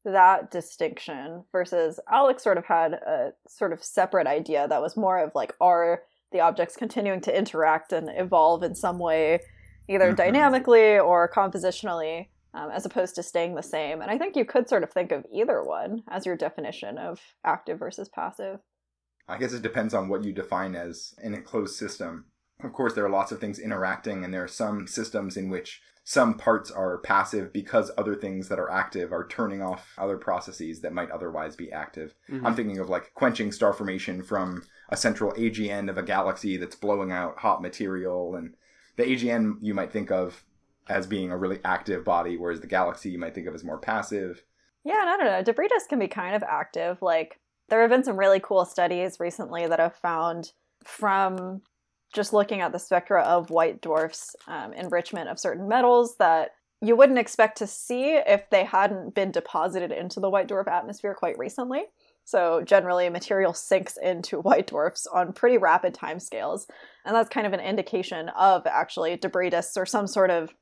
that 0.03 0.51
distinction 0.51 1.43
versus 1.51 1.99
Alex 2.11 2.43
sort 2.43 2.57
of 2.57 2.65
had 2.65 2.93
a 2.93 3.33
sort 3.47 3.73
of 3.73 3.83
separate 3.83 4.27
idea 4.27 4.67
that 4.67 4.81
was 4.81 4.95
more 4.95 5.17
of 5.17 5.31
like 5.33 5.53
are 5.59 6.03
the 6.31 6.41
objects 6.41 6.75
continuing 6.75 7.21
to 7.21 7.35
interact 7.35 7.91
and 7.91 8.09
evolve 8.15 8.61
in 8.61 8.75
some 8.75 8.99
way 8.99 9.39
either 9.87 10.11
Mhm. 10.11 10.15
dynamically 10.17 10.99
or 10.99 11.27
compositionally 11.29 12.27
um, 12.53 12.69
as 12.71 12.85
opposed 12.85 13.15
to 13.15 13.23
staying 13.23 13.55
the 13.55 13.63
same 13.63 14.01
and 14.01 14.11
i 14.11 14.17
think 14.17 14.35
you 14.35 14.45
could 14.45 14.67
sort 14.69 14.83
of 14.83 14.91
think 14.91 15.11
of 15.11 15.25
either 15.31 15.63
one 15.63 16.03
as 16.09 16.25
your 16.25 16.35
definition 16.35 16.97
of 16.97 17.19
active 17.43 17.79
versus 17.79 18.09
passive 18.09 18.59
I 19.27 19.39
guess 19.39 19.53
it 19.53 19.63
depends 19.63 19.95
on 19.95 20.07
what 20.07 20.23
you 20.23 20.33
define 20.33 20.75
as 20.75 21.15
an 21.17 21.33
enclosed 21.33 21.75
system. 21.75 22.25
Of 22.63 22.73
course, 22.73 22.93
there 22.93 23.05
are 23.05 23.09
lots 23.09 23.31
of 23.31 23.39
things 23.39 23.59
interacting, 23.59 24.23
and 24.23 24.33
there 24.33 24.43
are 24.43 24.47
some 24.47 24.87
systems 24.87 25.37
in 25.37 25.49
which 25.49 25.81
some 26.03 26.35
parts 26.35 26.69
are 26.69 26.99
passive 26.99 27.51
because 27.51 27.91
other 27.97 28.15
things 28.15 28.47
that 28.47 28.59
are 28.59 28.71
active 28.71 29.11
are 29.11 29.27
turning 29.27 29.61
off 29.61 29.93
other 29.97 30.17
processes 30.17 30.81
that 30.81 30.93
might 30.93 31.09
otherwise 31.09 31.55
be 31.55 31.71
active. 31.71 32.13
Mhm. 32.29 32.45
I'm 32.45 32.55
thinking 32.55 32.77
of 32.77 32.89
like 32.89 33.11
quenching 33.15 33.51
star 33.51 33.73
formation 33.73 34.21
from 34.21 34.63
a 34.89 34.95
central 34.95 35.33
AGN 35.35 35.89
of 35.89 35.97
a 35.97 36.03
galaxy 36.03 36.57
that's 36.57 36.75
blowing 36.75 37.11
out 37.11 37.39
hot 37.39 37.61
material, 37.61 38.35
and 38.35 38.55
the 38.97 39.03
AGN 39.03 39.57
you 39.61 39.73
might 39.73 39.91
think 39.91 40.11
of 40.11 40.45
as 40.87 41.07
being 41.07 41.31
a 41.31 41.37
really 41.37 41.59
active 41.65 42.05
body, 42.05 42.37
whereas 42.37 42.61
the 42.61 42.67
galaxy 42.67 43.09
you 43.09 43.17
might 43.17 43.33
think 43.33 43.47
of 43.47 43.55
as 43.55 43.63
more 43.63 43.79
passive. 43.79 44.43
Yeah, 44.83 45.01
and 45.01 45.09
I 45.09 45.17
don't 45.17 45.25
know. 45.25 45.41
Debris 45.41 45.69
disk 45.69 45.89
can 45.89 45.97
be 45.97 46.07
kind 46.07 46.35
of 46.35 46.43
active. 46.43 47.01
Like 47.01 47.39
there 47.69 47.81
have 47.81 47.89
been 47.89 48.03
some 48.03 48.17
really 48.17 48.39
cool 48.39 48.63
studies 48.65 49.19
recently 49.19 49.65
that 49.65 49.79
have 49.79 49.95
found 49.95 50.53
from 50.83 51.63
just 52.13 52.33
looking 52.33 52.61
at 52.61 52.71
the 52.71 52.79
spectra 52.79 53.21
of 53.21 53.49
white 53.49 53.81
dwarfs 53.81 54.35
um, 54.47 54.73
enrichment 54.73 55.29
of 55.29 55.39
certain 55.39 55.67
metals 55.67 56.15
that 56.17 56.51
you 56.81 56.95
wouldn't 56.95 57.19
expect 57.19 57.57
to 57.57 57.67
see 57.67 58.15
if 58.15 58.49
they 58.49 58.63
hadn't 58.63 59.15
been 59.15 59.31
deposited 59.31 59.91
into 59.91 60.19
the 60.19 60.29
white 60.29 60.47
dwarf 60.47 60.67
atmosphere 60.67 61.15
quite 61.15 61.37
recently. 61.37 61.83
So 62.25 62.61
generally, 62.65 63.09
material 63.09 63.53
sinks 63.53 63.97
into 63.97 64.39
white 64.41 64.67
dwarfs 64.67 65.07
on 65.07 65.33
pretty 65.33 65.57
rapid 65.57 65.93
timescales, 65.93 66.67
and 67.05 67.15
that's 67.15 67.29
kind 67.29 67.47
of 67.47 67.53
an 67.53 67.59
indication 67.59 68.29
of 68.29 68.65
actually 68.67 69.15
debris 69.17 69.51
disks 69.51 69.77
or 69.77 69.85
some 69.85 70.07
sort 70.07 70.31
of 70.31 70.53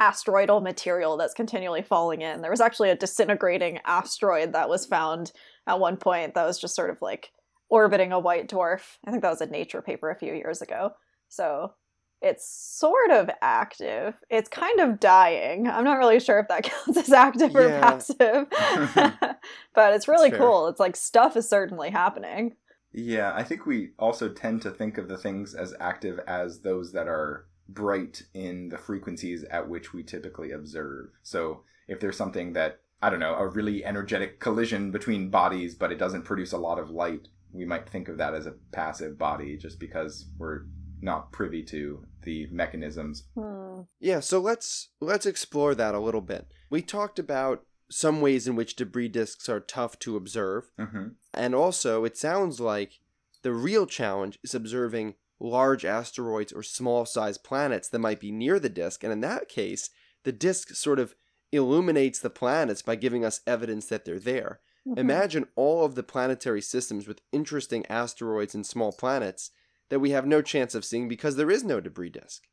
asteroidal 0.00 0.62
material 0.62 1.16
that's 1.16 1.34
continually 1.34 1.82
falling 1.82 2.22
in. 2.22 2.40
There 2.40 2.50
was 2.50 2.60
actually 2.60 2.90
a 2.90 2.96
disintegrating 2.96 3.78
asteroid 3.84 4.52
that 4.52 4.68
was 4.68 4.86
found 4.86 5.32
at 5.66 5.80
one 5.80 5.96
point 5.96 6.34
that 6.34 6.46
was 6.46 6.58
just 6.58 6.74
sort 6.74 6.90
of 6.90 7.02
like 7.02 7.30
orbiting 7.72 8.12
a 8.12 8.18
white 8.18 8.48
dwarf. 8.48 8.98
I 9.06 9.10
think 9.10 9.22
that 9.22 9.30
was 9.30 9.40
a 9.40 9.46
Nature 9.46 9.80
paper 9.80 10.10
a 10.10 10.14
few 10.14 10.34
years 10.34 10.60
ago. 10.60 10.92
So 11.30 11.72
it's 12.20 12.46
sort 12.46 13.10
of 13.10 13.30
active. 13.40 14.14
It's 14.28 14.50
kind 14.50 14.78
of 14.78 15.00
dying. 15.00 15.66
I'm 15.66 15.82
not 15.82 15.96
really 15.96 16.20
sure 16.20 16.38
if 16.38 16.48
that 16.48 16.64
counts 16.70 16.98
as 16.98 17.10
active 17.12 17.56
or 17.56 17.66
Yeah. 17.66 17.80
passive. 17.80 18.46
but 19.74 19.94
it's 19.94 20.06
really 20.06 20.30
cool. 20.30 20.68
It's 20.68 20.78
like 20.78 20.96
stuff 20.96 21.34
is 21.34 21.48
certainly 21.48 21.88
happening. 21.88 22.56
Yeah, 22.92 23.32
I 23.34 23.42
think 23.42 23.64
we 23.64 23.92
also 23.98 24.28
tend 24.28 24.60
to 24.62 24.70
think 24.70 24.98
of 24.98 25.08
the 25.08 25.16
things 25.16 25.54
as 25.54 25.74
active 25.80 26.20
as 26.26 26.60
those 26.60 26.92
that 26.92 27.08
are 27.08 27.46
bright 27.70 28.24
in 28.34 28.68
the 28.68 28.76
frequencies 28.76 29.44
at 29.44 29.66
which 29.66 29.94
we 29.94 30.02
typically 30.02 30.50
observe. 30.52 31.08
So 31.22 31.62
if 31.88 32.00
there's 32.00 32.18
something 32.18 32.52
that, 32.52 32.80
I 33.00 33.08
don't 33.08 33.18
know, 33.18 33.34
a 33.34 33.48
really 33.48 33.82
energetic 33.82 34.40
collision 34.40 34.90
between 34.90 35.30
bodies, 35.30 35.74
but 35.74 35.90
it 35.90 35.98
doesn't 35.98 36.24
produce 36.26 36.52
a 36.52 36.58
lot 36.58 36.78
of 36.78 36.90
light, 36.90 37.28
we 37.52 37.64
might 37.64 37.88
think 37.88 38.08
of 38.08 38.18
that 38.18 38.34
as 38.34 38.46
a 38.46 38.54
passive 38.72 39.18
body 39.18 39.56
just 39.56 39.78
because 39.78 40.26
we're 40.38 40.62
not 41.00 41.32
privy 41.32 41.62
to 41.64 42.04
the 42.22 42.46
mechanisms. 42.50 43.24
Hmm. 43.34 43.82
Yeah, 44.00 44.20
so 44.20 44.40
let's 44.40 44.90
let's 45.00 45.26
explore 45.26 45.74
that 45.74 45.94
a 45.94 46.00
little 46.00 46.20
bit. 46.20 46.46
We 46.70 46.82
talked 46.82 47.18
about 47.18 47.64
some 47.90 48.20
ways 48.20 48.46
in 48.46 48.56
which 48.56 48.76
debris 48.76 49.08
disks 49.08 49.48
are 49.48 49.60
tough 49.60 49.98
to 50.00 50.16
observe, 50.16 50.70
hmm 50.78 51.08
and 51.34 51.54
also 51.54 52.04
it 52.04 52.16
sounds 52.16 52.60
like 52.60 53.00
the 53.42 53.52
real 53.52 53.86
challenge 53.86 54.38
is 54.44 54.54
observing 54.54 55.14
large 55.40 55.84
asteroids 55.84 56.52
or 56.52 56.62
small-sized 56.62 57.42
planets 57.42 57.88
that 57.88 57.98
might 57.98 58.20
be 58.20 58.30
near 58.30 58.60
the 58.60 58.68
disk, 58.68 59.02
and 59.02 59.12
in 59.12 59.20
that 59.20 59.48
case, 59.48 59.90
the 60.22 60.32
disk 60.32 60.74
sort 60.74 61.00
of 61.00 61.14
illuminates 61.50 62.20
the 62.20 62.30
planets 62.30 62.80
by 62.82 62.94
giving 62.94 63.24
us 63.24 63.40
evidence 63.46 63.86
that 63.86 64.04
they're 64.04 64.20
there. 64.20 64.60
Mhm. 64.86 64.98
Imagine 65.00 65.48
all 65.56 65.84
of 65.84 65.94
the 65.94 66.02
planetary 66.02 66.62
systems 66.62 67.08
with 67.08 67.22
interesting 67.32 67.86
asteroids 67.86 68.54
and 68.54 68.66
small 68.66 68.92
planets 68.92 69.50
that 69.90 70.00
we 70.00 70.10
have 70.10 70.26
no 70.26 70.42
chance 70.42 70.74
of 70.74 70.84
seeing 70.84 71.08
because 71.08 71.36
there 71.36 71.50
is 71.50 71.64
no 71.64 71.80
debris 71.80 72.10
disk. 72.10 72.44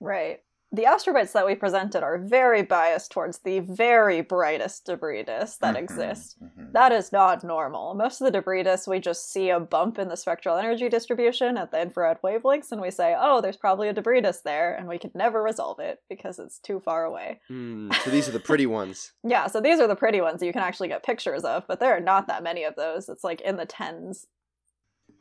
Right. 0.00 0.42
The 0.70 0.84
astrobites 0.84 1.32
that 1.32 1.46
we 1.46 1.54
presented 1.54 2.02
are 2.02 2.18
very 2.18 2.60
biased 2.62 3.10
towards 3.10 3.38
the 3.38 3.60
very 3.60 4.20
brightest 4.20 4.84
debris 4.84 5.22
disks 5.22 5.56
that 5.58 5.76
Mhm, 5.76 5.78
exist. 5.78 6.36
mhm. 6.42 6.72
That 6.72 6.92
is 6.92 7.10
not 7.10 7.42
normal. 7.42 7.94
Most 7.94 8.20
of 8.20 8.26
the 8.26 8.30
debris 8.30 8.64
disks, 8.64 8.86
we 8.86 9.00
just 9.00 9.32
see 9.32 9.48
a 9.48 9.58
bump 9.60 9.98
in 9.98 10.08
the 10.08 10.16
spectral 10.16 10.58
energy 10.58 10.90
distribution 10.90 11.56
at 11.56 11.70
the 11.70 11.80
infrared 11.80 12.20
wavelengths, 12.20 12.70
and 12.70 12.82
we 12.82 12.90
say, 12.90 13.16
oh, 13.18 13.40
there's 13.40 13.56
probably 13.56 13.88
a 13.88 13.94
debris 13.94 14.20
disk 14.20 14.42
there, 14.42 14.74
and 14.74 14.86
we 14.88 14.98
can 14.98 15.10
never 15.14 15.42
resolve 15.42 15.78
it 15.80 16.02
because 16.06 16.38
it's 16.38 16.58
too 16.58 16.80
far 16.80 17.04
away. 17.06 17.40
Hmm, 17.48 17.90
so 18.04 18.10
these 18.10 18.28
are 18.28 18.32
the 18.32 18.38
pretty 18.40 18.66
ones. 18.66 19.12
Yeah, 19.24 19.46
so 19.46 19.60
these 19.62 19.80
are 19.80 19.86
the 19.86 19.96
pretty 19.96 20.20
ones 20.20 20.40
that 20.40 20.46
you 20.46 20.52
can 20.52 20.62
actually 20.62 20.88
get 20.88 21.02
pictures 21.02 21.44
of, 21.44 21.66
but 21.66 21.80
there 21.80 21.96
are 21.96 22.00
not 22.00 22.26
that 22.26 22.42
many 22.42 22.64
of 22.64 22.76
those. 22.76 23.08
It's 23.08 23.24
like 23.24 23.40
in 23.40 23.56
the 23.56 23.64
tens. 23.66 24.26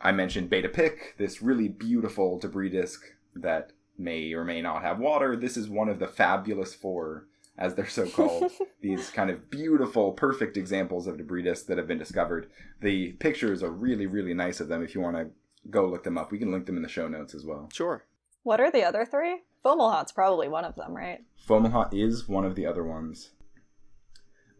I 0.01 0.11
mentioned 0.11 0.49
Beta 0.49 0.67
Pic, 0.69 1.15
this 1.17 1.41
really 1.41 1.69
beautiful 1.69 2.37
debris 2.37 2.69
disk 2.69 3.01
that 3.33 3.71
may 3.97 4.33
or 4.33 4.43
may 4.43 4.61
not 4.61 4.81
have 4.81 4.99
water. 4.99 5.35
This 5.35 5.57
is 5.57 5.69
one 5.69 5.89
of 5.89 5.99
the 5.99 6.07
fabulous 6.07 6.73
four, 6.73 7.25
as 7.57 7.75
they're 7.75 7.87
so 7.87 8.07
called. 8.07 8.51
These 8.81 9.09
kind 9.09 9.29
of 9.29 9.49
beautiful, 9.49 10.11
perfect 10.11 10.57
examples 10.57 11.07
of 11.07 11.17
debris 11.17 11.43
disks 11.43 11.65
that 11.67 11.77
have 11.77 11.87
been 11.87 11.97
discovered. 11.97 12.49
The 12.81 13.13
pictures 13.13 13.63
are 13.63 13.71
really, 13.71 14.05
really 14.05 14.33
nice 14.33 14.59
of 14.59 14.67
them 14.67 14.83
if 14.83 14.93
you 14.93 15.01
want 15.01 15.17
to 15.17 15.29
go 15.69 15.87
look 15.87 16.03
them 16.03 16.17
up. 16.17 16.31
We 16.31 16.39
can 16.39 16.51
link 16.51 16.65
them 16.65 16.77
in 16.77 16.83
the 16.83 16.89
show 16.89 17.07
notes 17.07 17.33
as 17.33 17.45
well. 17.45 17.69
Sure. 17.73 18.05
What 18.43 18.59
are 18.59 18.71
the 18.71 18.83
other 18.83 19.05
three? 19.05 19.41
Fomalhaut's 19.65 20.11
probably 20.11 20.47
one 20.47 20.63
of 20.63 20.75
them, 20.75 20.95
right? 20.95 21.23
Fomalhaut 21.47 21.93
is 21.93 22.27
one 22.27 22.45
of 22.45 22.55
the 22.55 22.65
other 22.65 22.83
ones. 22.83 23.31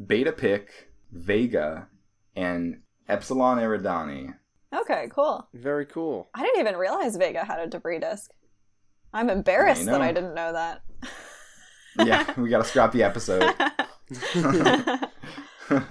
Beta 0.05 0.31
Pic, 0.31 0.89
Vega, 1.11 1.87
and 2.35 2.81
Epsilon 3.07 3.57
Eridani. 3.57 4.35
Okay, 4.75 5.07
cool. 5.11 5.47
Very 5.53 5.85
cool. 5.85 6.27
I 6.35 6.43
didn't 6.43 6.59
even 6.59 6.75
realize 6.75 7.15
Vega 7.15 7.45
had 7.45 7.59
a 7.59 7.67
debris 7.67 7.99
disk. 7.99 8.31
I'm 9.13 9.29
embarrassed 9.29 9.87
I 9.87 9.91
that. 9.91 10.01
I 10.01 10.11
didn't 10.11 10.35
know 10.35 10.53
that. 10.53 10.81
yeah, 11.97 12.33
we 12.39 12.49
got 12.49 12.63
to 12.63 12.69
scrap 12.69 12.91
the 12.91 13.03
episode. 13.03 13.53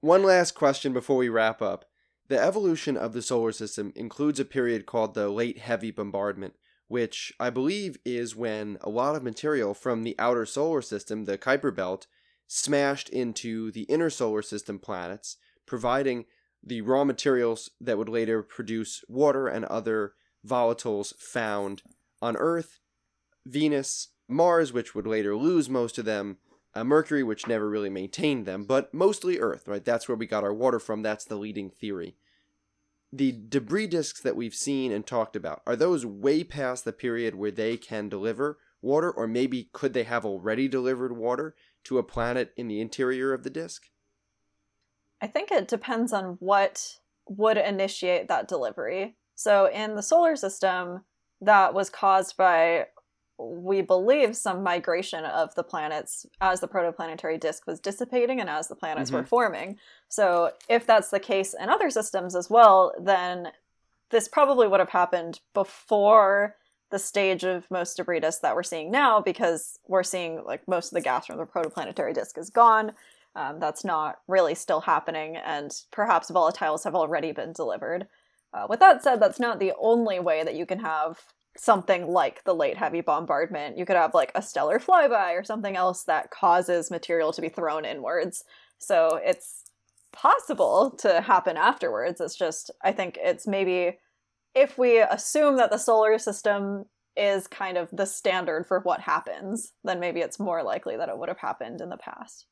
One 0.00 0.22
last 0.22 0.54
question 0.54 0.92
before 0.92 1.16
we 1.16 1.28
wrap 1.28 1.60
up. 1.60 1.84
The 2.28 2.40
evolution 2.40 2.96
of 2.96 3.12
the 3.12 3.22
solar 3.22 3.52
system 3.52 3.92
includes 3.96 4.38
a 4.38 4.44
period 4.44 4.86
called 4.86 5.14
the 5.14 5.28
Late 5.28 5.58
Heavy 5.58 5.90
Bombardment, 5.90 6.54
which 6.86 7.32
I 7.40 7.50
believe 7.50 7.98
is 8.04 8.36
when 8.36 8.78
a 8.82 8.88
lot 8.88 9.16
of 9.16 9.22
material 9.22 9.74
from 9.74 10.04
the 10.04 10.14
outer 10.18 10.46
solar 10.46 10.80
system, 10.80 11.24
the 11.24 11.36
Kuiper 11.36 11.74
Belt, 11.74 12.06
smashed 12.46 13.08
into 13.08 13.70
the 13.72 13.82
inner 13.82 14.10
solar 14.10 14.42
system 14.42 14.78
planets, 14.78 15.36
providing 15.66 16.24
the 16.62 16.80
raw 16.82 17.04
materials 17.04 17.70
that 17.80 17.98
would 17.98 18.08
later 18.08 18.42
produce 18.42 19.02
water 19.08 19.48
and 19.48 19.64
other 19.66 20.14
volatiles 20.46 21.14
found 21.18 21.82
on 22.22 22.36
Earth, 22.36 22.78
Venus, 23.46 24.08
Mars, 24.28 24.72
which 24.72 24.94
would 24.94 25.06
later 25.06 25.36
lose 25.36 25.68
most 25.68 25.98
of 25.98 26.04
them, 26.04 26.38
uh, 26.74 26.84
Mercury, 26.84 27.22
which 27.22 27.48
never 27.48 27.68
really 27.68 27.90
maintained 27.90 28.46
them, 28.46 28.64
but 28.64 28.94
mostly 28.94 29.38
Earth, 29.38 29.66
right? 29.66 29.84
That's 29.84 30.08
where 30.08 30.16
we 30.16 30.26
got 30.26 30.44
our 30.44 30.54
water 30.54 30.78
from. 30.78 31.02
That's 31.02 31.24
the 31.24 31.36
leading 31.36 31.70
theory. 31.70 32.16
The 33.12 33.32
debris 33.32 33.88
disks 33.88 34.20
that 34.20 34.36
we've 34.36 34.54
seen 34.54 34.92
and 34.92 35.04
talked 35.04 35.34
about, 35.34 35.62
are 35.66 35.74
those 35.74 36.06
way 36.06 36.44
past 36.44 36.84
the 36.84 36.92
period 36.92 37.34
where 37.34 37.50
they 37.50 37.76
can 37.76 38.08
deliver 38.08 38.58
water, 38.80 39.10
or 39.10 39.26
maybe 39.26 39.68
could 39.72 39.94
they 39.94 40.04
have 40.04 40.24
already 40.24 40.68
delivered 40.68 41.16
water 41.16 41.56
to 41.84 41.98
a 41.98 42.04
planet 42.04 42.52
in 42.56 42.68
the 42.68 42.80
interior 42.80 43.32
of 43.32 43.42
the 43.42 43.50
disk? 43.50 43.86
I 45.20 45.26
think 45.26 45.50
it 45.50 45.68
depends 45.68 46.12
on 46.12 46.36
what 46.38 46.98
would 47.26 47.56
initiate 47.56 48.28
that 48.28 48.48
delivery. 48.48 49.16
So 49.34 49.66
in 49.66 49.96
the 49.96 50.02
solar 50.02 50.36
system, 50.36 51.04
that 51.40 51.74
was 51.74 51.90
caused 51.90 52.36
by 52.36 52.86
we 53.38 53.80
believe 53.80 54.36
some 54.36 54.62
migration 54.62 55.24
of 55.24 55.54
the 55.54 55.62
planets 55.62 56.26
as 56.42 56.60
the 56.60 56.68
protoplanetary 56.68 57.40
disk 57.40 57.66
was 57.66 57.80
dissipating 57.80 58.38
and 58.38 58.50
as 58.50 58.68
the 58.68 58.76
planets 58.76 59.10
were 59.10 59.22
Mhm. 59.22 59.28
forming. 59.28 59.78
So, 60.08 60.52
if 60.68 60.86
that's 60.86 61.08
the 61.08 61.20
case 61.20 61.54
in 61.54 61.70
other 61.70 61.88
systems 61.88 62.36
as 62.36 62.50
well, 62.50 62.92
then 62.98 63.52
this 64.10 64.28
probably 64.28 64.68
would 64.68 64.80
have 64.80 64.90
happened 64.90 65.40
before 65.54 66.56
the 66.90 66.98
stage 66.98 67.44
of 67.44 67.70
most 67.70 67.96
debris 67.96 68.20
disk 68.20 68.42
that 68.42 68.54
we're 68.54 68.62
seeing 68.62 68.90
now 68.90 69.20
because 69.20 69.78
we're 69.86 70.02
seeing 70.02 70.44
like 70.44 70.68
most 70.68 70.88
of 70.92 70.96
the 70.96 71.00
gas 71.00 71.24
from 71.24 71.38
the 71.38 71.46
protoplanetary 71.46 72.12
disk 72.12 72.36
is 72.36 72.50
gone. 72.50 72.94
Um, 73.36 73.58
that's 73.60 73.84
not 73.84 74.20
really 74.26 74.56
still 74.56 74.80
happening, 74.80 75.36
and 75.36 75.72
perhaps 75.92 76.30
volatiles 76.30 76.82
have 76.84 76.96
already 76.96 77.32
been 77.32 77.52
delivered. 77.52 78.06
Uh, 78.52 78.66
with 78.68 78.80
that 78.80 79.02
said, 79.02 79.20
that's 79.20 79.40
not 79.40 79.60
the 79.60 79.72
only 79.80 80.18
way 80.18 80.42
that 80.42 80.56
you 80.56 80.66
can 80.66 80.80
have 80.80 81.18
something 81.56 82.06
like 82.08 82.42
the 82.44 82.54
late 82.54 82.76
heavy 82.76 83.00
bombardment. 83.00 83.76
You 83.76 83.84
could 83.84 83.96
have 83.96 84.14
like 84.14 84.32
a 84.34 84.42
stellar 84.42 84.78
flyby 84.78 85.38
or 85.38 85.44
something 85.44 85.76
else 85.76 86.04
that 86.04 86.30
causes 86.30 86.90
material 86.90 87.32
to 87.32 87.40
be 87.40 87.48
thrown 87.48 87.84
inwards. 87.84 88.44
So 88.78 89.20
it's 89.22 89.64
possible 90.12 90.96
to 91.00 91.20
happen 91.20 91.56
afterwards. 91.56 92.20
It's 92.20 92.36
just, 92.36 92.70
I 92.82 92.92
think 92.92 93.18
it's 93.20 93.46
maybe 93.46 93.98
if 94.54 94.78
we 94.78 94.98
assume 94.98 95.56
that 95.58 95.70
the 95.70 95.78
solar 95.78 96.18
system 96.18 96.86
is 97.16 97.46
kind 97.46 97.76
of 97.76 97.88
the 97.92 98.06
standard 98.06 98.66
for 98.66 98.80
what 98.80 99.00
happens, 99.00 99.72
then 99.84 100.00
maybe 100.00 100.20
it's 100.20 100.40
more 100.40 100.62
likely 100.62 100.96
that 100.96 101.08
it 101.08 101.18
would 101.18 101.28
have 101.28 101.38
happened 101.38 101.80
in 101.80 101.88
the 101.88 101.96
past. 101.96 102.46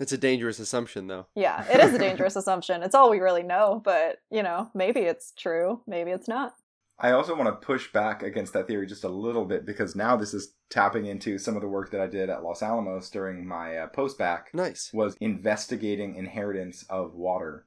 It's 0.00 0.12
a 0.12 0.18
dangerous 0.18 0.58
assumption, 0.58 1.06
though. 1.06 1.26
Yeah, 1.34 1.64
it 1.70 1.78
is 1.78 1.94
a 1.94 1.98
dangerous 2.08 2.34
assumption. 2.34 2.82
It's 2.82 2.94
all 2.94 3.10
we 3.10 3.20
really 3.20 3.42
know, 3.42 3.80
but 3.84 4.16
you 4.30 4.42
know, 4.42 4.70
maybe 4.74 5.00
it's 5.00 5.32
true, 5.32 5.82
maybe 5.86 6.10
it's 6.10 6.26
not. 6.26 6.54
I 6.98 7.12
also 7.12 7.34
want 7.34 7.48
to 7.48 7.66
push 7.66 7.90
back 7.92 8.22
against 8.22 8.52
that 8.52 8.66
theory 8.66 8.86
just 8.86 9.04
a 9.04 9.08
little 9.08 9.46
bit 9.46 9.64
because 9.64 9.96
now 9.96 10.16
this 10.16 10.34
is 10.34 10.54
tapping 10.68 11.06
into 11.06 11.38
some 11.38 11.54
of 11.54 11.62
the 11.62 11.68
work 11.68 11.90
that 11.92 12.00
I 12.00 12.06
did 12.06 12.28
at 12.28 12.42
Los 12.42 12.62
Alamos 12.62 13.08
during 13.08 13.46
my 13.46 13.76
uh, 13.78 13.86
post 13.86 14.18
back 14.18 14.50
Nice. 14.52 14.90
was 14.92 15.16
investigating 15.18 16.16
inheritance 16.16 16.84
of 16.90 17.14
water 17.14 17.66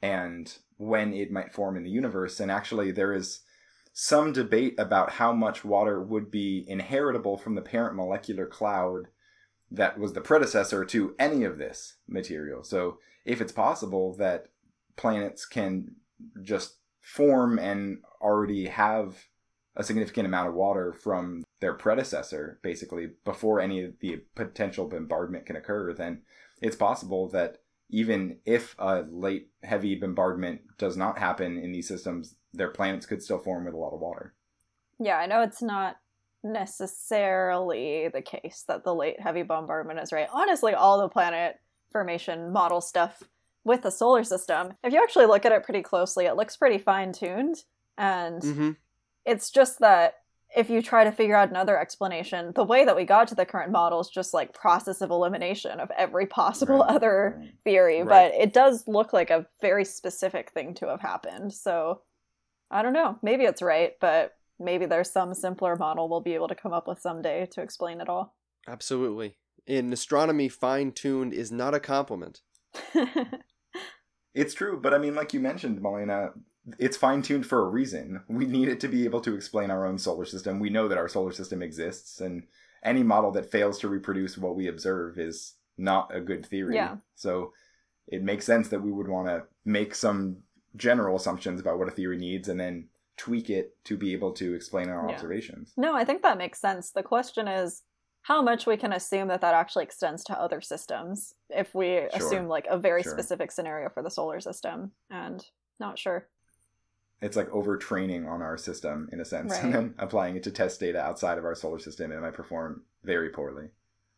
and 0.00 0.56
when 0.78 1.12
it 1.12 1.30
might 1.30 1.52
form 1.52 1.76
in 1.76 1.84
the 1.84 1.90
universe. 1.90 2.40
And 2.40 2.50
actually, 2.50 2.92
there 2.92 3.12
is 3.12 3.40
some 3.92 4.32
debate 4.32 4.74
about 4.78 5.12
how 5.12 5.34
much 5.34 5.64
water 5.64 6.02
would 6.02 6.30
be 6.30 6.64
inheritable 6.66 7.36
from 7.36 7.54
the 7.54 7.62
parent 7.62 7.94
molecular 7.94 8.46
cloud 8.46 9.08
that 9.72 9.98
was 9.98 10.12
the 10.12 10.20
predecessor 10.20 10.84
to 10.84 11.14
any 11.18 11.44
of 11.44 11.58
this 11.58 11.96
material. 12.08 12.62
So, 12.62 12.98
if 13.24 13.40
it's 13.40 13.52
possible 13.52 14.14
that 14.16 14.48
planets 14.96 15.46
can 15.46 15.96
just 16.42 16.76
form 17.00 17.58
and 17.58 17.98
already 18.20 18.66
have 18.66 19.26
a 19.76 19.82
significant 19.82 20.26
amount 20.26 20.48
of 20.48 20.54
water 20.54 20.92
from 20.92 21.44
their 21.60 21.74
predecessor, 21.74 22.58
basically, 22.62 23.10
before 23.24 23.60
any 23.60 23.82
of 23.82 23.98
the 24.00 24.22
potential 24.34 24.88
bombardment 24.88 25.46
can 25.46 25.56
occur, 25.56 25.92
then 25.92 26.22
it's 26.60 26.76
possible 26.76 27.28
that 27.28 27.58
even 27.88 28.38
if 28.44 28.74
a 28.78 29.04
late 29.10 29.48
heavy 29.62 29.94
bombardment 29.94 30.60
does 30.78 30.96
not 30.96 31.18
happen 31.18 31.58
in 31.58 31.72
these 31.72 31.88
systems, 31.88 32.36
their 32.52 32.68
planets 32.68 33.06
could 33.06 33.22
still 33.22 33.38
form 33.38 33.64
with 33.64 33.74
a 33.74 33.78
lot 33.78 33.94
of 33.94 34.00
water. 34.00 34.34
Yeah, 34.98 35.16
I 35.16 35.26
know 35.26 35.42
it's 35.42 35.62
not 35.62 35.96
necessarily 36.44 38.08
the 38.08 38.22
case 38.22 38.64
that 38.68 38.84
the 38.84 38.94
late 38.94 39.20
heavy 39.20 39.42
bombardment 39.42 40.00
is 40.00 40.12
right. 40.12 40.28
Honestly, 40.32 40.74
all 40.74 41.00
the 41.00 41.08
planet 41.08 41.58
formation 41.90 42.52
model 42.52 42.80
stuff 42.80 43.22
with 43.64 43.82
the 43.82 43.90
solar 43.90 44.24
system, 44.24 44.72
if 44.82 44.92
you 44.92 45.00
actually 45.02 45.26
look 45.26 45.44
at 45.46 45.52
it 45.52 45.62
pretty 45.64 45.82
closely, 45.82 46.26
it 46.26 46.36
looks 46.36 46.56
pretty 46.56 46.78
fine 46.78 47.12
tuned. 47.12 47.56
And 47.98 48.42
Mm-hmm. 48.42 48.70
it's 49.24 49.50
just 49.50 49.78
that 49.80 50.14
if 50.54 50.68
you 50.68 50.82
try 50.82 51.04
to 51.04 51.12
figure 51.12 51.36
out 51.36 51.48
another 51.48 51.78
explanation, 51.78 52.52
the 52.54 52.64
way 52.64 52.84
that 52.84 52.94
we 52.96 53.04
got 53.04 53.28
to 53.28 53.34
the 53.34 53.46
current 53.46 53.72
model 53.72 54.00
is 54.00 54.08
just 54.08 54.34
like 54.34 54.52
process 54.52 55.00
of 55.00 55.10
elimination 55.10 55.80
of 55.80 55.90
every 55.96 56.26
possible 56.26 56.80
Right. 56.80 56.90
other 56.94 57.42
theory, 57.64 58.02
Right. 58.02 58.32
but 58.32 58.40
it 58.40 58.52
does 58.52 58.86
look 58.86 59.12
like 59.14 59.30
a 59.30 59.46
very 59.62 59.84
specific 59.84 60.50
thing 60.50 60.74
to 60.74 60.88
have 60.88 61.00
happened. 61.00 61.54
So 61.54 62.02
I 62.70 62.82
don't 62.82 62.92
know. 62.92 63.18
Maybe 63.22 63.44
it's 63.44 63.62
right, 63.62 63.92
but 64.00 64.34
maybe 64.58 64.86
there's 64.86 65.10
some 65.10 65.34
simpler 65.34 65.76
model 65.76 66.08
we'll 66.08 66.20
be 66.20 66.34
able 66.34 66.48
to 66.48 66.54
come 66.54 66.72
up 66.72 66.86
with 66.86 67.00
someday 67.00 67.46
to 67.52 67.62
explain 67.62 68.00
it 68.00 68.08
all. 68.08 68.34
Absolutely. 68.66 69.36
In 69.66 69.92
astronomy, 69.92 70.48
fine 70.48 70.92
tuned 70.92 71.32
is 71.32 71.52
not 71.52 71.74
a 71.74 71.80
compliment. 71.80 72.42
It's 74.34 74.54
true, 74.54 74.80
but 74.80 74.94
I 74.94 74.98
mean, 74.98 75.14
like 75.14 75.34
you 75.34 75.40
mentioned, 75.40 75.80
Malena, 75.80 76.30
it's 76.78 76.96
fine 76.96 77.22
tuned 77.22 77.46
for 77.46 77.60
a 77.60 77.68
reason. 77.68 78.22
We 78.28 78.46
need 78.46 78.68
it 78.68 78.80
to 78.80 78.88
be 78.88 79.04
able 79.04 79.20
to 79.22 79.34
explain 79.34 79.70
our 79.70 79.86
own 79.86 79.98
solar 79.98 80.24
system. 80.24 80.58
We 80.58 80.70
know 80.70 80.88
that 80.88 80.98
our 80.98 81.08
solar 81.08 81.32
system 81.32 81.62
exists, 81.62 82.20
and 82.20 82.44
any 82.82 83.02
model 83.02 83.30
that 83.32 83.50
fails 83.50 83.78
to 83.80 83.88
reproduce 83.88 84.38
what 84.38 84.56
we 84.56 84.68
observe 84.68 85.18
is 85.18 85.54
not 85.76 86.14
a 86.14 86.20
good 86.20 86.46
theory. 86.46 86.76
Yeah. 86.76 86.96
So 87.14 87.52
it 88.08 88.22
makes 88.22 88.46
sense 88.46 88.68
that 88.68 88.82
we 88.82 88.92
would 88.92 89.08
want 89.08 89.28
to 89.28 89.44
make 89.64 89.94
some 89.94 90.38
general 90.76 91.16
assumptions 91.16 91.60
about 91.60 91.78
what 91.78 91.88
a 91.88 91.92
theory 91.92 92.16
needs 92.16 92.48
and 92.48 92.58
then 92.58 92.88
tweak 93.22 93.50
it 93.50 93.76
to 93.84 93.96
be 93.96 94.12
able 94.14 94.32
to 94.32 94.52
explain 94.54 94.88
our 94.88 95.06
Yeah. 95.08 95.14
observations. 95.14 95.72
no, 95.76 95.94
I 95.94 96.04
think 96.04 96.22
that 96.22 96.38
makes 96.38 96.58
sense. 96.60 96.90
The 96.90 97.04
question 97.04 97.46
is 97.46 97.82
how 98.22 98.42
much 98.42 98.66
we 98.66 98.76
can 98.76 98.92
assume 98.92 99.28
that 99.28 99.40
that 99.42 99.54
actually 99.54 99.84
extends 99.84 100.24
to 100.24 100.40
other 100.40 100.60
systems 100.60 101.32
if 101.48 101.72
we 101.72 101.98
assume 101.98 102.48
like 102.48 102.66
a 102.68 102.76
very 102.76 103.04
Sure. 103.04 103.12
specific 103.12 103.52
scenario 103.52 103.88
for 103.90 104.02
the 104.02 104.10
solar 104.10 104.40
system 104.40 104.90
and 105.08 105.46
not 105.78 106.00
sure. 106.00 106.26
It's 107.20 107.36
like 107.36 107.48
overtraining 107.50 108.26
on 108.28 108.42
our 108.42 108.58
system 108.58 109.08
in 109.12 109.20
a 109.20 109.24
sense, 109.24 109.56
and 109.56 109.72
Right. 109.72 109.72
then 109.72 109.94
applying 109.98 110.34
it 110.34 110.42
to 110.42 110.50
test 110.50 110.80
data 110.80 111.00
outside 111.00 111.38
of 111.38 111.44
our 111.44 111.54
solar 111.54 111.78
system, 111.78 112.10
and 112.10 112.18
it 112.18 112.22
might 112.22 112.34
perform 112.34 112.82
very 113.04 113.30
poorly. 113.30 113.70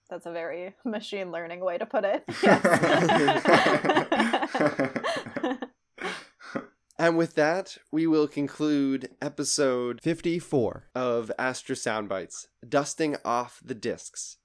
That's 0.08 0.24
a 0.24 0.32
very 0.32 0.74
machine 0.84 1.30
learning 1.30 1.60
way 1.60 1.76
to 1.76 1.84
put 1.84 2.04
it. 2.06 2.24
Yes. 2.42 3.44
And 7.04 7.18
with 7.18 7.34
that, 7.34 7.76
we 7.92 8.06
will 8.06 8.26
conclude 8.26 9.10
episode 9.20 10.00
54 10.00 10.84
of 10.94 11.30
Astro 11.38 11.76
Soundbites 11.76 12.46
Dusting 12.66 13.16
Off 13.26 13.60
the 13.62 13.74
Discs. 13.74 14.38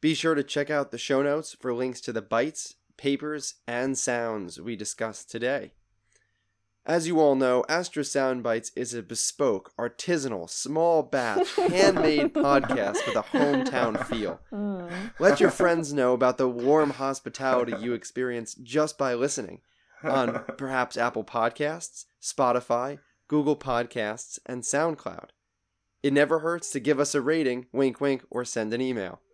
Be 0.00 0.12
sure 0.12 0.34
to 0.34 0.42
check 0.42 0.68
out 0.68 0.90
the 0.90 0.98
show 0.98 1.22
notes 1.22 1.54
for 1.60 1.72
links 1.72 2.00
to 2.00 2.12
the 2.12 2.20
bites, 2.20 2.74
papers, 2.96 3.54
and 3.68 3.96
sounds 3.96 4.60
we 4.60 4.74
discussed 4.74 5.30
today. 5.30 5.74
As 6.84 7.06
you 7.06 7.20
all 7.20 7.36
know, 7.36 7.64
Astro 7.68 8.02
Soundbites 8.02 8.72
is 8.74 8.92
a 8.92 9.00
bespoke, 9.00 9.70
artisanal, 9.78 10.50
small 10.50 11.04
batch, 11.04 11.54
handmade 11.54 12.34
podcast 12.34 13.06
with 13.06 13.14
a 13.14 13.22
hometown 13.22 14.04
feel. 14.06 14.40
Mm. 14.52 14.90
Let 15.20 15.38
your 15.38 15.52
friends 15.52 15.94
know 15.94 16.14
about 16.14 16.36
the 16.36 16.48
warm 16.48 16.90
hospitality 16.90 17.74
you 17.80 17.92
experience 17.92 18.56
just 18.56 18.98
by 18.98 19.14
listening 19.14 19.60
on 20.02 20.44
perhaps 20.56 20.96
Apple 20.96 21.24
Podcasts, 21.24 22.04
Spotify, 22.22 22.98
Google 23.28 23.56
Podcasts, 23.56 24.38
and 24.46 24.62
SoundCloud. 24.62 25.30
It 26.02 26.12
never 26.12 26.40
hurts 26.40 26.70
to 26.70 26.80
give 26.80 27.00
us 27.00 27.14
a 27.14 27.20
rating, 27.20 27.66
wink 27.72 28.00
wink, 28.00 28.24
or 28.30 28.44
send 28.44 28.72
an 28.72 28.80
email. 28.80 29.20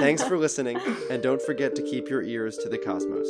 Thanks 0.00 0.22
for 0.24 0.36
listening, 0.38 0.78
and 1.10 1.22
don't 1.22 1.40
forget 1.40 1.74
to 1.76 1.82
keep 1.82 2.08
your 2.08 2.22
ears 2.22 2.56
to 2.58 2.68
the 2.68 2.78
cosmos. 2.78 3.28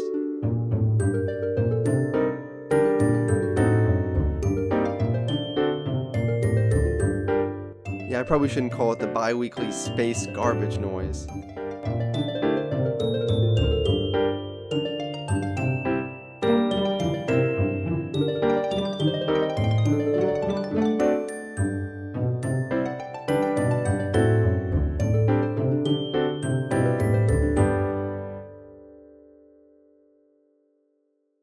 Yeah, 8.10 8.20
I 8.20 8.22
probably 8.22 8.48
shouldn't 8.48 8.72
call 8.72 8.92
it 8.92 9.00
the 9.00 9.08
bi 9.08 9.34
weekly 9.34 9.72
space 9.72 10.26
garbage 10.28 10.78
noise. 10.78 11.26